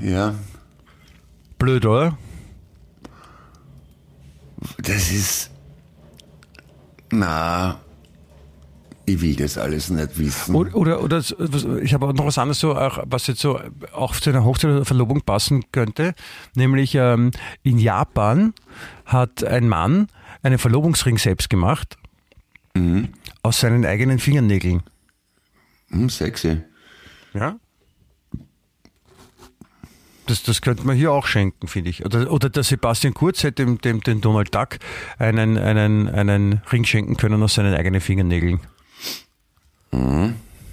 Ja, 0.00 0.34
Blöd, 1.58 1.86
oder? 1.86 2.18
Das 4.78 5.10
ist. 5.10 5.50
Na, 7.10 7.80
ich 9.04 9.20
will 9.20 9.36
das 9.36 9.58
alles 9.58 9.90
nicht 9.90 10.18
wissen. 10.18 10.54
Oder, 10.54 10.76
oder, 10.76 11.02
oder 11.02 11.22
ich 11.82 11.92
habe 11.92 12.06
auch 12.06 12.12
noch 12.12 12.26
was 12.26 12.38
anderes, 12.38 12.60
so, 12.60 12.74
auch, 12.74 13.02
was 13.06 13.26
jetzt 13.26 13.40
so 13.40 13.60
auch 13.92 14.14
zu 14.16 14.30
einer 14.30 14.44
Hochzeit 14.44 14.70
oder 14.70 14.84
Verlobung 14.84 15.20
passen 15.22 15.64
könnte. 15.72 16.14
Nämlich 16.54 16.94
ähm, 16.94 17.32
in 17.62 17.78
Japan 17.78 18.54
hat 19.04 19.44
ein 19.44 19.68
Mann 19.68 20.06
einen 20.42 20.58
Verlobungsring 20.58 21.18
selbst 21.18 21.50
gemacht 21.50 21.96
aus 23.42 23.60
seinen 23.60 23.84
eigenen 23.84 24.18
Fingernägeln. 24.18 24.82
Hm, 25.90 26.08
sexy. 26.08 26.62
Ja? 27.34 27.58
Das, 30.32 30.42
das 30.42 30.62
könnte 30.62 30.86
man 30.86 30.96
hier 30.96 31.12
auch 31.12 31.26
schenken, 31.26 31.68
finde 31.68 31.90
ich. 31.90 32.06
Oder, 32.06 32.32
oder 32.32 32.48
der 32.48 32.62
Sebastian 32.62 33.12
Kurz 33.12 33.42
hätte 33.42 33.66
dem, 33.66 33.78
dem, 33.82 34.00
dem 34.00 34.22
Donald 34.22 34.54
Duck 34.54 34.78
einen, 35.18 35.58
einen, 35.58 36.08
einen 36.08 36.62
Ring 36.72 36.84
schenken 36.84 37.18
können 37.18 37.42
aus 37.42 37.52
seinen 37.56 37.74
eigenen 37.74 38.00
Fingernägeln. 38.00 38.60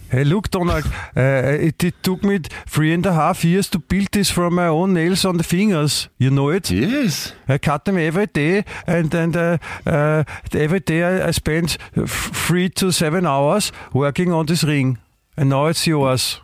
Hey, 0.07 0.23
look, 0.23 0.49
Donald, 0.49 0.85
uh, 1.17 1.19
it, 1.19 1.83
it 1.83 1.95
took 2.03 2.23
me 2.23 2.39
three 2.65 2.93
and 2.93 3.05
a 3.05 3.13
half 3.13 3.43
years 3.43 3.69
to 3.71 3.79
build 3.79 4.13
this 4.13 4.31
from 4.31 4.55
my 4.55 4.67
own 4.67 4.93
nails 4.93 5.25
on 5.25 5.37
the 5.37 5.43
fingers. 5.43 6.09
You 6.17 6.29
know 6.29 6.51
it? 6.51 6.71
Yes. 6.71 7.33
I 7.49 7.57
cut 7.57 7.83
them 7.83 7.97
every 7.97 8.27
day, 8.27 8.63
and 8.87 9.13
and 9.13 9.35
uh, 9.35 9.57
uh, 9.85 10.23
every 10.53 10.79
day 10.79 11.03
I, 11.03 11.27
I 11.27 11.31
spend 11.31 11.77
f- 11.97 12.31
three 12.33 12.69
to 12.69 12.91
seven 12.91 13.25
hours 13.25 13.73
working 13.91 14.31
on 14.31 14.45
this 14.45 14.63
ring, 14.63 14.99
and 15.35 15.49
now 15.49 15.67
it's 15.67 15.85
yours. 15.85 16.41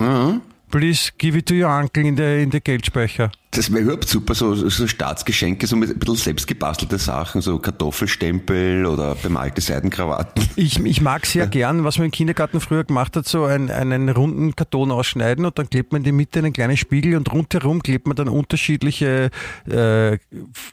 Mhm. 0.00 0.40
Please 0.72 1.12
give 1.18 1.36
it 1.38 1.46
to 1.46 1.54
your 1.54 1.68
uncle 1.68 2.02
in 2.04 2.16
the 2.16 2.42
in 2.42 2.50
the 2.50 2.60
Geldspeicher. 2.60 3.30
Das 3.50 3.70
wäre 3.70 3.82
überhaupt 3.82 4.08
super, 4.08 4.34
so, 4.34 4.54
so 4.54 4.86
Staatsgeschenke, 4.86 5.66
so 5.66 5.76
mit 5.76 5.90
ein 5.90 5.98
bisschen 5.98 6.16
selbstgebastelte 6.16 6.96
Sachen, 6.96 7.42
so 7.42 7.58
Kartoffelstempel 7.58 8.86
oder 8.86 9.14
bemalte 9.14 9.60
Seidenkrawatten. 9.60 10.42
Ich, 10.56 10.82
ich 10.82 11.02
mag 11.02 11.26
sehr 11.26 11.46
gern, 11.46 11.84
was 11.84 11.98
man 11.98 12.06
im 12.06 12.10
Kindergarten 12.10 12.60
früher 12.60 12.84
gemacht 12.84 13.14
hat, 13.14 13.28
so 13.28 13.44
einen, 13.44 13.70
einen 13.70 14.08
runden 14.08 14.56
Karton 14.56 14.90
ausschneiden 14.90 15.44
und 15.44 15.58
dann 15.58 15.68
klebt 15.68 15.92
man 15.92 16.00
in 16.00 16.04
die 16.04 16.12
Mitte 16.12 16.38
einen 16.38 16.54
kleinen 16.54 16.78
Spiegel 16.78 17.14
und 17.16 17.30
rundherum 17.30 17.82
klebt 17.82 18.06
man 18.06 18.16
dann 18.16 18.28
unterschiedliche 18.30 19.28
äh, 19.70 20.16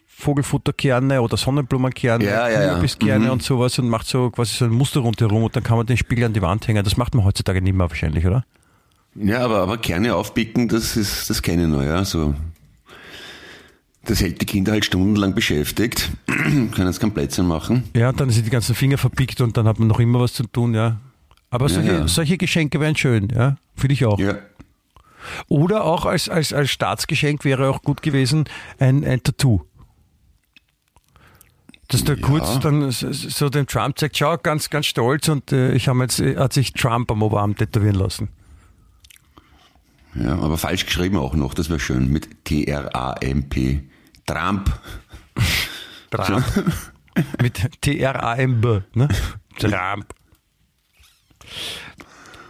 Vogelfutterkerne 0.08 1.22
oder 1.22 1.36
Sonnenblumenkerne, 1.38 2.24
Ja, 2.24 2.50
ja, 2.50 2.62
ja. 2.64 2.74
Kürbiskerne 2.76 3.26
Mhm. 3.26 3.32
und 3.32 3.44
sowas 3.44 3.78
und 3.80 3.90
macht 3.90 4.08
so 4.08 4.30
quasi 4.32 4.56
so 4.56 4.66
ein 4.66 4.72
Muster 4.72 5.02
rundherum 5.02 5.44
und 5.44 5.56
dann 5.56 5.64
kann 5.64 5.78
man 5.78 5.86
den 5.86 5.98
Spiegel 5.98 6.24
an 6.26 6.34
die 6.34 6.42
Wand 6.42 6.68
hängen. 6.68 6.84
Das 6.84 6.98
macht 6.98 7.14
man 7.16 7.26
heutzutage 7.26 7.62
nicht 7.62 7.76
mehr 7.76 7.90
wahrscheinlich, 7.90 8.26
oder? 8.26 8.46
Ja, 9.22 9.44
aber, 9.44 9.60
aber 9.60 9.78
Kerne 9.78 10.16
aufpicken, 10.16 10.70
das 10.70 10.96
ist, 10.96 11.30
das 11.30 11.42
kenne 11.42 11.64
ich 11.64 11.70
noch, 11.70 11.84
ja, 11.84 12.06
so. 12.06 12.34
Das 14.06 14.22
hält 14.22 14.40
die 14.42 14.46
Kinder 14.46 14.72
halt 14.72 14.86
stundenlang 14.86 15.36
beschäftigt, 15.36 16.10
können 16.26 16.88
jetzt 16.88 17.00
kein 17.02 17.14
Plätzchen 17.14 17.46
machen. 17.46 17.84
Ja, 17.96 18.10
und 18.10 18.20
dann 18.20 18.30
sind 18.30 18.46
die 18.46 18.50
ganzen 18.50 18.76
Finger 18.76 18.98
verpickt 18.98 19.42
und 19.42 19.58
dann 19.58 19.68
hat 19.68 19.78
man 19.78 19.88
noch 19.90 20.00
immer 20.00 20.22
was 20.22 20.34
zu 20.34 20.44
tun, 20.44 20.74
ja. 20.74 21.00
Aber 21.50 21.68
Ja, 21.68 21.74
solche, 21.74 21.92
ja. 21.92 22.08
solche 22.08 22.38
Geschenke 22.38 22.80
wären 22.80 22.96
schön, 22.96 23.28
ja. 23.36 23.58
Finde 23.76 23.94
ich 23.94 24.06
auch. 24.06 24.18
Ja. 24.20 24.36
Oder 25.50 25.84
auch 25.84 26.06
als, 26.06 26.30
als, 26.30 26.54
als 26.54 26.70
Staatsgeschenk 26.70 27.44
wäre 27.44 27.70
auch 27.70 27.82
gut 27.82 28.02
gewesen 28.02 28.46
ein, 28.80 29.04
ein 29.04 29.22
Tattoo. 29.22 29.62
Dass 31.90 32.04
der 32.04 32.18
Ja. 32.18 32.26
Kurz 32.26 32.60
dann 32.60 32.90
so 32.92 33.50
dem 33.50 33.68
Trump 33.68 34.00
sagt, 34.00 34.16
schau, 34.18 34.38
ganz, 34.38 34.70
ganz 34.70 34.86
stolz 34.86 35.28
und 35.28 35.52
äh, 35.52 35.74
ich 35.74 35.88
habe 35.88 36.00
jetzt, 36.04 36.20
äh, 36.20 36.38
hat 36.38 36.54
sich 36.54 36.72
Trump 36.74 37.12
am 37.12 37.22
Oberarm 37.22 37.56
tätowieren 37.56 37.96
lassen. 37.96 38.30
Ja, 40.16 40.34
aber 40.40 40.58
falsch 40.58 40.86
geschrieben 40.86 41.18
auch 41.18 41.36
noch, 41.36 41.54
das 41.54 41.70
wäre 41.70 41.80
schön, 41.80 42.12
mit 42.12 42.46
T-R-A-M-P. 42.46 43.84
Trump. 44.26 44.72
Trump. 46.12 46.46
Mit 47.42 47.82
T-R-A-M-B, 47.82 48.82
ne? 48.94 49.08
Trump. 49.60 50.06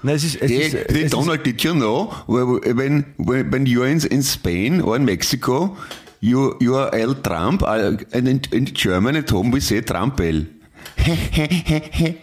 Nein, 0.04 0.16
es 0.16 0.24
ist, 0.24 0.36
es 0.42 0.52
Hey, 0.52 0.58
ist, 0.60 0.74
es 0.74 0.96
ist 0.96 1.14
Donald, 1.14 1.46
did 1.46 1.62
you 1.62 1.74
know, 1.74 2.14
when, 2.28 3.06
when, 3.18 3.52
when 3.52 3.66
you're 3.66 3.88
in, 3.88 4.00
in 4.00 4.22
Spain 4.24 4.82
or 4.82 4.96
in 4.96 5.06
Mexico, 5.06 5.76
you, 6.22 6.56
you 6.60 6.76
are 6.76 6.94
El 6.94 7.16
Trump, 7.16 7.64
uh, 7.64 7.98
and 8.14 8.28
in, 8.28 8.42
in 8.52 8.66
German 8.66 9.16
at 9.16 9.32
home 9.32 9.52
we 9.52 9.60
say 9.60 9.82
Trumpel. 9.82 10.48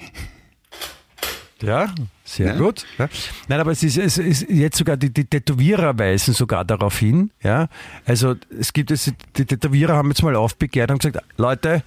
Ja, 1.63 1.93
sehr 2.27 2.49
Ja. 2.49 2.59
gut. 2.59 2.85
Ja. 2.99 3.09
Nein, 3.49 3.61
aber 3.61 3.71
es 3.71 3.83
ist, 3.83 3.97
es 3.97 4.19
ist 4.19 4.51
jetzt 4.51 4.77
sogar, 4.77 4.97
die, 4.99 5.11
die 5.11 5.25
Tätowierer 5.25 5.99
weisen 5.99 6.35
sogar 6.35 6.65
darauf 6.65 6.99
hin. 6.99 7.31
Ja. 7.43 7.69
Also 8.05 8.35
es 8.59 8.73
gibt 8.73 8.91
es, 8.91 9.13
die 9.37 9.47
Tätowierer 9.47 9.95
haben 9.97 10.09
jetzt 10.09 10.23
mal 10.23 10.35
aufbegehrt 10.37 10.91
und 10.91 11.01
gesagt, 11.01 11.25
Leute, 11.39 11.83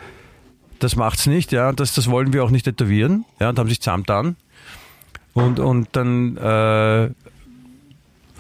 das 0.80 0.96
macht's 0.96 1.28
nicht, 1.28 1.52
ja, 1.52 1.74
das, 1.74 1.94
das 1.94 2.10
wollen 2.10 2.32
wir 2.32 2.44
auch 2.44 2.52
nicht 2.52 2.64
tätowieren, 2.64 3.26
ja, 3.40 3.50
und 3.50 3.60
haben 3.60 3.68
sich 3.70 3.82
zusammengetan. 3.82 4.38
Und, 5.34 5.60
und 5.60 5.90
dann 5.92 6.38
äh, 6.38 7.10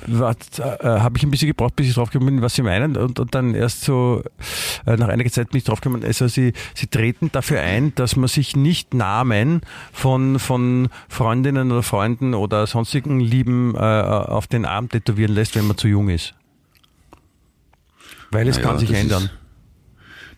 äh, 0.07 0.61
habe 0.99 1.17
ich 1.17 1.23
ein 1.23 1.31
bisschen 1.31 1.47
gebraucht, 1.47 1.75
bis 1.75 1.87
ich 1.87 1.93
draufgekommen 1.93 2.35
bin, 2.35 2.41
was 2.41 2.55
sie 2.55 2.61
meinen. 2.61 2.97
Und, 2.97 3.19
und 3.19 3.35
dann 3.35 3.55
erst 3.55 3.81
so, 3.81 4.23
äh, 4.85 4.95
nach 4.95 5.07
einiger 5.07 5.29
Zeit 5.31 5.49
bin 5.49 5.57
ich 5.57 5.63
draufgekommen, 5.63 6.03
also 6.03 6.27
sie, 6.27 6.53
sie 6.75 6.87
treten 6.87 7.31
dafür 7.31 7.61
ein, 7.61 7.93
dass 7.95 8.15
man 8.15 8.27
sich 8.27 8.55
nicht 8.55 8.93
Namen 8.93 9.61
von, 9.91 10.39
von 10.39 10.89
Freundinnen 11.07 11.71
oder 11.71 11.83
Freunden 11.83 12.33
oder 12.33 12.67
sonstigen 12.67 13.19
Lieben 13.19 13.75
äh, 13.75 13.79
auf 13.79 14.47
den 14.47 14.65
Arm 14.65 14.89
tätowieren 14.89 15.33
lässt, 15.33 15.55
wenn 15.55 15.67
man 15.67 15.77
zu 15.77 15.87
jung 15.87 16.09
ist. 16.09 16.33
Weil 18.31 18.47
es 18.47 18.57
Naja, 18.57 18.69
kann 18.69 18.79
sich 18.79 18.93
ändern. 18.93 19.23
Ist, 19.23 19.31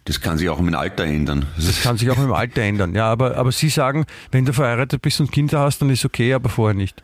Das 0.05 0.21
kann 0.21 0.37
sich 0.37 0.49
auch 0.49 0.59
im 0.59 0.73
Alter 0.73 1.03
ändern. 1.03 1.45
Das 1.57 1.81
kann 1.81 1.97
sich 1.97 2.09
auch 2.09 2.17
im 2.17 2.33
Alter 2.33 2.61
ändern. 2.61 2.95
Ja, 2.95 3.11
aber, 3.11 3.37
aber 3.37 3.51
Sie 3.51 3.69
sagen, 3.69 4.05
wenn 4.31 4.45
du 4.45 4.53
verheiratet 4.53 5.01
bist 5.01 5.19
und 5.19 5.31
Kinder 5.31 5.59
hast, 5.59 5.81
dann 5.81 5.89
ist 5.89 6.05
okay, 6.05 6.33
aber 6.33 6.49
vorher 6.49 6.75
nicht. 6.75 7.03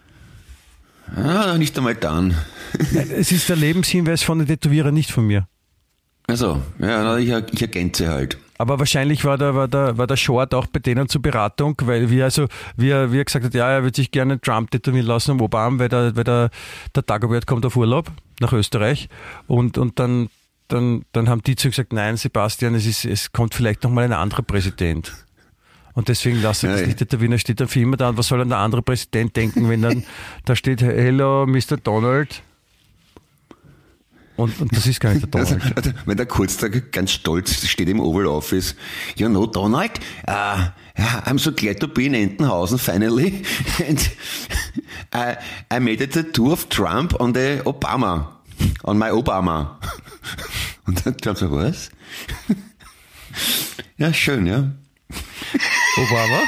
Ah, 1.15 1.57
nicht 1.57 1.77
einmal 1.77 1.95
dann. 1.95 2.35
Es 2.93 3.31
ist 3.31 3.49
der 3.49 3.55
Lebenshinweis 3.55 4.23
von 4.23 4.39
den 4.39 4.47
Tätowierer, 4.47 4.91
nicht 4.91 5.11
von 5.11 5.25
mir. 5.25 5.47
Also, 6.27 6.61
ja, 6.79 7.17
ich, 7.17 7.29
ich 7.29 7.61
ergänze 7.61 8.09
halt. 8.09 8.37
Aber 8.57 8.79
wahrscheinlich 8.79 9.23
war 9.23 9.37
der, 9.37 9.55
war, 9.55 9.67
der, 9.67 9.97
war 9.97 10.07
der 10.07 10.17
Short 10.17 10.53
auch 10.53 10.65
bei 10.67 10.79
denen 10.79 11.07
zur 11.07 11.21
Beratung, 11.21 11.75
weil 11.83 12.09
wir 12.09 12.25
also, 12.25 12.47
wie 12.75 12.87
wie 12.87 13.19
er 13.19 13.25
gesagt 13.25 13.45
hat, 13.45 13.53
ja, 13.53 13.69
er 13.69 13.83
würde 13.83 13.95
sich 13.95 14.11
gerne 14.11 14.41
Trump 14.41 14.71
tätowieren 14.71 15.05
lassen 15.05 15.31
am 15.31 15.41
Oberarm, 15.41 15.79
weil, 15.79 15.89
der, 15.89 16.15
weil 16.15 16.23
der, 16.23 16.49
der 16.95 17.03
Dagobert 17.03 17.45
kommt 17.45 17.65
auf 17.65 17.75
Urlaub 17.75 18.11
nach 18.39 18.51
Österreich 18.53 19.09
und, 19.45 19.77
und 19.77 19.99
dann, 19.99 20.29
dann, 20.67 21.05
dann 21.11 21.29
haben 21.29 21.43
die 21.43 21.55
zu 21.55 21.69
gesagt, 21.69 21.93
nein, 21.93 22.17
Sebastian, 22.17 22.75
es, 22.75 22.85
ist, 22.85 23.05
es 23.05 23.31
kommt 23.31 23.53
vielleicht 23.53 23.83
nochmal 23.83 24.05
ein 24.05 24.13
anderer 24.13 24.41
Präsident. 24.41 25.13
Und 25.97 26.09
deswegen 26.09 26.43
lasse 26.43 26.67
ich 26.67 26.73
das 26.73 26.85
nicht 26.85 26.99
tätowieren, 26.99 27.31
da 27.31 27.39
steht 27.39 27.59
der 27.59 27.67
Film 27.67 27.97
da 27.97 28.09
und 28.09 28.19
was 28.19 28.27
soll 28.27 28.37
dann 28.37 28.49
der 28.49 28.59
andere 28.59 28.83
Präsident 28.83 29.35
denken, 29.35 29.67
wenn 29.67 29.81
dann 29.81 30.03
da 30.45 30.55
steht, 30.55 30.83
hello, 30.83 31.47
Mr. 31.47 31.77
Donald. 31.83 32.43
Und, 34.35 34.61
und 34.61 34.77
das 34.77 34.85
ist 34.85 34.99
gar 34.99 35.15
nicht 35.15 35.33
der 35.33 35.39
Also, 35.39 35.55
Donald. 35.55 35.75
also, 35.75 35.91
wenn 36.05 36.15
der 36.15 36.27
Kurztag 36.27 36.91
ganz 36.91 37.09
stolz 37.09 37.65
steht 37.67 37.89
im 37.89 37.99
Oval 37.99 38.27
Office. 38.27 38.75
You 39.15 39.27
know, 39.27 39.47
Donald, 39.47 39.93
uh, 40.27 40.67
I'm 41.25 41.39
so 41.39 41.51
glad 41.51 41.79
to 41.79 41.87
be 41.87 42.05
in 42.05 42.13
Entenhausen 42.13 42.77
finally. 42.77 43.41
And 43.87 43.99
I, 45.15 45.37
I 45.75 45.79
made 45.79 46.03
a 46.03 46.05
tattoo 46.05 46.51
of 46.51 46.69
Trump 46.69 47.19
on 47.19 47.33
the 47.33 47.63
Obama. 47.65 48.27
On 48.83 48.99
my 48.99 49.09
Obama. 49.09 49.79
Und 50.85 51.03
dann 51.03 51.17
Trump 51.17 51.39
so, 51.39 51.49
was? 51.49 51.89
Ja, 53.97 54.13
schön, 54.13 54.45
ja. 54.45 54.73
Obama? 55.97 56.41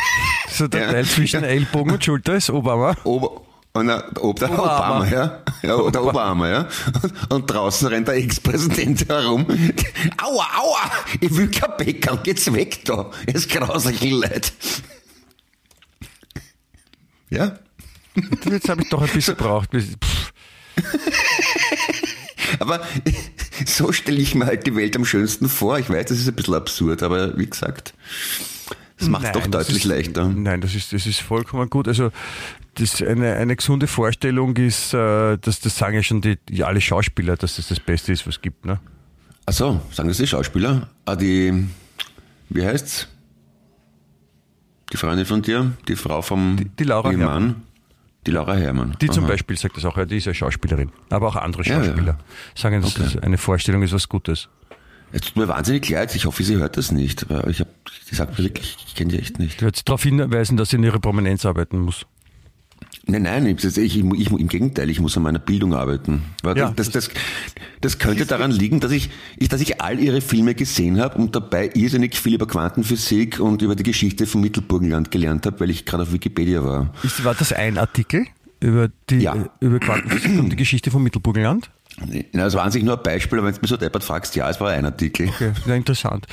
So 0.49 0.67
der 0.67 0.81
Ja. 0.81 0.91
Teil 0.91 1.05
zwischen. 1.05 1.43
Ellbogen 1.43 1.93
und 1.93 2.03
Schulter 2.03 2.35
ist 2.35 2.49
Obama. 2.49 2.95
Ober, 3.03 3.41
und 3.73 3.87
der, 3.87 4.03
ob 4.21 4.39
der 4.39 4.51
Obama. 4.51 4.97
Obama, 4.99 5.07
ja. 5.07 5.43
ja 5.61 5.91
der 5.91 6.03
Obama, 6.03 6.49
ja. 6.49 6.67
Und, 7.01 7.33
und 7.33 7.47
draußen 7.47 7.87
rennt 7.87 8.07
der 8.07 8.15
Ex-Präsident 8.15 9.07
herum. 9.07 9.45
Aua, 10.17 10.45
aua! 10.57 10.91
Ich 11.19 11.35
will 11.35 11.49
kein 11.51 11.77
Bäcker, 11.77 12.17
geht's 12.17 12.51
weg 12.51 12.83
da. 12.85 13.11
Es 13.27 13.47
grauslich 13.47 14.01
leid. 14.11 14.51
Ja? 17.29 17.57
Jetzt 18.49 18.69
habe 18.69 18.81
ich 18.81 18.89
doch 18.89 19.01
ein 19.01 19.09
bisschen 19.09 19.37
gebraucht. 19.37 19.69
Aber 22.59 22.81
so 23.65 23.91
stelle 23.91 24.19
ich 24.19 24.33
mir 24.35 24.45
halt 24.45 24.65
die 24.65 24.75
Welt 24.75 24.95
am 24.95 25.05
schönsten 25.05 25.47
vor. 25.47 25.77
Ich 25.77 25.89
weiß, 25.89 26.07
das 26.07 26.19
ist 26.19 26.27
ein 26.27 26.35
bisschen 26.35 26.55
absurd, 26.55 27.03
aber 27.03 27.37
wie 27.37 27.47
gesagt, 27.47 27.93
es 28.99 29.07
macht 29.07 29.23
Nein, 29.23 29.33
doch 29.33 29.47
das 29.47 29.67
deutlich 29.67 29.85
ist, 29.85 29.89
leichter. 29.89 30.27
Nein, 30.27 30.61
das 30.61 30.75
ist, 30.75 30.91
das 30.93 31.05
ist 31.05 31.21
vollkommen 31.21 31.69
gut. 31.69 31.87
Also 31.87 32.11
das 32.75 33.01
eine, 33.01 33.35
eine 33.35 33.55
gesunde 33.55 33.87
Vorstellung 33.87 34.55
ist, 34.57 34.93
äh, 34.93 35.37
dass 35.37 35.59
das 35.61 35.77
sagen 35.77 35.95
ja 35.95 36.03
schon 36.03 36.21
die, 36.21 36.37
die 36.49 36.63
alle 36.63 36.81
Schauspieler, 36.81 37.35
dass 37.37 37.55
das 37.55 37.67
das 37.69 37.79
Beste 37.79 38.11
ist, 38.11 38.27
was 38.27 38.35
es 38.35 38.41
gibt. 38.41 38.65
Ne? 38.65 38.79
Ach 39.45 39.53
so, 39.53 39.81
sagen 39.91 40.09
das 40.09 40.17
die 40.17 40.27
Schauspieler? 40.27 40.89
Ah, 41.05 41.15
die, 41.15 41.67
wie 42.49 42.65
heißt's? 42.65 43.07
Die 44.91 44.97
Freundin 44.97 45.25
von 45.25 45.41
dir? 45.41 45.71
Die 45.87 45.95
Frau 45.95 46.21
vom 46.21 46.57
Die- 46.57 46.65
die 46.65 46.83
Laura 46.83 47.11
Ehemann? 47.11 47.27
Herrmann. 47.29 47.55
Die 48.27 48.31
Laura 48.31 48.55
Herrmann. 48.55 48.95
Die 49.01 49.09
zum 49.09 49.23
Aha. 49.23 49.31
Beispiel 49.31 49.57
sagt 49.57 49.77
das 49.77 49.85
auch, 49.85 49.97
ja, 49.97 50.05
die 50.05 50.17
ist 50.17 50.25
ja 50.25 50.33
Schauspielerin. 50.33 50.91
Aber 51.09 51.27
auch 51.27 51.35
andere 51.35 51.63
Ja, 51.63 51.77
ja. 51.79 51.85
Schauspieler 51.85 52.17
sagen, 52.55 52.81
dass 52.81 52.95
Okay. 52.99 53.09
das 53.13 53.23
eine 53.23 53.37
Vorstellung 53.37 53.81
ist 53.83 53.93
was 53.93 54.09
Gutes. 54.09 54.49
Es 55.11 55.21
tut 55.21 55.35
mir 55.37 55.47
wahnsinnig 55.47 55.89
leid, 55.89 56.15
ich 56.15 56.25
hoffe, 56.25 56.43
sie 56.43 56.57
hört 56.57 56.77
das 56.77 56.91
nicht. 56.91 57.29
Aber 57.29 57.47
ich 57.49 57.59
habe, 57.59 57.69
die 58.09 58.15
sagt 58.15 58.37
mir 58.37 58.45
wirklich, 58.45 58.77
ich 58.87 58.95
kenne 58.95 59.11
die 59.11 59.19
echt 59.19 59.39
nicht. 59.39 59.55
Ich 59.55 59.61
werde 59.61 59.77
sie 59.77 59.83
darauf 59.83 60.03
hinweisen, 60.03 60.57
dass 60.57 60.69
sie 60.69 60.75
in 60.77 60.83
ihrer 60.83 60.99
Prominenz 60.99 61.45
arbeiten 61.45 61.79
muss. 61.79 62.05
Nein, 63.05 63.23
nein, 63.23 63.45
ich, 63.47 63.63
ich, 63.63 63.77
ich, 63.97 64.31
im 64.31 64.47
Gegenteil, 64.47 64.89
ich 64.89 64.99
muss 64.99 65.17
an 65.17 65.23
meiner 65.23 65.39
Bildung 65.39 65.73
arbeiten. 65.73 66.21
Weil 66.43 66.57
Ja, 66.57 66.71
das, 66.75 66.91
das, 66.91 67.09
das 67.81 67.97
könnte 67.97 68.27
daran 68.27 68.51
liegen, 68.51 68.79
dass 68.79 68.91
ich, 68.91 69.09
dass 69.49 69.61
ich 69.61 69.81
all 69.81 69.99
ihre 69.99 70.21
Filme 70.21 70.53
gesehen 70.53 70.99
habe 70.99 71.17
und 71.17 71.35
dabei 71.35 71.71
irrsinnig 71.73 72.15
viel 72.19 72.35
über 72.35 72.45
Quantenphysik 72.45 73.39
und 73.39 73.63
über 73.63 73.75
die 73.75 73.83
Geschichte 73.83 74.27
vom 74.27 74.41
Mittelburgenland 74.41 75.09
gelernt 75.09 75.47
habe, 75.47 75.59
weil 75.61 75.71
ich 75.71 75.85
gerade 75.85 76.03
auf 76.03 76.13
Wikipedia 76.13 76.63
war. 76.63 76.93
Ist, 77.01 77.23
war 77.23 77.33
das 77.33 77.51
ein 77.51 77.79
Artikel 77.79 78.27
über 78.59 78.89
die 79.09 79.19
Ja. 79.19 79.49
über 79.59 79.79
Quantenphysik 79.79 80.39
und 80.39 80.49
die 80.51 80.55
Geschichte 80.55 80.91
vom 80.91 81.01
Mittelburgenland? 81.01 81.71
Das 82.33 82.53
war 82.53 82.63
an 82.63 82.71
sich 82.71 82.83
nur 82.83 82.97
ein 82.97 83.03
Beispiel, 83.03 83.39
aber 83.39 83.47
wenn 83.47 83.53
du 83.55 83.61
mich 83.61 83.69
so 83.69 83.77
deppert 83.77 84.03
fragst, 84.03 84.35
ja, 84.35 84.49
es 84.49 84.59
war 84.61 84.69
ein 84.71 84.85
Artikel. 84.85 85.27
Okay, 85.29 85.51
sehr 85.65 85.75
interessant. 85.75 86.27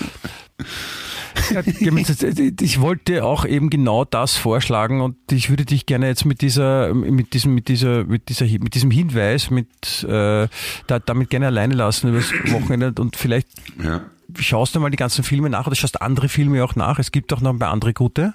Ich 2.60 2.80
wollte 2.80 3.24
auch 3.24 3.44
eben 3.44 3.70
genau 3.70 4.04
das 4.04 4.36
vorschlagen 4.36 5.00
und 5.00 5.16
ich 5.30 5.50
würde 5.50 5.64
dich 5.64 5.86
gerne 5.86 6.06
jetzt 6.06 6.24
mit 6.24 6.40
dieser, 6.40 6.94
mit 6.94 7.34
diesem, 7.34 7.54
mit 7.54 7.68
dieser, 7.68 8.04
mit 8.04 8.28
dieser, 8.28 8.46
mit 8.46 8.74
diesem 8.74 8.90
Hinweis, 8.90 9.50
mit 9.50 9.68
äh, 10.04 10.48
da, 10.86 10.98
damit 11.04 11.30
gerne 11.30 11.46
alleine 11.46 11.74
lassen 11.74 12.08
übers 12.08 12.32
Wochenende 12.52 12.92
und 13.00 13.16
vielleicht 13.16 13.48
Ja. 13.82 14.02
schaust 14.38 14.74
du 14.74 14.80
mal 14.80 14.90
die 14.90 14.96
ganzen 14.96 15.24
Filme 15.24 15.50
nach 15.50 15.66
oder 15.66 15.76
schaust 15.76 16.00
andere 16.00 16.28
Filme 16.28 16.62
auch 16.64 16.74
nach. 16.74 16.98
Es 16.98 17.12
gibt 17.12 17.32
auch 17.32 17.40
noch 17.40 17.52
ein 17.52 17.58
paar 17.58 17.70
andere 17.70 17.92
gute. 17.92 18.34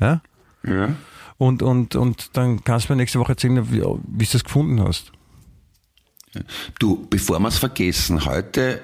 Ja? 0.00 0.20
Ja. 0.66 0.88
Und, 1.38 1.62
und, 1.62 1.94
und 1.96 2.36
dann 2.36 2.64
kannst 2.64 2.88
du 2.88 2.92
mir 2.92 2.96
nächste 2.98 3.18
Woche 3.20 3.32
erzählen, 3.32 3.72
wie, 3.72 3.80
wie 3.80 4.24
du 4.24 4.32
das 4.32 4.44
gefunden 4.44 4.82
hast. 4.82 5.12
Du, 6.78 7.06
bevor 7.10 7.40
wir 7.40 7.48
es 7.48 7.58
vergessen, 7.58 8.24
heute 8.24 8.80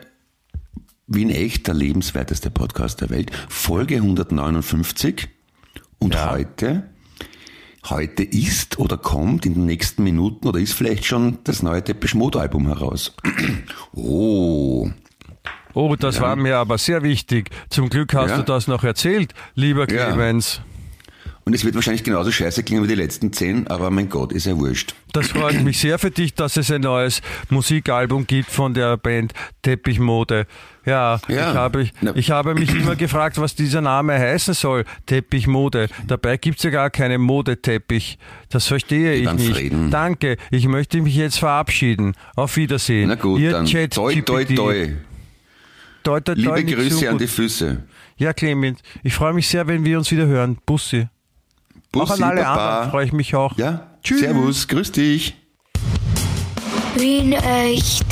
Wien 1.06 1.30
echt 1.30 1.66
der 1.68 1.74
lebenswerteste 1.74 2.50
Podcast 2.50 3.00
der 3.00 3.10
Welt, 3.10 3.30
Folge 3.48 3.96
159 3.96 5.28
und 5.98 6.14
Ja. 6.14 6.30
heute 6.32 6.90
heute 7.88 8.24
ist 8.24 8.80
oder 8.80 8.96
kommt 8.96 9.46
in 9.46 9.54
den 9.54 9.64
nächsten 9.66 10.02
Minuten 10.02 10.48
oder 10.48 10.58
ist 10.58 10.72
vielleicht 10.72 11.04
schon 11.04 11.38
das 11.44 11.62
neue 11.62 11.82
Depeche 11.82 12.16
Mode 12.16 12.40
Album 12.40 12.66
heraus. 12.66 13.14
Oh, 13.94 14.90
Oh, 15.72 15.94
das 15.94 16.20
war 16.20 16.36
mir 16.36 16.56
aber 16.56 16.78
sehr 16.78 17.02
wichtig. 17.02 17.50
Zum 17.70 17.90
Glück 17.90 18.12
hast 18.14 18.30
Ja. 18.30 18.36
du 18.38 18.42
das 18.42 18.66
noch 18.66 18.82
erzählt, 18.82 19.34
lieber 19.54 19.88
Ja. 19.92 20.08
Und 21.48 21.54
es 21.54 21.64
wird 21.64 21.76
wahrscheinlich 21.76 22.02
genauso 22.02 22.32
scheiße 22.32 22.64
klingen 22.64 22.82
wie 22.82 22.88
die 22.88 22.96
letzten 22.96 23.32
zehn, 23.32 23.68
aber 23.68 23.88
mein 23.92 24.08
Gott, 24.08 24.32
ist 24.32 24.46
ja 24.46 24.58
wurscht. 24.58 24.96
Das 25.12 25.28
freut 25.28 25.62
mich 25.62 25.78
sehr 25.78 25.96
für 26.00 26.10
dich, 26.10 26.34
dass 26.34 26.56
es 26.56 26.72
ein 26.72 26.80
neues 26.80 27.22
Musikalbum 27.50 28.26
gibt 28.26 28.50
von 28.50 28.74
der 28.74 28.96
Band 28.96 29.32
Teppichmode. 29.62 30.48
Ja, 30.84 31.20
Ja. 31.28 31.50
Ich, 31.50 31.56
habe, 31.56 31.90
ich 32.16 32.30
habe 32.32 32.54
mich 32.54 32.74
immer 32.74 32.96
gefragt, 32.96 33.38
was 33.38 33.54
dieser 33.54 33.80
Name 33.80 34.14
heißen 34.14 34.54
soll. 34.54 34.84
Teppichmode. 35.06 35.88
Dabei 36.08 36.36
gibt's 36.36 36.64
ja 36.64 36.70
gar 36.70 36.90
keinen 36.90 37.20
Modeteppich. 37.20 38.18
Das 38.48 38.66
verstehe 38.66 39.14
ich 39.14 39.32
nicht. 39.32 39.52
Frieden. 39.56 39.92
Danke, 39.92 40.38
ich 40.50 40.66
möchte 40.66 41.00
mich 41.00 41.14
jetzt 41.14 41.38
verabschieden. 41.38 42.14
Auf 42.34 42.56
Wiedersehen. 42.56 43.08
Na 43.08 43.14
gut, 43.14 43.38
Ihr 43.38 43.52
dann 43.52 43.66
Chat 43.66 43.94
toi, 43.94 44.12
toi, 44.20 44.44
toi. 44.44 44.94
Toi, 46.02 46.20
toi, 46.20 46.34
toi, 46.34 46.34
Liebe 46.34 46.62
nicht 46.64 46.90
so 46.92 46.98
Grüße 46.98 47.10
an 47.10 47.18
die 47.18 47.26
Füße. 47.28 47.84
Ja, 48.16 48.32
Clemens, 48.32 48.80
ich 49.04 49.14
freue 49.14 49.32
mich 49.32 49.46
sehr, 49.46 49.68
wenn 49.68 49.84
wir 49.84 49.96
uns 49.96 50.10
wieder 50.10 50.26
hören. 50.26 50.58
Bussi. 50.66 51.06
Auch 52.00 52.08
Bussi, 52.08 52.22
an 52.22 52.30
alle 52.30 52.42
Baba. 52.42 52.68
anderen 52.74 52.90
freue 52.90 53.04
ich 53.06 53.12
mich 53.12 53.34
auch. 53.34 53.56
Ja, 53.56 53.86
Tschüss. 54.02 54.20
Servus, 54.20 54.68
grüß 54.68 54.92
dich. 54.92 55.36
Wien 56.96 57.32
echt. 57.32 58.04